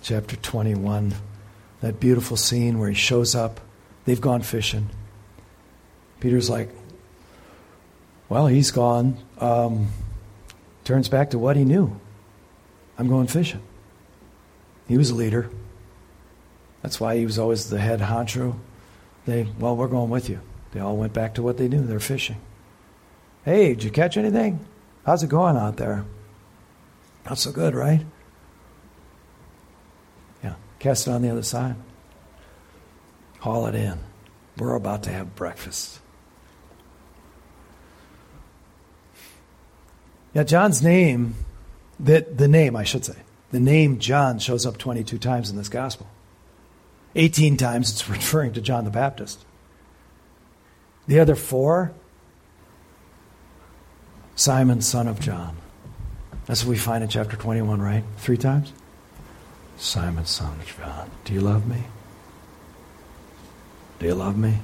Chapter 0.00 0.36
21. 0.36 1.14
That 1.80 1.98
beautiful 1.98 2.36
scene 2.36 2.78
where 2.78 2.88
he 2.88 2.94
shows 2.94 3.34
up. 3.34 3.60
They've 4.04 4.20
gone 4.20 4.42
fishing. 4.42 4.90
Peter's 6.20 6.48
like, 6.48 6.70
Well, 8.28 8.46
he's 8.46 8.70
gone. 8.70 9.18
Um, 9.38 9.88
turns 10.84 11.08
back 11.08 11.30
to 11.30 11.38
what 11.38 11.56
he 11.56 11.64
knew. 11.64 12.00
I'm 12.98 13.08
going 13.08 13.26
fishing. 13.26 13.62
He 14.86 14.96
was 14.96 15.10
a 15.10 15.14
leader. 15.14 15.50
That's 16.82 17.00
why 17.00 17.16
he 17.16 17.24
was 17.24 17.38
always 17.38 17.70
the 17.70 17.78
head 17.78 18.00
honcho. 18.00 18.56
They, 19.26 19.44
well, 19.58 19.76
we're 19.76 19.88
going 19.88 20.10
with 20.10 20.28
you. 20.28 20.40
They 20.72 20.80
all 20.80 20.96
went 20.96 21.12
back 21.12 21.34
to 21.34 21.42
what 21.42 21.56
they 21.56 21.68
knew. 21.68 21.84
They're 21.84 22.00
fishing. 22.00 22.36
Hey, 23.44 23.68
did 23.68 23.84
you 23.84 23.90
catch 23.90 24.16
anything? 24.16 24.64
How's 25.06 25.22
it 25.22 25.28
going 25.28 25.56
out 25.56 25.76
there? 25.76 26.04
Not 27.24 27.38
so 27.38 27.52
good, 27.52 27.74
right? 27.74 28.04
Yeah, 30.42 30.54
cast 30.78 31.06
it 31.06 31.10
on 31.10 31.22
the 31.22 31.30
other 31.30 31.42
side. 31.42 31.76
Haul 33.40 33.66
it 33.66 33.74
in. 33.74 33.98
We're 34.58 34.74
about 34.74 35.02
to 35.04 35.10
have 35.10 35.34
breakfast. 35.34 36.00
Yeah, 40.32 40.42
John's 40.42 40.82
name, 40.82 41.36
that 42.00 42.38
the 42.38 42.48
name, 42.48 42.76
I 42.76 42.84
should 42.84 43.04
say, 43.04 43.16
the 43.50 43.60
name 43.60 43.98
John 43.98 44.38
shows 44.38 44.66
up 44.66 44.78
22 44.78 45.18
times 45.18 45.50
in 45.50 45.56
this 45.56 45.68
gospel. 45.68 46.08
18 47.14 47.56
times 47.56 47.90
it's 47.90 48.08
referring 48.08 48.52
to 48.54 48.60
John 48.60 48.84
the 48.84 48.90
Baptist. 48.90 49.44
The 51.06 51.20
other 51.20 51.36
four, 51.36 51.92
Simon, 54.36 54.80
son 54.80 55.06
of 55.06 55.20
John. 55.20 55.56
That's 56.46 56.64
what 56.64 56.70
we 56.70 56.76
find 56.76 57.02
in 57.02 57.08
chapter 57.08 57.36
21, 57.36 57.80
right? 57.80 58.04
Three 58.18 58.36
times? 58.36 58.72
Simon, 59.76 60.24
son 60.26 60.58
of 60.60 60.76
John. 60.76 61.10
Do 61.24 61.32
you 61.32 61.40
love 61.40 61.66
me? 61.68 61.84
Do 63.98 64.06
you 64.06 64.14
love 64.14 64.36
me? 64.36 64.58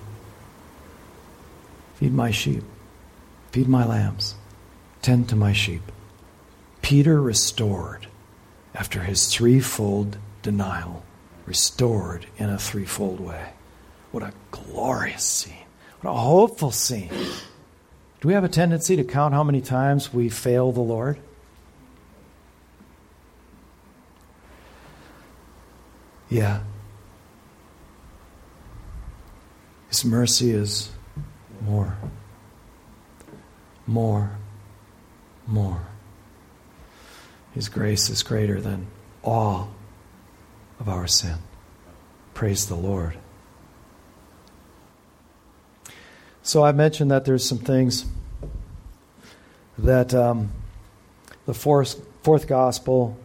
Feed 1.97 2.13
my 2.13 2.31
sheep. 2.31 2.65
Feed 3.53 3.69
my 3.69 3.87
lambs. 3.87 4.35
Tend 5.03 5.29
to 5.29 5.37
my 5.37 5.53
sheep. 5.53 5.83
Peter 6.91 7.23
restored 7.23 8.09
after 8.75 9.03
his 9.05 9.33
threefold 9.33 10.19
denial, 10.43 11.05
restored 11.47 12.27
in 12.37 12.51
a 12.51 12.59
threefold 12.59 13.21
way. 13.21 13.53
What 14.11 14.25
a 14.25 14.33
glorious 14.51 15.23
scene. 15.23 15.67
What 16.01 16.11
a 16.11 16.15
hopeful 16.15 16.73
scene. 16.73 17.11
Do 18.21 18.27
we 18.27 18.35
have 18.35 18.43
a 18.43 18.49
tendency 18.49 18.97
to 18.97 19.05
count 19.05 19.35
how 19.35 19.45
many 19.45 19.61
times 19.61 20.13
we 20.13 20.29
fail 20.29 20.73
the 20.73 20.81
Lord? 20.81 21.21
Yeah. 26.29 26.65
His 29.91 30.05
mercy 30.05 30.51
is 30.51 30.91
more, 31.65 31.97
more, 33.87 34.33
more. 35.47 35.90
His 37.53 37.69
grace 37.69 38.09
is 38.11 38.23
greater 38.23 38.61
than 38.61 38.87
all 39.23 39.73
of 40.79 40.89
our 40.89 41.07
sin. 41.07 41.37
Praise 42.35 42.67
the 42.67 42.77
Lord. 42.77 43.17
So 46.43 46.65
I 46.65 46.73
mentioned 46.73 47.11
that 47.11 47.25
there's 47.25 47.45
some 47.45 47.59
things 47.59 48.07
that 49.79 50.15
um, 50.15 50.53
the 51.47 51.55
fourth, 51.55 52.01
fourth 52.23 52.47
gospel 52.47 53.19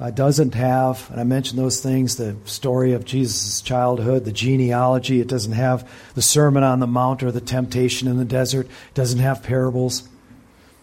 uh, 0.00 0.10
doesn't 0.10 0.54
have, 0.54 1.08
and 1.10 1.20
I 1.20 1.24
mentioned 1.24 1.58
those 1.58 1.80
things 1.80 2.16
the 2.16 2.36
story 2.44 2.92
of 2.92 3.04
Jesus' 3.04 3.60
childhood, 3.60 4.24
the 4.24 4.32
genealogy. 4.32 5.20
It 5.20 5.28
doesn't 5.28 5.52
have 5.52 5.88
the 6.14 6.22
Sermon 6.22 6.62
on 6.62 6.80
the 6.80 6.86
Mount 6.86 7.22
or 7.22 7.30
the 7.30 7.40
temptation 7.40 8.08
in 8.08 8.16
the 8.16 8.24
desert. 8.24 8.66
It 8.66 8.94
doesn't 8.94 9.20
have 9.20 9.42
parables. 9.42 10.08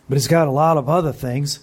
But 0.07 0.17
it's 0.17 0.27
got 0.27 0.47
a 0.47 0.51
lot 0.51 0.77
of 0.77 0.89
other 0.89 1.11
things. 1.11 1.59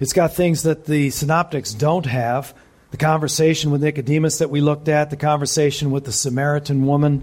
It's 0.00 0.14
got 0.14 0.32
things 0.34 0.62
that 0.62 0.86
the 0.86 1.10
synoptics 1.10 1.74
don't 1.74 2.06
have. 2.06 2.54
The 2.90 2.96
conversation 2.96 3.70
with 3.70 3.82
Nicodemus 3.82 4.38
that 4.38 4.50
we 4.50 4.62
looked 4.62 4.88
at, 4.88 5.10
the 5.10 5.16
conversation 5.16 5.90
with 5.90 6.06
the 6.06 6.12
Samaritan 6.12 6.86
woman, 6.86 7.22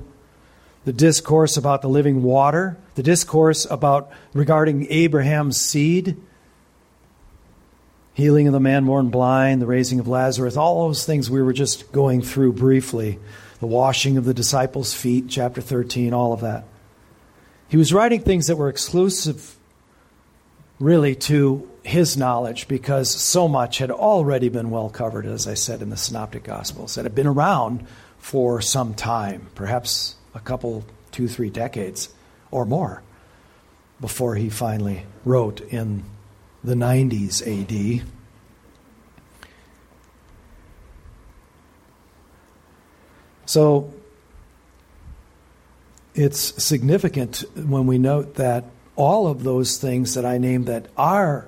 the 0.85 0.93
discourse 0.93 1.57
about 1.57 1.81
the 1.81 1.89
living 1.89 2.21
water, 2.23 2.77
the 2.95 3.03
discourse 3.03 3.65
about 3.69 4.11
regarding 4.33 4.87
Abraham's 4.91 5.59
seed, 5.59 6.15
healing 8.13 8.47
of 8.47 8.53
the 8.53 8.59
man 8.59 8.85
born 8.85 9.09
blind, 9.09 9.61
the 9.61 9.65
raising 9.65 9.99
of 9.99 10.07
Lazarus, 10.07 10.55
all 10.55 10.87
those 10.87 11.05
things 11.05 11.29
we 11.29 11.41
were 11.41 11.53
just 11.53 11.91
going 11.91 12.21
through 12.21 12.53
briefly. 12.53 13.19
The 13.59 13.67
washing 13.67 14.17
of 14.17 14.25
the 14.25 14.35
disciples' 14.35 14.93
feet, 14.93 15.25
chapter 15.27 15.61
13, 15.61 16.13
all 16.13 16.31
of 16.31 16.41
that. 16.41 16.63
He 17.69 17.77
was 17.77 17.91
writing 17.91 18.21
things 18.21 18.47
that 18.47 18.55
were 18.55 18.69
exclusive, 18.69 19.57
really, 20.79 21.15
to 21.15 21.69
his 21.87 22.17
knowledge 22.17 22.67
because 22.67 23.09
so 23.09 23.47
much 23.47 23.77
had 23.77 23.89
already 23.89 24.49
been 24.49 24.69
well 24.69 24.89
covered, 24.89 25.25
as 25.25 25.47
I 25.47 25.53
said, 25.53 25.81
in 25.81 25.89
the 25.89 25.95
Synoptic 25.95 26.43
Gospels 26.43 26.95
that 26.95 27.05
had 27.05 27.15
been 27.15 27.27
around 27.27 27.87
for 28.19 28.59
some 28.59 28.93
time, 28.93 29.47
perhaps 29.55 30.15
a 30.35 30.39
couple, 30.41 30.83
two, 31.11 31.29
three 31.29 31.49
decades 31.49 32.09
or 32.51 32.65
more, 32.65 33.01
before 34.01 34.35
he 34.35 34.49
finally 34.49 35.03
wrote 35.23 35.61
in 35.61 36.03
the 36.61 36.75
90s 36.75 37.41
AD. 37.41 38.05
So 43.45 43.93
it's 46.13 46.61
significant 46.61 47.45
when 47.55 47.87
we 47.87 47.97
note 47.97 48.35
that 48.35 48.65
all 48.97 49.27
of 49.27 49.43
those 49.43 49.77
things 49.77 50.15
that 50.15 50.25
I 50.25 50.37
named 50.37 50.65
that 50.65 50.87
are 50.97 51.47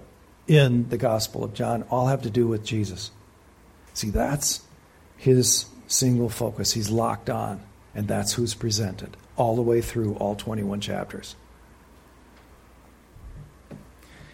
in 0.50 0.89
the 0.89 0.97
Gospel 0.97 1.43
of 1.43 1.54
John 1.54 1.84
all 1.91 2.08
have 2.08 2.24
to 2.24 2.30
do 2.30 2.47
with 2.47 2.66
Jesus. 2.66 3.12
See, 3.93 4.10
that's 4.10 4.62
his 5.16 5.66
single 5.88 6.30
focus. 6.30 6.74
He's 6.74 6.89
locked 6.89 7.30
on, 7.30 7.62
and 7.93 8.08
that's 8.08 8.34
who's 8.34 8.56
presented 8.56 9.16
all 9.38 9.56
the 9.56 9.62
way 9.62 9.80
through 9.80 10.16
all 10.16 10.36
21 10.36 10.82
chapters. 10.82 11.36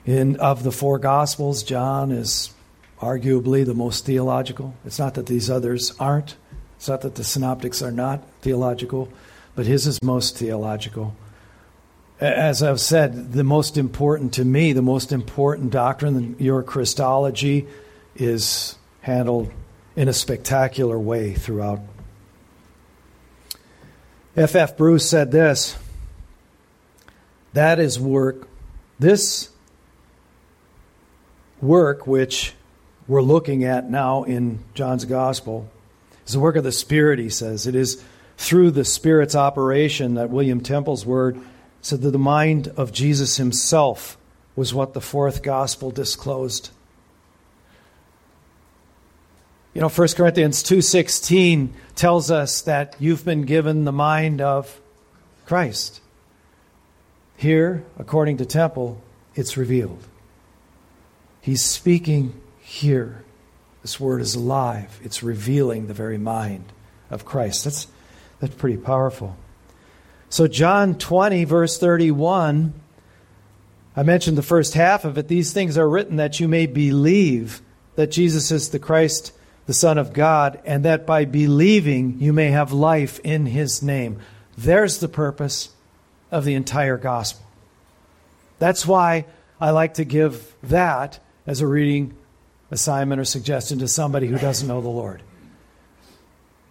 In 0.06 0.38
of 0.38 0.64
the 0.64 0.72
four 0.72 1.00
gospels, 1.00 1.64
John 1.64 2.12
is 2.12 2.54
arguably 3.02 3.66
the 3.66 3.74
most 3.74 4.06
theological. 4.06 4.74
It's 4.86 5.00
not 5.00 5.16
that 5.16 5.26
these 5.26 5.50
others 5.50 5.94
aren't. 6.00 6.36
It's 6.78 6.88
not 6.88 7.02
that 7.02 7.16
the 7.16 7.24
synoptics 7.24 7.82
are 7.82 7.92
not 7.92 8.24
theological, 8.42 9.10
but 9.56 9.66
his 9.66 9.86
is 9.86 10.02
most 10.02 10.38
theological 10.38 11.16
as 12.20 12.64
I've 12.64 12.80
said, 12.80 13.34
the 13.34 13.44
most 13.44 13.78
important 13.78 14.34
to 14.36 14.46
me, 14.46 14.74
the 14.74 14.82
most 14.82 15.12
important 15.12 15.72
doctrine, 15.72 16.36
your 16.40 16.64
Christology, 16.64 17.68
is 18.16 18.78
handled 19.02 19.52
in 19.96 20.08
a 20.08 20.14
spectacular 20.14 20.98
way 20.98 21.34
throughout. 21.34 21.80
F. 24.36 24.56
F. 24.56 24.78
Bruce 24.78 25.10
said 25.10 25.32
this 25.32 25.78
that 27.54 27.80
is 27.80 27.98
work, 27.98 28.50
this 29.00 29.50
work 31.62 32.06
which 32.06 32.54
we're 33.08 33.22
looking 33.22 33.64
at 33.64 33.90
now 33.90 34.24
in 34.24 34.60
John's 34.74 35.06
Gospel 35.06 35.70
is 36.26 36.34
the 36.34 36.40
work 36.40 36.58
of 36.58 36.64
the 36.64 36.72
Spirit, 36.72 37.20
he 37.20 37.30
says. 37.30 37.68
It 37.68 37.76
is 37.76 38.04
through 38.38 38.72
the 38.72 38.84
Spirit's 38.84 39.36
operation 39.36 40.16
that 40.16 40.30
William 40.30 40.60
Temple's 40.60 41.06
word 41.06 41.40
said 41.86 42.02
that 42.02 42.10
the 42.10 42.18
mind 42.18 42.68
of 42.78 42.92
Jesus 42.92 43.38
himself 43.38 44.18
was 44.56 44.74
what 44.74 44.96
the 44.96 45.02
fourth 45.02 45.44
gospel 45.44 45.92
disclosed. 45.92 46.72
You 49.76 49.82
know, 49.82 49.90
1 49.90 50.16
Corinthians 50.16 50.64
2:16 50.64 51.76
tells 51.94 52.32
us 52.32 52.60
that 52.62 52.96
you've 52.98 53.24
been 53.24 53.44
given 53.44 53.86
the 53.86 53.92
mind 53.92 54.42
of 54.42 54.82
Christ. 55.46 56.02
Here, 57.38 57.86
according 58.00 58.38
to 58.38 58.46
Temple, 58.46 59.00
it's 59.36 59.56
revealed. 59.56 60.08
He's 61.40 61.62
speaking 61.62 62.34
here. 62.62 63.24
This 63.84 64.00
word 64.00 64.22
is 64.22 64.34
alive. 64.34 65.00
It's 65.04 65.22
revealing 65.22 65.86
the 65.86 65.94
very 65.94 66.18
mind 66.18 66.74
of 67.12 67.26
Christ. 67.26 67.64
That's 67.64 67.86
that's 68.40 68.56
pretty 68.56 68.78
powerful. 68.78 69.38
So, 70.36 70.50
John 70.50 70.96
20, 70.96 71.46
verse 71.46 71.78
31, 71.78 72.74
I 73.96 74.04
mentioned 74.04 74.38
the 74.38 74.42
first 74.42 74.74
half 74.74 75.06
of 75.06 75.18
it. 75.18 75.30
These 75.30 75.54
things 75.54 75.78
are 75.78 75.88
written 75.88 76.18
that 76.18 76.42
you 76.42 76.50
may 76.50 76.66
believe 76.66 77.62
that 77.96 78.12
Jesus 78.12 78.52
is 78.52 78.68
the 78.68 78.78
Christ, 78.78 79.32
the 79.66 79.74
Son 79.74 79.98
of 79.98 80.12
God, 80.12 80.60
and 80.66 80.84
that 80.84 81.06
by 81.06 81.24
believing 81.24 82.20
you 82.20 82.34
may 82.34 82.48
have 82.48 82.74
life 82.74 83.18
in 83.20 83.46
his 83.46 83.82
name. 83.82 84.20
There's 84.58 84.98
the 84.98 85.08
purpose 85.08 85.70
of 86.32 86.44
the 86.44 86.56
entire 86.56 86.98
gospel. 86.98 87.46
That's 88.60 88.86
why 88.86 89.28
I 89.62 89.70
like 89.70 89.94
to 89.94 90.04
give 90.04 90.54
that 90.64 91.18
as 91.48 91.62
a 91.62 91.68
reading 91.68 92.14
assignment 92.72 93.22
or 93.22 93.24
suggestion 93.24 93.80
to 93.80 93.88
somebody 93.88 94.28
who 94.28 94.38
doesn't 94.38 94.68
know 94.68 94.82
the 94.82 94.90
Lord. 94.90 95.22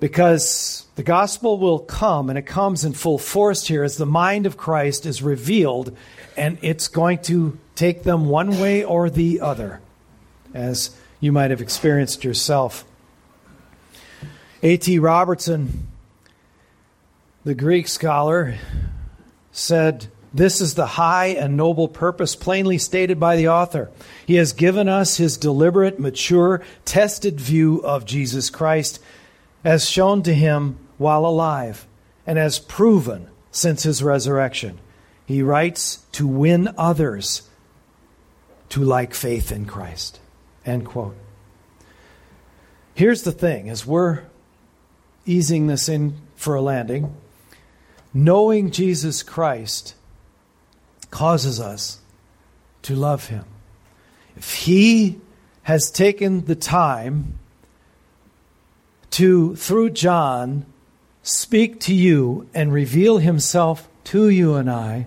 Because 0.01 0.87
the 0.97 1.03
gospel 1.03 1.59
will 1.59 1.79
come, 1.79 2.29
and 2.29 2.39
it 2.39 2.47
comes 2.47 2.85
in 2.85 2.93
full 2.93 3.19
force 3.19 3.67
here 3.67 3.83
as 3.83 3.97
the 3.97 4.07
mind 4.07 4.47
of 4.47 4.57
Christ 4.57 5.07
is 5.07 5.23
revealed, 5.23 5.97
and 6.37 6.59
it's 6.63 6.89
going 6.89 7.19
to 7.23 7.59
take 7.75 8.03
them 8.03 8.27
one 8.27 8.61
way 8.61 8.85
or 8.85 9.11
the 9.11 9.41
other, 9.41 9.81
as 10.53 10.97
you 11.21 11.33
might 11.33 11.51
have 11.51 11.61
experienced 11.61 12.25
yourself. 12.25 12.85
A.T. 14.63 14.99
Robertson, 14.99 15.89
the 17.45 17.55
Greek 17.55 17.89
scholar, 17.89 18.57
said, 19.53 20.07
This 20.33 20.61
is 20.61 20.75
the 20.75 20.87
high 20.87 21.29
and 21.29 21.57
noble 21.57 21.89
purpose 21.89 22.37
plainly 22.37 22.79
stated 22.79 23.19
by 23.21 23.37
the 23.37 23.49
author. 23.49 23.91
He 24.27 24.35
has 24.37 24.53
given 24.53 24.89
us 24.89 25.17
his 25.17 25.37
deliberate, 25.37 25.99
mature, 25.99 26.63
tested 26.85 27.41
view 27.41 27.79
of 27.85 28.05
Jesus 28.05 28.49
Christ 28.51 29.01
as 29.65 29.89
shown 29.89 30.23
to 30.23 30.35
him 30.35 30.79
while 30.99 31.27
alive 31.27 31.87
and 32.27 32.39
as 32.39 32.59
proven 32.59 33.29
since 33.51 33.83
his 33.83 34.03
resurrection. 34.03 34.79
He 35.27 35.43
writes 35.43 36.05
to 36.13 36.27
win 36.27 36.75
others 36.77 37.49
to 38.69 38.81
like 38.85 39.15
faith 39.15 39.51
in 39.51 39.65
Christ. 39.65 40.21
End 40.67 40.85
quote. 40.85 41.17
Here's 42.95 43.23
the 43.23 43.33
thing 43.33 43.69
as 43.69 43.87
we're 43.87 44.23
easing 45.27 45.67
this 45.67 45.89
in 45.89 46.17
for 46.37 46.55
a 46.55 46.61
landing, 46.61 47.17
knowing 48.13 48.71
Jesus 48.71 49.23
Christ 49.23 49.95
causes 51.11 51.61
us 51.61 52.01
to 52.83 52.95
love 52.95 53.29
him. 53.29 53.45
If 54.37 54.55
he 54.55 55.21
has 55.63 55.91
taken 55.91 56.45
the 56.45 56.55
time 56.55 57.39
to, 59.15 59.55
through 59.55 59.91
John, 59.91 60.67
speak 61.23 61.79
to 61.83 61.95
you 61.95 62.49
and 62.53 62.73
reveal 62.73 63.19
himself 63.19 63.89
to 64.05 64.29
you 64.29 64.57
and 64.57 64.69
I, 64.69 65.07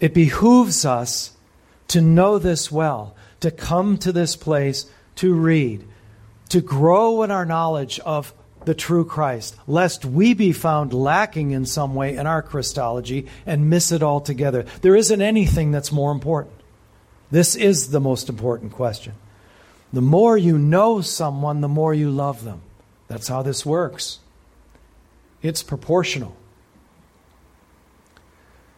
it 0.00 0.14
behooves 0.14 0.86
us 0.86 1.32
to 1.88 2.00
know 2.00 2.38
this 2.38 2.72
well, 2.72 3.14
to 3.40 3.50
come 3.50 3.98
to 3.98 4.12
this 4.12 4.34
place 4.34 4.86
to 5.16 5.34
read, 5.34 5.84
to 6.48 6.62
grow 6.62 7.22
in 7.22 7.30
our 7.30 7.44
knowledge 7.44 8.00
of 8.00 8.32
the 8.64 8.74
true 8.74 9.04
Christ, 9.04 9.54
lest 9.66 10.06
we 10.06 10.32
be 10.32 10.52
found 10.52 10.94
lacking 10.94 11.50
in 11.50 11.66
some 11.66 11.94
way 11.94 12.16
in 12.16 12.26
our 12.26 12.40
Christology 12.40 13.26
and 13.44 13.68
miss 13.68 13.92
it 13.92 14.02
altogether. 14.02 14.64
There 14.80 14.96
isn't 14.96 15.20
anything 15.20 15.70
that's 15.70 15.92
more 15.92 16.12
important. 16.12 16.54
This 17.30 17.56
is 17.56 17.90
the 17.90 18.00
most 18.00 18.30
important 18.30 18.72
question. 18.72 19.12
The 19.92 20.02
more 20.02 20.36
you 20.36 20.58
know 20.58 21.00
someone, 21.00 21.60
the 21.60 21.68
more 21.68 21.94
you 21.94 22.10
love 22.10 22.44
them. 22.44 22.60
That's 23.08 23.28
how 23.28 23.42
this 23.42 23.64
works. 23.64 24.18
It's 25.42 25.62
proportional. 25.62 26.36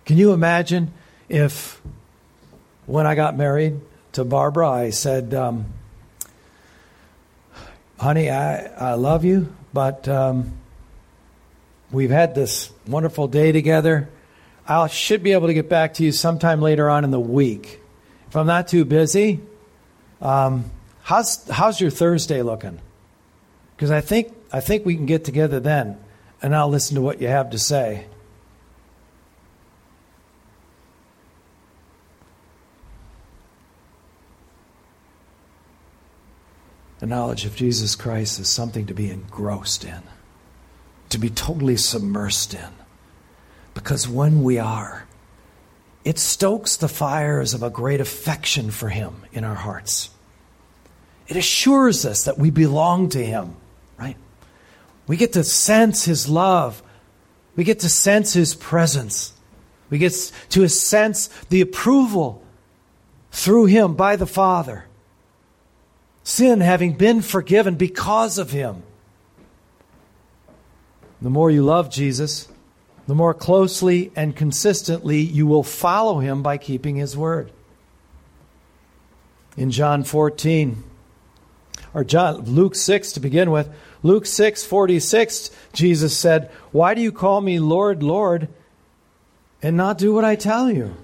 Can 0.05 0.17
you 0.17 0.33
imagine 0.33 0.93
if, 1.29 1.81
when 2.87 3.07
I 3.07 3.15
got 3.15 3.37
married 3.37 3.81
to 4.13 4.25
Barbara, 4.25 4.69
I 4.71 4.91
said, 4.91 5.35
um, 5.35 5.67
honey, 7.99 8.31
I, 8.31 8.67
I 8.67 8.95
love 8.95 9.25
you, 9.25 9.53
but 9.73 10.09
um, 10.09 10.53
we've 11.91 12.11
had 12.11 12.35
this 12.35 12.71
wonderful 12.87 13.29
day 13.29 13.53
together. 13.53 14.09
I 14.67 14.87
should 14.87 15.23
be 15.23 15.33
able 15.33 15.47
to 15.47 15.55
get 15.55 15.69
back 15.69 15.95
to 15.95 16.05
you 16.05 16.13
sometime 16.13 16.61
later 16.61 16.91
on 16.91 17.05
in 17.05 17.11
the 17.11 17.21
week. 17.21 17.81
If 18.29 18.37
I'm 18.37 18.47
not 18.47 18.69
too 18.69 18.85
busy, 18.85 19.41
um, 20.21 20.71
how's, 21.09 21.49
how's 21.49 21.81
your 21.81 21.91
Thursday 21.91 22.43
looking? 22.43 22.79
Because 23.75 23.91
I 23.91 24.03
think, 24.03 24.31
I 24.53 24.61
think 24.61 24.85
we 24.85 24.95
can 24.95 25.07
get 25.07 25.25
together 25.25 25.59
then, 25.59 25.99
and 26.43 26.55
I'll 26.55 26.69
listen 26.69 26.97
to 26.97 27.01
what 27.01 27.23
you 27.23 27.29
have 27.29 27.49
to 27.51 27.59
say. 27.59 28.05
The 36.99 37.07
knowledge 37.07 37.47
of 37.47 37.57
Jesus 37.57 37.97
Christ 37.97 38.39
is 38.39 38.49
something 38.49 38.85
to 38.85 38.95
be 38.95 39.11
engrossed 39.11 39.85
in, 39.85 40.03
to 41.09 41.17
be 41.17 41.31
totally 41.31 41.77
submersed 41.77 42.53
in. 42.53 42.73
Because 43.73 44.07
when 44.07 44.43
we 44.43 44.59
are, 44.59 45.07
it 46.05 46.19
stokes 46.19 46.77
the 46.77 46.89
fires 46.89 47.55
of 47.55 47.63
a 47.63 47.71
great 47.71 48.03
affection 48.03 48.71
for 48.71 48.91
Him 48.91 49.25
in 49.33 49.45
our 49.45 49.55
hearts. 49.55 50.11
It 51.29 51.37
assures 51.37 52.05
us 52.05 52.25
that 52.25 52.39
we 52.39 52.51
belong 52.51 53.11
to 53.11 53.25
Him, 53.25 53.55
right? 53.99 54.17
We 55.07 55.17
get 55.17 55.35
to 55.35 55.45
sense 55.45 56.05
His 56.05 56.29
love. 56.29 56.83
We 57.55 57.65
get 57.65 57.81
to 57.81 57.89
sense 57.89 58.33
His 58.33 58.55
presence. 58.55 59.33
We 59.91 59.99
get 59.99 60.13
to 60.51 60.69
sense 60.69 61.29
the 61.49 61.61
approval 61.61 62.43
through 63.31 63.67
Him 63.67 63.95
by 63.95 64.17
the 64.17 64.27
Father 64.27 64.89
sin 66.29 66.61
having 66.61 66.93
been 66.93 67.23
forgiven 67.23 67.75
because 67.75 68.39
of 68.39 68.51
him. 68.51 68.83
The 71.23 71.31
more 71.31 71.51
you 71.51 71.65
love 71.65 71.91
Jesus, 71.91 72.49
the 73.07 73.15
more 73.15 73.35
closely 73.35 74.13
and 74.15 74.37
consistently 74.37 75.21
you 75.21 75.47
will 75.47 75.63
follow 75.63 76.19
him 76.19 76.43
by 76.43 76.59
keeping 76.59 76.97
his 76.97 77.17
word. 77.17 77.51
In 79.57 79.71
John 79.71 80.05
14, 80.05 80.85
or 81.95 82.05
John 82.05 82.43
Luke 82.43 82.75
6 82.75 83.13
to 83.13 83.21
begin 83.21 83.51
with, 83.51 83.69
Luke 84.03 84.27
6 84.27 84.65
46, 84.65 85.51
Jesus 85.73 86.17
said, 86.17 86.51
Why 86.73 86.95
do 86.95 87.01
you 87.01 87.13
call 87.13 87.41
me 87.41 87.59
Lord, 87.59 88.03
Lord, 88.03 88.49
and 89.63 89.77
not 89.77 89.99
do 89.99 90.13
what 90.13 90.25
I 90.25 90.37
tell 90.37 90.71
you? 90.71 90.97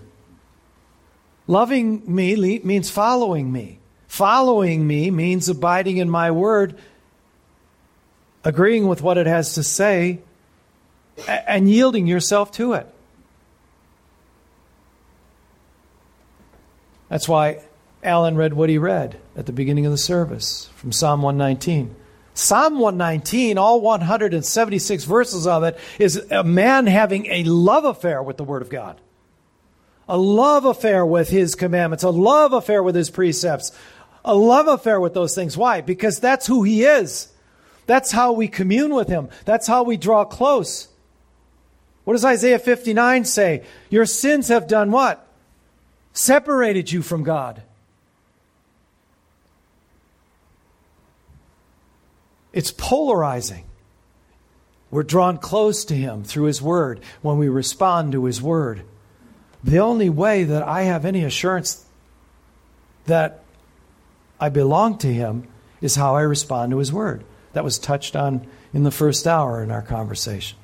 Loving 1.47 2.03
me 2.07 2.61
means 2.61 2.91
following 2.91 3.53
me. 3.53 3.78
Following 4.07 4.87
me 4.87 5.11
means 5.11 5.49
abiding 5.49 5.97
in 5.97 6.09
my 6.09 6.30
word, 6.30 6.78
agreeing 8.45 8.87
with 8.87 9.03
what 9.03 9.18
it 9.18 9.26
has 9.26 9.55
to 9.55 9.62
say, 9.62 10.20
and 11.26 11.68
yielding 11.68 12.07
yourself 12.07 12.53
to 12.53 12.74
it. 12.74 12.87
That's 17.09 17.28
why 17.28 17.61
Alan 18.05 18.37
read 18.37 18.55
what 18.55 18.69
he 18.69 18.79
read 18.79 19.19
at 19.37 19.47
the 19.47 19.53
beginning 19.53 19.87
of 19.87 19.93
the 19.93 19.99
service 19.99 20.71
from 20.77 20.93
Psalm 20.93 21.23
119. 21.23 21.95
Psalm 22.35 22.79
119, 22.79 23.59
all 23.59 23.81
176 23.81 25.05
verses 25.05 25.47
of 25.47 25.63
it, 25.63 25.79
is 25.99 26.17
a 26.31 26.43
man 26.43 26.87
having 26.87 27.27
a 27.27 27.45
love 27.45 27.85
affair 27.85 28.23
with 28.23 28.37
the 28.37 28.45
Word 28.45 28.61
of 28.61 28.69
God. 28.69 29.01
A 30.09 30.19
love 30.19 30.65
affair 30.65 31.07
with 31.07 31.29
His 31.29 31.55
commandments, 31.55 32.03
a 32.03 32.11
love 32.11 32.53
affair 32.53 32.83
with 32.83 32.95
His 32.95 33.09
precepts, 33.09 33.73
a 34.25 34.35
love 34.35 34.67
affair 34.67 35.01
with 35.01 35.15
those 35.15 35.35
things. 35.35 35.57
Why? 35.57 35.81
Because 35.81 36.19
that's 36.19 36.47
who 36.47 36.65
He 36.65 36.83
is. 36.83 37.33
That's 37.87 38.11
how 38.11 38.33
we 38.33 38.49
commune 38.49 38.95
with 38.95 39.09
Him. 39.09 39.29
That's 39.45 39.67
how 39.67 39.85
we 39.85 39.97
draw 39.97 40.25
close. 40.25 40.89
What 42.05 42.15
does 42.15 42.25
Isaiah 42.25 42.59
59 42.59 43.25
say? 43.25 43.65
Your 43.91 44.07
sins 44.07 44.49
have 44.49 44.67
done 44.67 44.91
what? 44.91 45.27
Separated 46.13 46.91
you 46.91 47.01
from 47.01 47.23
God. 47.23 47.63
It's 52.55 52.71
polarizing. 52.71 53.65
We're 54.91 55.03
drawn 55.03 55.39
close 55.39 55.85
to 55.87 55.95
Him 55.95 56.23
through 56.23 56.45
His 56.45 56.63
Word 56.63 57.01
when 57.21 57.37
we 57.37 57.49
respond 57.49 58.13
to 58.13 58.27
His 58.27 58.41
Word. 58.41 58.83
The 59.65 59.81
only 59.81 60.09
way 60.09 60.45
that 60.45 60.63
I 60.63 60.83
have 60.83 61.05
any 61.05 61.25
assurance 61.25 61.85
that 63.07 63.43
I 64.39 64.51
belong 64.51 64.99
to 64.99 65.13
Him 65.13 65.49
is 65.81 65.97
how 65.97 66.15
I 66.15 66.21
respond 66.21 66.71
to 66.71 66.79
His 66.79 66.93
Word. 66.93 67.25
That 67.55 67.65
was 67.65 67.77
touched 67.79 68.15
on 68.15 68.47
in 68.73 68.85
the 68.85 68.93
first 68.93 69.27
hour 69.27 69.61
in 69.61 69.73
our 69.73 69.83
conversation. 69.83 70.57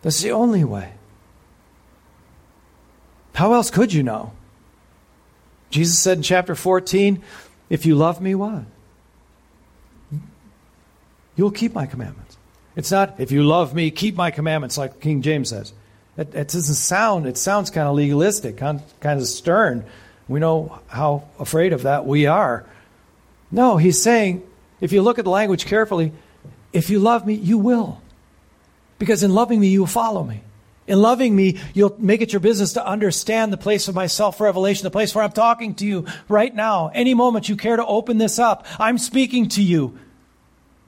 That's 0.00 0.22
the 0.22 0.32
only 0.32 0.64
way. 0.64 0.94
How 3.34 3.52
else 3.52 3.70
could 3.70 3.92
you 3.92 4.02
know? 4.02 4.32
Jesus 5.68 5.98
said 5.98 6.18
in 6.18 6.22
chapter 6.22 6.54
14, 6.54 7.22
If 7.68 7.84
you 7.84 7.96
love 7.96 8.22
me, 8.22 8.34
what? 8.34 8.64
You'll 11.36 11.50
keep 11.50 11.74
my 11.74 11.86
commandments. 11.86 12.36
It's 12.76 12.90
not, 12.90 13.18
if 13.18 13.30
you 13.30 13.44
love 13.44 13.74
me, 13.74 13.90
keep 13.90 14.16
my 14.16 14.30
commandments, 14.30 14.76
like 14.76 15.00
King 15.00 15.22
James 15.22 15.50
says. 15.50 15.72
It, 16.16 16.34
it 16.34 16.48
doesn't 16.48 16.74
sound, 16.74 17.26
it 17.26 17.36
sounds 17.36 17.70
kind 17.70 17.88
of 17.88 17.94
legalistic, 17.94 18.56
kind, 18.56 18.82
kind 19.00 19.20
of 19.20 19.26
stern. 19.26 19.84
We 20.28 20.40
know 20.40 20.80
how 20.88 21.24
afraid 21.38 21.72
of 21.72 21.82
that 21.82 22.06
we 22.06 22.26
are. 22.26 22.66
No, 23.50 23.76
he's 23.76 24.02
saying, 24.02 24.42
if 24.80 24.92
you 24.92 25.02
look 25.02 25.18
at 25.18 25.24
the 25.24 25.30
language 25.30 25.66
carefully, 25.66 26.12
if 26.72 26.90
you 26.90 26.98
love 26.98 27.26
me, 27.26 27.34
you 27.34 27.58
will. 27.58 28.00
Because 28.98 29.22
in 29.22 29.34
loving 29.34 29.60
me, 29.60 29.68
you 29.68 29.80
will 29.80 29.86
follow 29.86 30.24
me. 30.24 30.42
In 30.86 31.00
loving 31.00 31.34
me, 31.34 31.58
you'll 31.72 31.94
make 31.98 32.20
it 32.20 32.32
your 32.32 32.40
business 32.40 32.74
to 32.74 32.86
understand 32.86 33.52
the 33.52 33.56
place 33.56 33.88
of 33.88 33.94
my 33.94 34.06
self 34.06 34.40
revelation, 34.40 34.84
the 34.84 34.90
place 34.90 35.14
where 35.14 35.24
I'm 35.24 35.32
talking 35.32 35.74
to 35.76 35.86
you 35.86 36.06
right 36.28 36.54
now. 36.54 36.88
Any 36.88 37.14
moment 37.14 37.48
you 37.48 37.56
care 37.56 37.76
to 37.76 37.86
open 37.86 38.18
this 38.18 38.38
up, 38.38 38.66
I'm 38.78 38.98
speaking 38.98 39.48
to 39.50 39.62
you. 39.62 39.98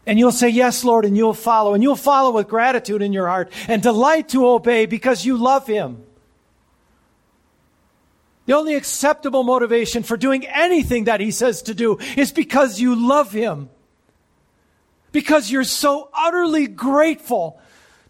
And 0.07 0.18
you'll 0.18 0.32
say, 0.32 0.48
Yes, 0.48 0.84
Lord, 0.84 1.04
and 1.04 1.16
you'll 1.16 1.34
follow. 1.34 1.74
And 1.74 1.82
you'll 1.82 1.96
follow 1.96 2.30
with 2.30 2.48
gratitude 2.48 3.02
in 3.02 3.12
your 3.12 3.26
heart 3.26 3.52
and 3.66 3.82
delight 3.82 4.28
to 4.30 4.46
obey 4.46 4.86
because 4.86 5.24
you 5.24 5.36
love 5.36 5.66
Him. 5.66 6.04
The 8.46 8.52
only 8.52 8.76
acceptable 8.76 9.42
motivation 9.42 10.04
for 10.04 10.16
doing 10.16 10.46
anything 10.46 11.04
that 11.04 11.20
He 11.20 11.32
says 11.32 11.62
to 11.62 11.74
do 11.74 11.98
is 12.16 12.30
because 12.30 12.80
you 12.80 12.94
love 12.94 13.32
Him. 13.32 13.68
Because 15.11 15.50
you're 15.50 15.64
so 15.64 16.09
utterly 16.14 16.68
grateful 16.68 17.61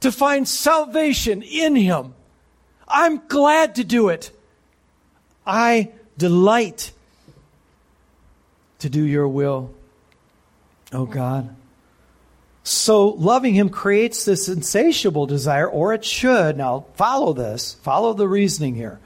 to 0.01 0.13
find 0.13 0.47
salvation 0.47 1.43
in 1.43 1.75
Him. 1.75 2.15
I'm 2.87 3.27
glad 3.27 3.77
to 3.77 3.85
do 3.85 4.11
it. 4.11 4.31
I 5.47 5.93
delight 6.19 6.93
to 8.81 8.91
do 8.91 9.03
your 9.03 9.27
will, 9.27 9.75
oh 10.93 11.07
God. 11.07 11.55
So 12.67 13.11
loving 13.11 13.55
him 13.55 13.69
creates 13.69 14.25
this 14.25 14.49
insatiable 14.49 15.27
desire, 15.27 15.69
or 15.69 15.95
it 15.95 16.05
should. 16.05 16.57
Now, 16.57 16.87
follow 16.95 17.33
this, 17.33 17.75
follow 17.75 18.13
the 18.13 18.27
reasoning 18.27 18.75
here. 18.75 18.99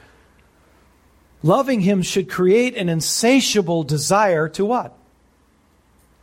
Loving 1.42 1.82
him 1.82 2.00
should 2.00 2.30
create 2.30 2.74
an 2.74 2.88
insatiable 2.88 3.84
desire 3.84 4.48
to 4.48 4.64
what? 4.64 4.96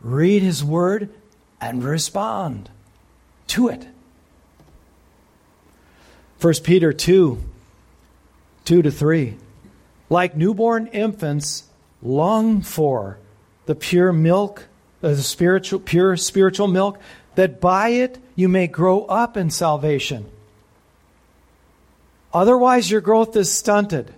Read 0.00 0.42
his 0.42 0.64
word 0.64 1.10
and 1.60 1.84
respond 1.84 2.70
to 3.46 3.68
it. 3.68 3.86
1 6.40 6.54
Peter 6.64 6.92
2 6.92 7.40
2 8.64 8.82
to 8.82 8.90
3. 8.90 9.36
Like 10.10 10.36
newborn 10.36 10.88
infants, 10.88 11.68
long 12.02 12.62
for 12.62 13.20
the 13.66 13.76
pure 13.76 14.12
milk, 14.12 14.66
uh, 15.04 15.10
the 15.10 15.22
spiritual, 15.22 15.78
pure 15.78 16.16
spiritual 16.16 16.66
milk, 16.66 16.98
that 17.38 17.60
by 17.60 17.90
it 17.90 18.18
you 18.34 18.48
may 18.48 18.66
grow 18.66 19.04
up 19.04 19.36
in 19.36 19.48
salvation. 19.48 20.28
Otherwise, 22.34 22.90
your 22.90 23.00
growth 23.00 23.36
is 23.36 23.52
stunted. 23.52 24.12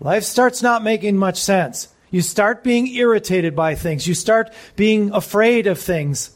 Life 0.00 0.24
starts 0.24 0.62
not 0.62 0.82
making 0.82 1.18
much 1.18 1.38
sense. 1.38 1.88
You 2.10 2.22
start 2.22 2.64
being 2.64 2.86
irritated 2.86 3.54
by 3.54 3.74
things. 3.74 4.06
You 4.06 4.14
start 4.14 4.50
being 4.76 5.12
afraid 5.12 5.66
of 5.66 5.78
things. 5.78 6.30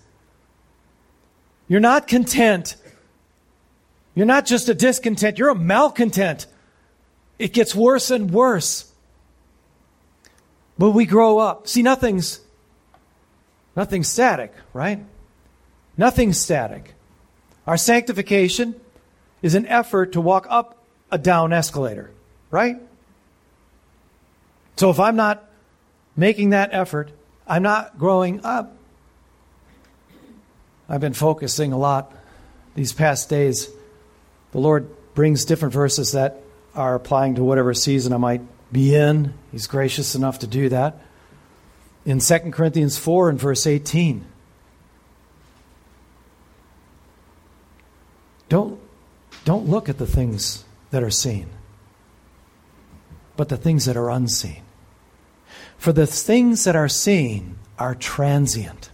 You're 1.66 1.80
not 1.80 2.08
content. 2.08 2.76
You're 4.14 4.26
not 4.26 4.44
just 4.44 4.68
a 4.68 4.74
discontent, 4.74 5.38
you're 5.38 5.48
a 5.48 5.54
malcontent. 5.54 6.46
It 7.38 7.54
gets 7.54 7.74
worse 7.74 8.10
and 8.10 8.30
worse. 8.30 8.92
But 10.76 10.90
we 10.90 11.06
grow 11.06 11.38
up. 11.38 11.68
See, 11.68 11.82
nothing's 11.82 12.40
nothing's 13.74 14.08
static, 14.08 14.52
right? 14.74 15.06
Nothing's 15.96 16.38
static. 16.38 16.94
Our 17.66 17.76
sanctification 17.76 18.74
is 19.42 19.54
an 19.54 19.66
effort 19.66 20.12
to 20.12 20.20
walk 20.20 20.46
up 20.48 20.78
a 21.10 21.18
down 21.18 21.52
escalator, 21.52 22.10
right? 22.50 22.80
So 24.76 24.90
if 24.90 24.98
I'm 24.98 25.16
not 25.16 25.44
making 26.16 26.50
that 26.50 26.70
effort, 26.72 27.10
I'm 27.46 27.62
not 27.62 27.98
growing 27.98 28.44
up. 28.44 28.76
I've 30.88 31.00
been 31.00 31.12
focusing 31.12 31.72
a 31.72 31.78
lot 31.78 32.12
these 32.74 32.92
past 32.92 33.28
days. 33.28 33.68
The 34.52 34.58
Lord 34.58 34.88
brings 35.14 35.44
different 35.44 35.74
verses 35.74 36.12
that 36.12 36.42
are 36.74 36.94
applying 36.94 37.34
to 37.34 37.44
whatever 37.44 37.74
season 37.74 38.12
I 38.12 38.16
might 38.16 38.40
be 38.72 38.94
in. 38.94 39.34
He's 39.50 39.66
gracious 39.66 40.14
enough 40.14 40.40
to 40.40 40.46
do 40.46 40.68
that. 40.70 40.98
In 42.04 42.18
2 42.18 42.38
Corinthians 42.50 42.98
4 42.98 43.30
and 43.30 43.38
verse 43.38 43.66
18, 43.66 44.24
don't, 48.52 48.78
don't 49.46 49.66
look 49.66 49.88
at 49.88 49.96
the 49.96 50.06
things 50.06 50.66
that 50.90 51.02
are 51.02 51.08
seen, 51.08 51.48
but 53.34 53.48
the 53.48 53.56
things 53.56 53.86
that 53.86 53.96
are 53.96 54.10
unseen. 54.10 54.62
For 55.78 55.90
the 55.90 56.06
things 56.06 56.64
that 56.64 56.76
are 56.76 56.86
seen 56.86 57.56
are 57.78 57.94
transient. 57.94 58.90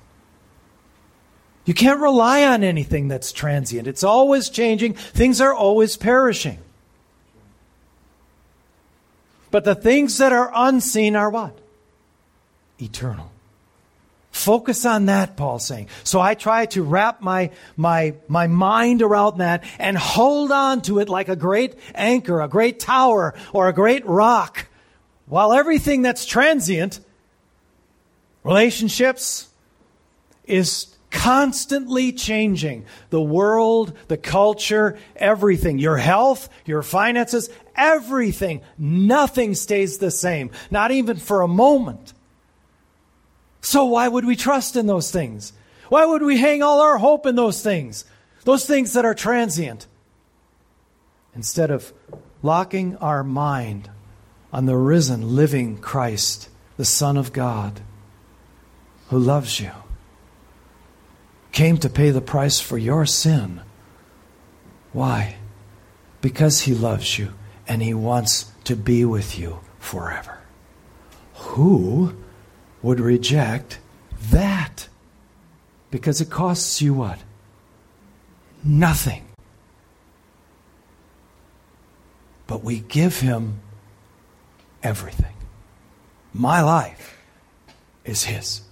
You 1.65 1.75
can't 1.75 1.99
rely 1.99 2.45
on 2.45 2.63
anything 2.63 3.09
that's 3.09 3.33
transient. 3.33 3.89
It's 3.89 4.05
always 4.05 4.49
changing, 4.49 4.95
things 4.95 5.41
are 5.41 5.53
always 5.53 5.97
perishing. 5.97 6.59
But 9.51 9.65
the 9.65 9.75
things 9.75 10.19
that 10.19 10.33
are 10.33 10.53
unseen 10.55 11.17
are 11.17 11.31
what? 11.31 11.59
Eternal. 12.81 13.33
Focus 14.39 14.87
on 14.87 15.07
that, 15.07 15.37
Paul's 15.37 15.67
saying. 15.67 15.89
So 16.05 16.21
I 16.21 16.35
try 16.35 16.67
to 16.67 16.85
wrap 16.85 17.21
my, 17.21 17.51
my, 17.77 18.15
my 18.29 18.47
mind 18.47 19.03
around 19.03 19.39
that 19.39 19.65
and 19.81 19.99
hold 19.99 20.53
on 20.53 20.81
to 20.83 21.01
it 21.01 21.09
like 21.09 21.29
a 21.29 21.35
great 21.35 21.75
anchor, 21.93 22.41
a 22.41 22.47
great 22.47 22.79
tower, 22.79 23.35
or 23.53 23.67
a 23.67 23.73
great 23.73 24.07
rock. 24.07 24.69
While 25.27 25.53
everything 25.53 26.03
that's 26.03 26.25
transient, 26.25 27.01
relationships, 28.45 29.49
is 30.45 30.97
constantly 31.11 32.13
changing. 32.13 32.87
The 33.11 33.21
world, 33.21 33.93
the 34.07 34.17
culture, 34.17 34.99
everything. 35.17 35.81
Your 35.81 35.97
health, 35.97 36.49
your 36.65 36.85
finances, 36.85 37.51
everything. 37.75 38.61
Nothing 38.79 39.57
stays 39.57 39.99
the 39.99 40.13
same, 40.13 40.53
not 40.71 40.93
even 40.93 41.17
for 41.17 41.43
a 41.43 41.49
moment. 41.49 42.15
So 43.69 43.85
why 43.85 44.09
would 44.09 44.25
we 44.25 44.35
trust 44.35 44.77
in 44.77 44.87
those 44.87 45.11
things? 45.11 45.53
Why 45.91 46.07
would 46.07 46.23
we 46.23 46.39
hang 46.39 46.63
all 46.63 46.81
our 46.81 46.97
hope 46.97 47.27
in 47.27 47.37
those 47.37 47.63
things? 47.63 48.07
Those 48.45 48.65
things 48.65 48.95
that 48.95 49.05
are 49.05 49.13
transient. 49.13 49.87
Instead 51.35 51.71
of 51.71 51.93
locking 52.43 52.97
our 52.97 53.23
mind 53.23 53.91
on 54.55 54.65
the 54.65 54.79
risen, 54.79 55.37
living 55.37 55.77
Christ, 55.77 56.49
the 56.79 56.87
Son 56.87 57.19
of 57.19 57.35
God, 57.35 57.83
who 59.11 59.19
loves 59.19 59.61
you 59.61 59.73
came 61.53 61.77
to 61.77 61.91
pay 61.91 62.09
the 62.09 62.23
price 62.23 62.59
for 62.61 62.79
your 62.79 63.05
sin. 63.05 63.61
Why? 64.95 65.37
Because 66.23 66.63
he 66.63 66.73
loves 66.73 67.19
you 67.19 67.35
and 67.67 67.83
he 67.83 67.93
wants 67.93 68.51
to 68.65 68.75
be 68.75 69.05
with 69.05 69.39
you 69.39 69.61
forever. 69.79 70.39
Who 71.35 72.17
would 72.83 73.01
reject 73.01 73.79
that? 74.31 74.89
Because 75.91 76.21
it 76.21 76.31
costs 76.31 76.81
you 76.83 76.95
what? 76.95 77.19
Nothing. 78.63 79.25
But 82.47 82.63
we 82.63 82.81
give 82.81 83.21
him 83.21 83.61
everything. 84.83 85.35
My 86.33 86.63
life 86.63 87.19
is 88.05 88.25
his. 88.25 88.63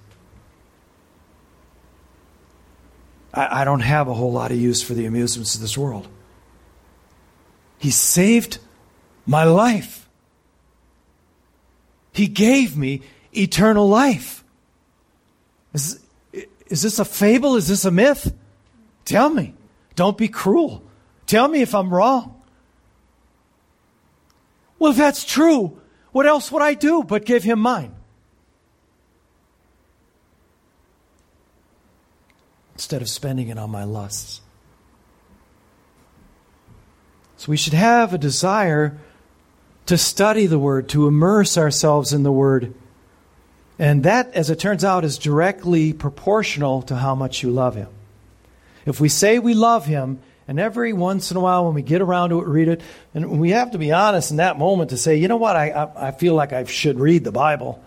I, 3.32 3.62
I 3.62 3.64
don't 3.64 3.80
have 3.80 4.08
a 4.08 4.14
whole 4.14 4.32
lot 4.32 4.50
of 4.50 4.58
use 4.58 4.82
for 4.82 4.94
the 4.94 5.06
amusements 5.06 5.54
of 5.54 5.60
this 5.60 5.76
world. 5.76 6.08
He 7.78 7.90
saved 7.90 8.58
my 9.26 9.44
life. 9.44 10.08
He 12.12 12.26
gave 12.26 12.76
me 12.76 13.02
eternal 13.36 13.88
life. 13.88 14.44
Is, 15.72 16.00
is 16.68 16.82
this 16.82 16.98
a 16.98 17.04
fable? 17.04 17.56
Is 17.56 17.68
this 17.68 17.84
a 17.84 17.90
myth? 17.90 18.34
Tell 19.04 19.28
me. 19.28 19.54
Don't 19.94 20.18
be 20.18 20.28
cruel. 20.28 20.82
Tell 21.26 21.48
me 21.48 21.62
if 21.62 21.74
I'm 21.74 21.92
wrong. 21.92 22.40
Well, 24.78 24.92
if 24.92 24.98
that's 24.98 25.24
true, 25.24 25.80
what 26.12 26.26
else 26.26 26.52
would 26.52 26.62
I 26.62 26.74
do 26.74 27.02
but 27.02 27.24
give 27.24 27.42
him 27.42 27.60
mine? 27.60 27.96
instead 32.76 33.00
of 33.00 33.08
spending 33.08 33.48
it 33.48 33.58
on 33.58 33.70
my 33.70 33.84
lusts. 33.84 34.42
So 37.38 37.50
we 37.50 37.56
should 37.56 37.72
have 37.72 38.12
a 38.12 38.18
desire 38.18 38.98
to 39.86 39.96
study 39.96 40.44
the 40.44 40.58
Word, 40.58 40.86
to 40.90 41.06
immerse 41.06 41.56
ourselves 41.56 42.12
in 42.12 42.22
the 42.22 42.30
Word. 42.30 42.74
And 43.78 44.04
that, 44.04 44.34
as 44.34 44.48
it 44.50 44.58
turns 44.58 44.84
out, 44.84 45.04
is 45.04 45.18
directly 45.18 45.92
proportional 45.92 46.82
to 46.82 46.96
how 46.96 47.14
much 47.14 47.42
you 47.42 47.50
love 47.50 47.74
Him. 47.74 47.88
If 48.86 49.00
we 49.00 49.08
say 49.08 49.38
we 49.38 49.54
love 49.54 49.86
Him, 49.86 50.20
and 50.48 50.60
every 50.60 50.92
once 50.92 51.30
in 51.30 51.36
a 51.36 51.40
while 51.40 51.66
when 51.66 51.74
we 51.74 51.82
get 51.82 52.00
around 52.00 52.30
to 52.30 52.40
it, 52.40 52.46
read 52.46 52.68
it, 52.68 52.80
and 53.14 53.40
we 53.40 53.50
have 53.50 53.72
to 53.72 53.78
be 53.78 53.92
honest 53.92 54.30
in 54.30 54.36
that 54.36 54.58
moment 54.58 54.90
to 54.90 54.96
say, 54.96 55.16
you 55.16 55.28
know 55.28 55.36
what, 55.36 55.56
I, 55.56 55.70
I, 55.70 56.08
I 56.08 56.10
feel 56.12 56.34
like 56.34 56.52
I 56.52 56.64
should 56.64 57.00
read 57.00 57.24
the 57.24 57.32
Bible. 57.32 57.82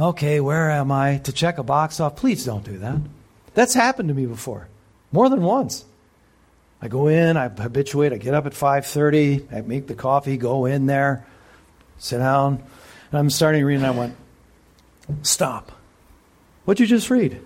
Okay, 0.00 0.40
where 0.40 0.70
am 0.70 0.90
I? 0.90 1.18
To 1.18 1.32
check 1.32 1.58
a 1.58 1.62
box 1.62 2.00
off. 2.00 2.16
Please 2.16 2.44
don't 2.44 2.64
do 2.64 2.78
that. 2.78 2.98
That's 3.54 3.74
happened 3.74 4.08
to 4.08 4.14
me 4.14 4.26
before, 4.26 4.68
more 5.12 5.28
than 5.28 5.42
once. 5.42 5.84
I 6.80 6.88
go 6.88 7.08
in, 7.08 7.36
I 7.36 7.48
habituate, 7.48 8.12
I 8.12 8.18
get 8.18 8.34
up 8.34 8.46
at 8.46 8.52
5.30, 8.52 9.52
I 9.52 9.60
make 9.62 9.88
the 9.88 9.94
coffee, 9.94 10.36
go 10.36 10.64
in 10.64 10.86
there, 10.86 11.26
sit 11.98 12.18
down, 12.18 12.62
and 13.10 13.18
I'm 13.18 13.30
starting 13.30 13.62
to 13.62 13.66
read, 13.66 13.76
and 13.76 13.86
I 13.86 13.90
went, 13.90 14.14
stop. 15.22 15.72
What'd 16.64 16.80
you 16.80 16.86
just 16.86 17.10
read? 17.10 17.40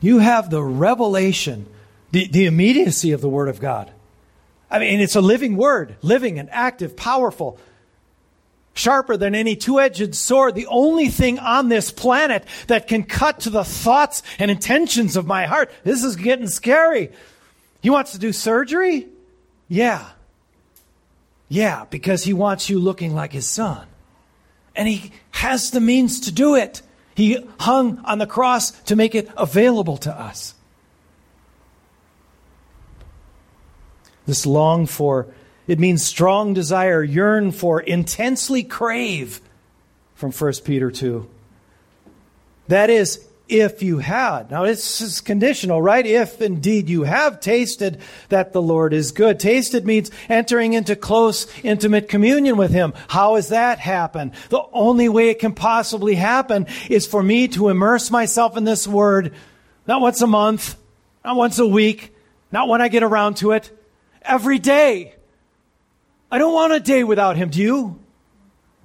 You 0.00 0.18
have 0.18 0.50
the 0.50 0.62
revelation, 0.62 1.66
the, 2.12 2.28
the 2.28 2.46
immediacy 2.46 3.12
of 3.12 3.20
the 3.20 3.28
Word 3.28 3.48
of 3.48 3.60
God. 3.60 3.92
I 4.70 4.78
mean, 4.78 5.00
it's 5.00 5.16
a 5.16 5.20
living 5.20 5.56
Word, 5.56 5.96
living 6.02 6.38
and 6.38 6.48
active, 6.50 6.96
powerful, 6.96 7.58
sharper 8.74 9.16
than 9.16 9.34
any 9.34 9.56
two 9.56 9.80
edged 9.80 10.14
sword, 10.14 10.54
the 10.54 10.66
only 10.66 11.08
thing 11.08 11.38
on 11.38 11.68
this 11.68 11.90
planet 11.90 12.44
that 12.68 12.86
can 12.86 13.02
cut 13.02 13.40
to 13.40 13.50
the 13.50 13.64
thoughts 13.64 14.22
and 14.38 14.50
intentions 14.50 15.16
of 15.16 15.26
my 15.26 15.46
heart. 15.46 15.72
This 15.82 16.04
is 16.04 16.16
getting 16.16 16.46
scary. 16.46 17.10
He 17.82 17.90
wants 17.90 18.12
to 18.12 18.18
do 18.18 18.32
surgery? 18.32 19.08
Yeah. 19.68 20.06
Yeah, 21.48 21.86
because 21.90 22.24
he 22.24 22.32
wants 22.32 22.70
you 22.70 22.78
looking 22.78 23.14
like 23.14 23.32
his 23.32 23.46
son. 23.46 23.86
And 24.78 24.88
he 24.88 25.12
has 25.32 25.72
the 25.72 25.80
means 25.80 26.20
to 26.20 26.32
do 26.32 26.54
it. 26.54 26.80
He 27.14 27.44
hung 27.58 27.98
on 28.04 28.18
the 28.18 28.26
cross 28.26 28.70
to 28.82 28.96
make 28.96 29.14
it 29.16 29.28
available 29.36 29.98
to 29.98 30.12
us. 30.12 30.54
This 34.24 34.46
long 34.46 34.86
for, 34.86 35.26
it 35.66 35.80
means 35.80 36.04
strong 36.04 36.54
desire, 36.54 37.02
yearn 37.02 37.50
for, 37.50 37.80
intensely 37.80 38.62
crave 38.62 39.40
from 40.14 40.30
1 40.30 40.52
Peter 40.64 40.90
2. 40.92 41.28
That 42.68 42.88
is, 42.88 43.26
if 43.48 43.82
you 43.82 43.98
had. 43.98 44.50
Now, 44.50 44.64
this 44.64 45.00
is 45.00 45.20
conditional, 45.20 45.80
right? 45.80 46.04
If 46.04 46.40
indeed 46.40 46.88
you 46.88 47.04
have 47.04 47.40
tasted 47.40 48.00
that 48.28 48.52
the 48.52 48.60
Lord 48.62 48.92
is 48.92 49.12
good. 49.12 49.40
Tasted 49.40 49.86
means 49.86 50.10
entering 50.28 50.74
into 50.74 50.94
close, 50.94 51.46
intimate 51.62 52.08
communion 52.08 52.56
with 52.56 52.70
Him. 52.70 52.92
How 53.08 53.36
has 53.36 53.48
that 53.48 53.78
happened? 53.78 54.32
The 54.50 54.62
only 54.72 55.08
way 55.08 55.30
it 55.30 55.38
can 55.38 55.54
possibly 55.54 56.14
happen 56.14 56.66
is 56.90 57.06
for 57.06 57.22
me 57.22 57.48
to 57.48 57.68
immerse 57.68 58.10
myself 58.10 58.56
in 58.56 58.64
this 58.64 58.86
Word, 58.86 59.34
not 59.86 60.00
once 60.00 60.20
a 60.20 60.26
month, 60.26 60.76
not 61.24 61.36
once 61.36 61.58
a 61.58 61.66
week, 61.66 62.14
not 62.52 62.68
when 62.68 62.82
I 62.82 62.88
get 62.88 63.02
around 63.02 63.38
to 63.38 63.52
it, 63.52 63.70
every 64.22 64.58
day. 64.58 65.14
I 66.30 66.36
don't 66.36 66.52
want 66.52 66.74
a 66.74 66.80
day 66.80 67.02
without 67.02 67.36
Him, 67.36 67.48
do 67.48 67.62
you? 67.62 67.98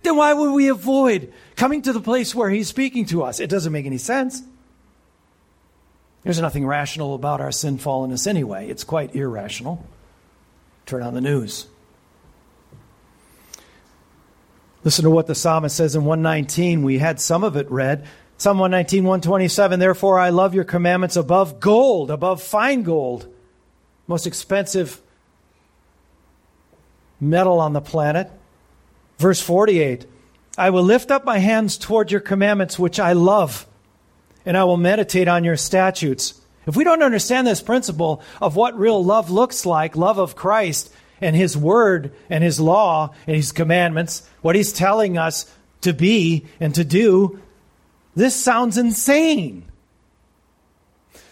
Then 0.04 0.16
why 0.16 0.34
would 0.34 0.52
we 0.52 0.70
avoid 0.70 1.34
coming 1.56 1.82
to 1.84 1.94
the 1.94 2.02
place 2.02 2.34
where 2.34 2.50
He's 2.50 2.70
speaking 2.70 3.06
to 3.08 3.24
us? 3.24 3.40
It 3.42 3.50
doesn't 3.50 3.72
make 3.72 3.86
any 3.86 3.98
sense. 3.98 4.42
There's 6.24 6.40
nothing 6.40 6.66
rational 6.66 7.16
about 7.16 7.42
our 7.42 7.52
sin 7.52 7.78
fallenness 7.78 8.28
anyway. 8.28 8.70
It's 8.70 8.84
quite 8.84 9.16
irrational. 9.16 9.86
Turn 10.86 11.04
on 11.04 11.14
the 11.14 11.22
news. 11.22 11.68
Listen 14.84 15.04
to 15.04 15.10
what 15.10 15.28
the 15.28 15.36
psalmist 15.36 15.76
says 15.76 15.96
in 15.96 16.06
119. 16.06 16.84
We 16.84 16.98
had 16.98 17.20
some 17.20 17.44
of 17.44 17.56
it 17.56 17.70
read. 17.72 18.06
Psalm 18.38 18.58
119, 18.58 19.04
127. 19.04 19.80
Therefore, 19.80 20.20
I 20.20 20.30
love 20.30 20.54
your 20.54 20.66
commandments 20.66 21.16
above 21.16 21.60
gold, 21.60 22.12
above 22.12 22.42
fine 22.42 22.84
gold, 22.84 23.28
most 24.08 24.28
expensive 24.28 25.02
metal 27.20 27.60
on 27.60 27.74
the 27.74 27.82
planet. 27.82 28.30
Verse 29.18 29.42
48. 29.42 30.06
I 30.58 30.70
will 30.70 30.84
lift 30.84 31.12
up 31.12 31.24
my 31.24 31.38
hands 31.38 31.78
toward 31.78 32.12
your 32.12 32.20
commandments, 32.22 32.78
which 32.78 33.00
I 33.00 33.14
love 33.14 33.66
and 34.46 34.58
I 34.58 34.64
will 34.64 34.78
meditate 34.78 35.28
on 35.28 35.44
your 35.44 35.58
statutes. 35.58 36.40
If 36.66 36.76
we 36.76 36.84
don't 36.84 37.04
understand 37.04 37.46
this 37.46 37.62
principle 37.62 38.22
of 38.42 38.56
what 38.56 38.78
real 38.78 39.04
love 39.04 39.30
looks 39.30 39.66
like, 39.66 39.96
love 39.96 40.18
of 40.18 40.36
Christ 40.36 40.94
and 41.20 41.36
His 41.36 41.58
Word 41.58 42.14
and 42.30 42.44
His 42.44 42.60
law 42.60 43.14
and 43.28 43.36
His 43.36 43.52
commandments, 43.52 44.28
what 44.42 44.56
He's 44.56 44.74
telling 44.74 45.18
us 45.18 45.52
to 45.82 45.94
be 45.94 46.46
and 46.60 46.74
to 46.76 46.84
do, 46.84 47.42
this 48.16 48.36
sounds 48.36 48.78
insane. 48.78 49.66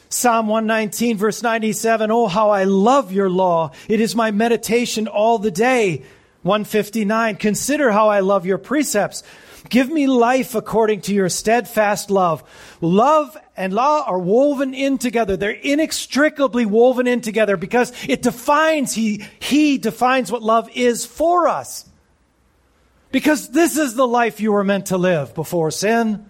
Psalm 0.10 0.48
119, 0.48 1.18
verse 1.18 1.42
97 1.42 2.12
Oh, 2.12 2.28
how 2.28 2.50
I 2.50 2.66
love 2.66 3.14
your 3.14 3.30
law! 3.30 3.72
It 3.88 4.02
is 4.02 4.16
my 4.16 4.32
meditation 4.32 5.08
all 5.08 5.38
the 5.38 5.52
day. 5.52 6.04
159 6.44 7.38
Consider 7.38 7.92
how 7.92 8.10
I 8.10 8.20
love 8.20 8.46
your 8.46 8.58
precepts. 8.58 9.24
Give 9.70 9.90
me 9.90 10.08
life 10.08 10.56
according 10.56 11.02
to 11.02 11.14
your 11.14 11.30
steadfast 11.30 12.10
love. 12.10 12.44
Love 12.82 13.38
and 13.56 13.74
law 13.74 14.04
are 14.06 14.20
woven 14.20 14.74
in 14.74 14.98
together. 14.98 15.38
They're 15.38 15.52
inextricably 15.52 16.66
woven 16.66 17.08
in 17.08 17.22
together 17.22 17.58
because 17.58 17.94
it 18.08 18.22
defines, 18.22 18.94
he, 18.94 19.24
he 19.40 19.78
defines 19.78 20.32
what 20.32 20.42
love 20.42 20.70
is 20.74 21.06
for 21.06 21.48
us. 21.48 21.88
Because 23.12 23.50
this 23.50 23.78
is 23.78 23.94
the 23.94 24.08
life 24.08 24.40
you 24.40 24.52
were 24.54 24.64
meant 24.64 24.88
to 24.88 24.98
live 24.98 25.36
before 25.36 25.70
sin. 25.70 26.26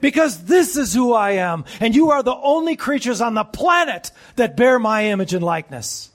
Because 0.00 0.44
this 0.44 0.76
is 0.76 0.92
who 0.92 1.14
I 1.14 1.32
am, 1.32 1.64
and 1.80 1.96
you 1.96 2.10
are 2.10 2.22
the 2.22 2.36
only 2.36 2.76
creatures 2.76 3.22
on 3.22 3.32
the 3.32 3.44
planet 3.44 4.10
that 4.36 4.56
bear 4.56 4.78
my 4.78 5.06
image 5.06 5.32
and 5.32 5.42
likeness. 5.42 6.10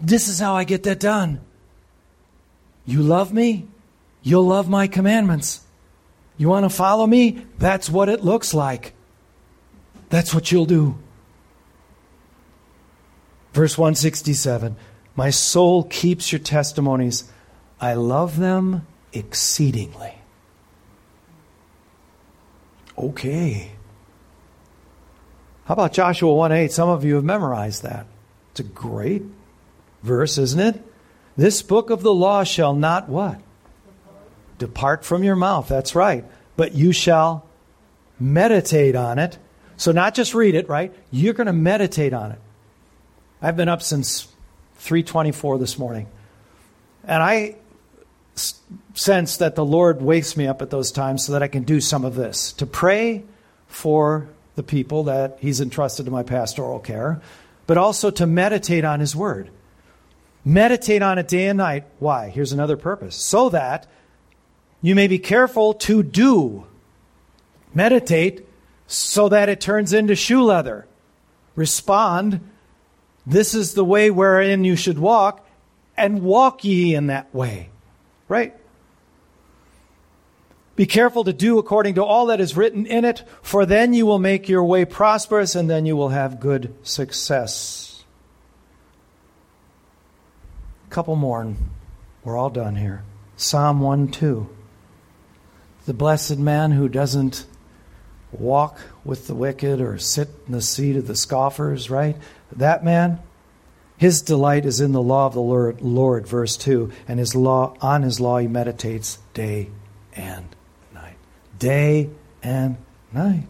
This 0.00 0.26
is 0.26 0.40
how 0.40 0.56
I 0.56 0.64
get 0.64 0.82
that 0.82 0.98
done. 0.98 1.40
You 2.84 3.02
love 3.02 3.32
me? 3.32 3.68
You'll 4.22 4.46
love 4.46 4.68
my 4.68 4.86
commandments. 4.86 5.60
You 6.36 6.48
want 6.48 6.64
to 6.64 6.70
follow 6.70 7.06
me? 7.06 7.44
That's 7.58 7.88
what 7.88 8.08
it 8.08 8.24
looks 8.24 8.54
like. 8.54 8.94
That's 10.08 10.34
what 10.34 10.50
you'll 10.50 10.66
do. 10.66 10.98
Verse 13.52 13.76
167 13.76 14.76
My 15.14 15.30
soul 15.30 15.84
keeps 15.84 16.32
your 16.32 16.38
testimonies. 16.38 17.30
I 17.80 17.94
love 17.94 18.38
them 18.38 18.86
exceedingly. 19.12 20.14
Okay. 22.96 23.72
How 25.64 25.74
about 25.74 25.92
Joshua 25.92 26.32
1 26.32 26.52
8? 26.52 26.72
Some 26.72 26.88
of 26.88 27.04
you 27.04 27.16
have 27.16 27.24
memorized 27.24 27.82
that. 27.82 28.06
It's 28.50 28.60
a 28.60 28.64
great 28.64 29.22
verse, 30.02 30.38
isn't 30.38 30.60
it? 30.60 30.91
This 31.36 31.62
book 31.62 31.90
of 31.90 32.02
the 32.02 32.12
law 32.12 32.44
shall 32.44 32.74
not 32.74 33.08
what? 33.08 33.40
Depart 34.58 35.04
from 35.04 35.24
your 35.24 35.36
mouth. 35.36 35.68
That's 35.68 35.94
right. 35.94 36.24
But 36.56 36.74
you 36.74 36.92
shall 36.92 37.46
meditate 38.20 38.94
on 38.94 39.18
it. 39.18 39.38
So 39.76 39.92
not 39.92 40.14
just 40.14 40.34
read 40.34 40.54
it, 40.54 40.68
right? 40.68 40.94
You're 41.10 41.34
going 41.34 41.46
to 41.46 41.52
meditate 41.52 42.12
on 42.12 42.32
it. 42.32 42.38
I've 43.40 43.56
been 43.56 43.68
up 43.68 43.82
since 43.82 44.28
3:24 44.78 45.58
this 45.58 45.78
morning. 45.78 46.06
And 47.04 47.22
I 47.22 47.56
sense 48.94 49.38
that 49.38 49.56
the 49.56 49.64
Lord 49.64 50.00
wakes 50.00 50.36
me 50.36 50.46
up 50.46 50.62
at 50.62 50.70
those 50.70 50.92
times 50.92 51.24
so 51.26 51.32
that 51.32 51.42
I 51.42 51.48
can 51.48 51.64
do 51.64 51.80
some 51.80 52.04
of 52.04 52.14
this. 52.14 52.52
To 52.54 52.66
pray 52.66 53.24
for 53.66 54.28
the 54.54 54.62
people 54.62 55.04
that 55.04 55.38
he's 55.40 55.60
entrusted 55.60 56.04
to 56.04 56.12
my 56.12 56.22
pastoral 56.22 56.78
care, 56.78 57.20
but 57.66 57.78
also 57.78 58.10
to 58.10 58.26
meditate 58.26 58.84
on 58.84 59.00
his 59.00 59.16
word. 59.16 59.50
Meditate 60.44 61.02
on 61.02 61.18
it 61.18 61.28
day 61.28 61.46
and 61.46 61.58
night. 61.58 61.84
Why? 61.98 62.28
Here's 62.28 62.52
another 62.52 62.76
purpose. 62.76 63.16
So 63.16 63.48
that 63.50 63.86
you 64.80 64.94
may 64.94 65.06
be 65.06 65.18
careful 65.18 65.74
to 65.74 66.02
do. 66.02 66.66
Meditate 67.74 68.46
so 68.86 69.28
that 69.28 69.48
it 69.48 69.60
turns 69.60 69.92
into 69.92 70.16
shoe 70.16 70.42
leather. 70.42 70.86
Respond. 71.54 72.40
This 73.24 73.54
is 73.54 73.74
the 73.74 73.84
way 73.84 74.10
wherein 74.10 74.64
you 74.64 74.74
should 74.74 74.98
walk, 74.98 75.46
and 75.96 76.22
walk 76.22 76.64
ye 76.64 76.94
in 76.94 77.06
that 77.06 77.32
way. 77.32 77.70
Right? 78.28 78.54
Be 80.74 80.86
careful 80.86 81.22
to 81.24 81.32
do 81.32 81.58
according 81.58 81.94
to 81.94 82.04
all 82.04 82.26
that 82.26 82.40
is 82.40 82.56
written 82.56 82.86
in 82.86 83.04
it, 83.04 83.22
for 83.42 83.64
then 83.64 83.92
you 83.92 84.06
will 84.06 84.18
make 84.18 84.48
your 84.48 84.64
way 84.64 84.84
prosperous, 84.84 85.54
and 85.54 85.70
then 85.70 85.86
you 85.86 85.94
will 85.96 86.08
have 86.08 86.40
good 86.40 86.74
success 86.82 87.91
couple 90.92 91.16
more 91.16 91.40
and 91.40 91.56
we're 92.22 92.36
all 92.36 92.50
done 92.50 92.76
here. 92.76 93.02
Psalm 93.36 93.80
1 93.80 94.08
2. 94.08 94.48
The 95.86 95.94
blessed 95.94 96.38
man 96.38 96.70
who 96.70 96.88
doesn't 96.88 97.46
walk 98.30 98.78
with 99.04 99.26
the 99.26 99.34
wicked 99.34 99.80
or 99.80 99.98
sit 99.98 100.28
in 100.46 100.52
the 100.52 100.62
seat 100.62 100.96
of 100.96 101.06
the 101.06 101.16
scoffers, 101.16 101.90
right? 101.90 102.16
That 102.52 102.84
man, 102.84 103.20
his 103.96 104.22
delight 104.22 104.64
is 104.64 104.80
in 104.80 104.92
the 104.92 105.02
law 105.02 105.26
of 105.26 105.34
the 105.34 105.40
Lord, 105.40 105.80
Lord, 105.80 106.26
verse 106.26 106.56
2, 106.56 106.92
and 107.08 107.18
his 107.18 107.34
law 107.34 107.74
on 107.80 108.02
his 108.02 108.20
law 108.20 108.38
he 108.38 108.46
meditates 108.46 109.18
day 109.34 109.70
and 110.12 110.54
night. 110.94 111.16
Day 111.58 112.10
and 112.42 112.76
night. 113.12 113.48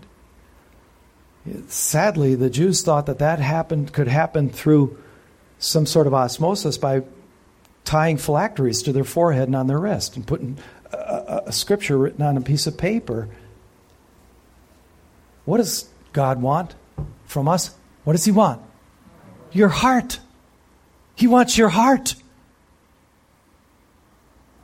Sadly, 1.67 2.35
the 2.35 2.51
Jews 2.51 2.83
thought 2.83 3.07
that 3.07 3.19
that 3.19 3.41
happened 3.41 3.93
could 3.93 4.09
happen 4.09 4.49
through 4.49 4.97
some 5.59 5.87
sort 5.87 6.07
of 6.07 6.15
osmosis 6.15 6.79
by 6.79 7.03
tying 7.85 8.17
phylacteries 8.17 8.83
to 8.83 8.93
their 8.93 9.05
forehead 9.05 9.49
and 9.49 9.57
on 9.57 9.67
their 9.67 9.79
wrist 9.79 10.17
and 10.17 10.27
putting 10.27 10.59
a, 10.93 11.43
a, 11.47 11.53
scripture 11.53 11.99
written 11.99 12.23
on 12.23 12.37
a 12.37 12.41
piece 12.41 12.67
of 12.67 12.79
paper. 12.79 13.29
What 15.45 15.59
does 15.59 15.89
God 16.13 16.41
want 16.41 16.75
from 17.27 17.49
us? 17.49 17.75
What 18.05 18.13
does 18.13 18.25
He 18.25 18.33
want? 18.33 18.63
Your 19.53 19.69
heart. 19.69 20.21
He 21.15 21.27
wants 21.27 21.59
your 21.59 21.69
heart. 21.69 22.15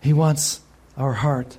He 0.00 0.12
wants 0.12 0.60
our 0.96 1.12
heart. 1.12 1.58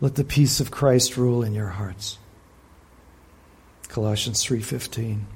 Let 0.00 0.14
the 0.14 0.24
peace 0.24 0.60
of 0.60 0.70
Christ 0.70 1.16
rule 1.16 1.42
in 1.42 1.54
your 1.54 1.68
hearts. 1.68 2.18
Colossians 3.88 4.44
3:15 4.44 5.26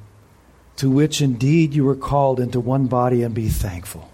To 0.78 0.90
which 0.90 1.20
indeed 1.20 1.74
you 1.74 1.84
were 1.84 1.96
called 1.96 2.40
into 2.40 2.58
one 2.58 2.86
body 2.86 3.22
and 3.22 3.34
be 3.34 3.48
thankful. 3.48 4.10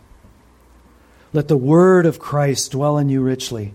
Let 1.32 1.48
the 1.48 1.56
word 1.56 2.06
of 2.06 2.18
Christ 2.18 2.72
dwell 2.72 2.98
in 2.98 3.08
you 3.08 3.22
richly 3.22 3.72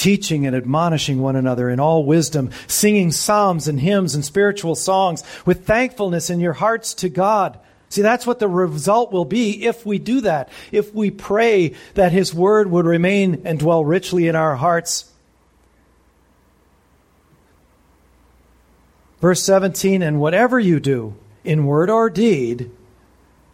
teaching 0.00 0.46
and 0.46 0.56
admonishing 0.56 1.20
one 1.20 1.36
another 1.36 1.68
in 1.68 1.78
all 1.78 2.04
wisdom, 2.04 2.50
singing 2.66 3.12
psalms 3.12 3.68
and 3.68 3.78
hymns 3.78 4.14
and 4.14 4.24
spiritual 4.24 4.74
songs 4.74 5.22
with 5.44 5.66
thankfulness 5.66 6.30
in 6.30 6.40
your 6.40 6.54
hearts 6.54 6.94
to 6.94 7.10
God. 7.10 7.58
See, 7.90 8.00
that's 8.00 8.26
what 8.26 8.38
the 8.38 8.48
result 8.48 9.12
will 9.12 9.26
be 9.26 9.66
if 9.66 9.84
we 9.84 9.98
do 9.98 10.22
that. 10.22 10.48
If 10.72 10.94
we 10.94 11.10
pray 11.10 11.74
that 11.94 12.12
His 12.12 12.32
Word 12.32 12.70
would 12.70 12.86
remain 12.86 13.42
and 13.44 13.58
dwell 13.58 13.84
richly 13.84 14.26
in 14.26 14.36
our 14.36 14.56
hearts. 14.56 15.12
Verse 19.20 19.42
17, 19.42 20.00
and 20.00 20.18
whatever 20.18 20.58
you 20.58 20.80
do, 20.80 21.14
in 21.44 21.66
word 21.66 21.90
or 21.90 22.10
deed, 22.10 22.70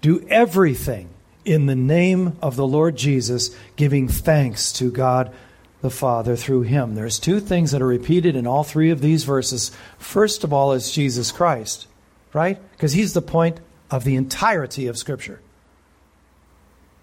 do 0.01 0.26
everything 0.28 1.09
in 1.45 1.66
the 1.66 1.76
name 1.76 2.37
of 2.43 2.57
the 2.57 2.66
Lord 2.66 2.97
Jesus, 2.97 3.55
giving 3.76 4.09
thanks 4.09 4.72
to 4.74 4.91
God 4.91 5.32
the 5.80 5.91
Father 5.91 6.34
through 6.34 6.62
him. 6.62 6.95
There's 6.95 7.18
two 7.18 7.39
things 7.39 7.70
that 7.70 7.82
are 7.82 7.87
repeated 7.87 8.34
in 8.34 8.47
all 8.47 8.64
three 8.64 8.91
of 8.91 9.01
these 9.01 9.24
verses. 9.24 9.70
First 9.99 10.43
of 10.43 10.53
all 10.53 10.72
is 10.72 10.91
Jesus 10.91 11.30
Christ, 11.30 11.87
right? 12.32 12.59
Because 12.72 12.93
he's 12.93 13.12
the 13.12 13.22
point 13.22 13.61
of 13.91 14.05
the 14.05 14.16
entirety 14.16 14.89
of 14.89 14.99
Scripture. 14.99 15.41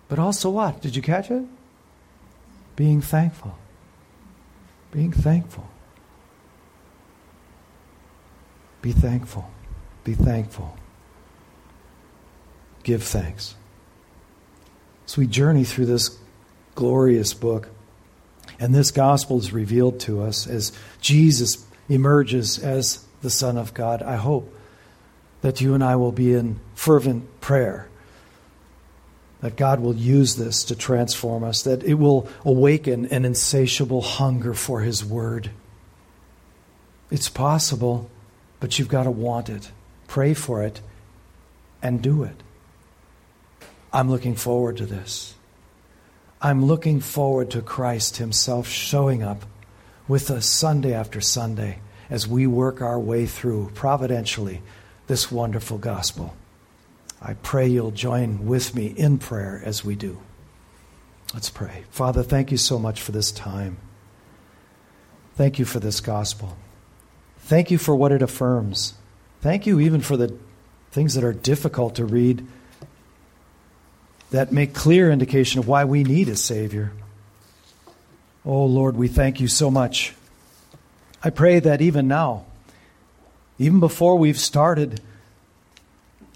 But 0.10 0.20
also 0.20 0.50
what? 0.50 0.82
Did 0.82 0.96
you 0.96 1.02
catch 1.02 1.32
it? 1.32 1.46
Being 2.76 3.02
thankful. 3.02 3.58
Being 4.92 5.12
thankful. 5.12 5.70
Be 8.82 8.92
thankful. 8.92 9.50
Be 10.04 10.14
thankful. 10.14 10.78
Give 12.84 13.02
thanks. 13.02 13.56
As 15.06 15.18
we 15.18 15.28
journey 15.28 15.64
through 15.64 15.86
this 15.86 16.18
glorious 16.76 17.34
book, 17.34 17.70
and 18.60 18.74
this 18.74 18.92
gospel 18.92 19.38
is 19.40 19.54
revealed 19.54 20.00
to 20.02 20.22
us 20.22 20.48
as 20.48 20.72
Jesus 21.02 21.66
emerges 21.90 22.60
as 22.60 23.06
the 23.22 23.30
Son 23.30 23.58
of 23.58 23.74
God. 23.74 24.02
I 24.02 24.16
hope 24.16 24.54
that 25.42 25.62
you 25.62 25.74
and 25.74 25.84
I 25.84 25.96
will 25.96 26.12
be 26.12 26.34
in 26.34 26.60
fervent 26.76 27.42
prayer, 27.42 27.90
that 29.42 29.56
God 29.56 29.80
will 29.80 29.96
use 29.96 30.36
this 30.36 30.64
to 30.66 30.76
transform 30.76 31.44
us, 31.44 31.64
that 31.64 31.84
it 31.84 31.96
will 31.96 32.28
awaken 32.46 33.06
an 33.08 33.26
insatiable 33.26 34.02
hunger 34.02 34.54
for 34.54 34.82
His 34.82 35.04
Word. 35.04 35.50
It's 37.12 37.30
possible, 37.30 38.10
but 38.60 38.80
you've 38.80 38.88
got 38.88 39.04
to 39.04 39.12
want 39.12 39.50
it. 39.50 39.72
Pray 40.14 40.36
for 40.36 40.62
it 40.62 40.80
and 41.82 42.00
do 42.00 42.22
it. 42.22 42.44
I'm 43.92 44.12
looking 44.12 44.36
forward 44.36 44.78
to 44.78 44.86
this. 44.86 45.34
I'm 46.40 46.64
looking 46.66 47.00
forward 47.00 47.50
to 47.50 47.64
Christ 47.64 48.18
Himself 48.18 48.68
showing 48.68 49.24
up 49.24 49.44
with 50.08 50.30
us 50.30 50.46
Sunday 50.46 50.94
after 50.94 51.20
Sunday 51.20 51.80
as 52.12 52.28
we 52.28 52.46
work 52.46 52.80
our 52.80 53.00
way 53.00 53.26
through 53.26 53.72
providentially 53.74 54.62
this 55.08 55.32
wonderful 55.32 55.80
gospel. 55.80 56.36
I 57.20 57.34
pray 57.34 57.66
you'll 57.66 57.90
join 57.90 58.46
with 58.46 58.76
me 58.76 58.94
in 58.96 59.18
prayer 59.18 59.64
as 59.66 59.84
we 59.84 59.96
do. 59.96 60.20
Let's 61.34 61.50
pray. 61.50 61.86
Father, 61.90 62.22
thank 62.22 62.52
you 62.52 62.58
so 62.58 62.78
much 62.78 63.02
for 63.02 63.14
this 63.14 63.32
time. 63.32 63.78
Thank 65.38 65.58
you 65.58 65.66
for 65.66 65.80
this 65.80 66.02
gospel. 66.02 66.56
Thank 67.40 67.72
you 67.72 67.80
for 67.80 67.96
what 67.96 68.12
it 68.12 68.22
affirms. 68.22 68.94
Thank 69.44 69.66
you 69.66 69.82
even 69.82 70.00
for 70.00 70.16
the 70.16 70.34
things 70.92 71.16
that 71.16 71.26
are 71.26 71.34
difficult 71.34 71.96
to 71.96 72.06
read 72.06 72.48
that 74.32 74.54
make 74.54 74.74
clear 74.74 75.12
indication 75.12 75.60
of 75.60 75.68
why 75.68 75.84
we 75.84 76.06
need 76.06 76.30
a 76.30 76.38
Savior. 76.38 76.94
Oh 78.46 78.64
Lord, 78.64 78.96
we 78.96 79.10
thank 79.10 79.42
you 79.42 79.50
so 79.50 79.70
much. 79.70 80.14
I 81.22 81.30
pray 81.30 81.60
that 81.60 81.82
even 81.82 82.08
now, 82.08 82.46
even 83.60 83.82
before 83.82 84.18
we've 84.18 84.40
started 84.40 85.02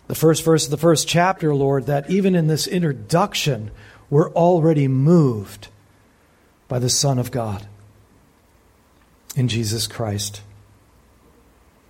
the 0.07 0.15
first 0.15 0.43
verse 0.43 0.65
of 0.65 0.71
the 0.71 0.75
first 0.75 1.07
chapter, 1.07 1.55
Lord, 1.55 1.85
that 1.85 2.09
even 2.09 2.35
in 2.35 2.47
this 2.47 2.67
introduction, 2.67 3.71
we're 4.09 4.33
already 4.33 4.89
moved 4.89 5.69
by 6.67 6.77
the 6.77 6.89
Son 6.89 7.19
of 7.19 7.31
God 7.31 7.67
in 9.33 9.47
Jesus 9.47 9.87
Christ. 9.87 10.41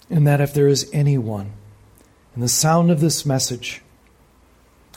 And 0.10 0.26
that 0.26 0.41
if 0.41 0.53
there 0.53 0.68
is 0.68 0.89
anyone 0.93 1.51
in 2.36 2.41
the 2.41 2.47
sound 2.47 2.91
of 2.91 3.01
this 3.01 3.26
message 3.26 3.82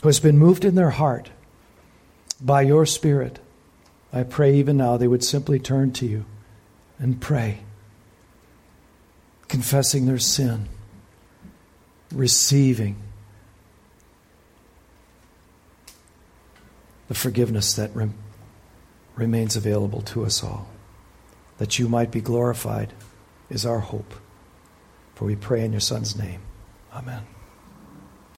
who 0.01 0.07
has 0.07 0.19
been 0.19 0.37
moved 0.37 0.63
in 0.63 0.75
their 0.75 0.91
heart 0.91 1.29
by 2.39 2.61
your 2.61 2.85
Spirit, 2.85 3.39
I 4.13 4.23
pray 4.23 4.55
even 4.55 4.77
now 4.77 4.97
they 4.97 5.07
would 5.07 5.23
simply 5.23 5.59
turn 5.59 5.91
to 5.93 6.05
you 6.05 6.25
and 6.99 7.19
pray, 7.19 7.59
confessing 9.47 10.05
their 10.05 10.19
sin, 10.19 10.67
receiving 12.13 12.95
the 17.07 17.15
forgiveness 17.15 17.73
that 17.73 17.93
rem- 17.95 18.13
remains 19.15 19.55
available 19.55 20.01
to 20.01 20.23
us 20.25 20.43
all. 20.43 20.69
That 21.57 21.79
you 21.79 21.89
might 21.89 22.11
be 22.11 22.21
glorified 22.21 22.93
is 23.49 23.65
our 23.65 23.79
hope. 23.79 24.13
For 25.21 25.25
we 25.25 25.35
pray 25.35 25.63
in 25.63 25.71
your 25.71 25.81
Son's 25.81 26.17
name. 26.17 26.41
Amen. 26.91 27.21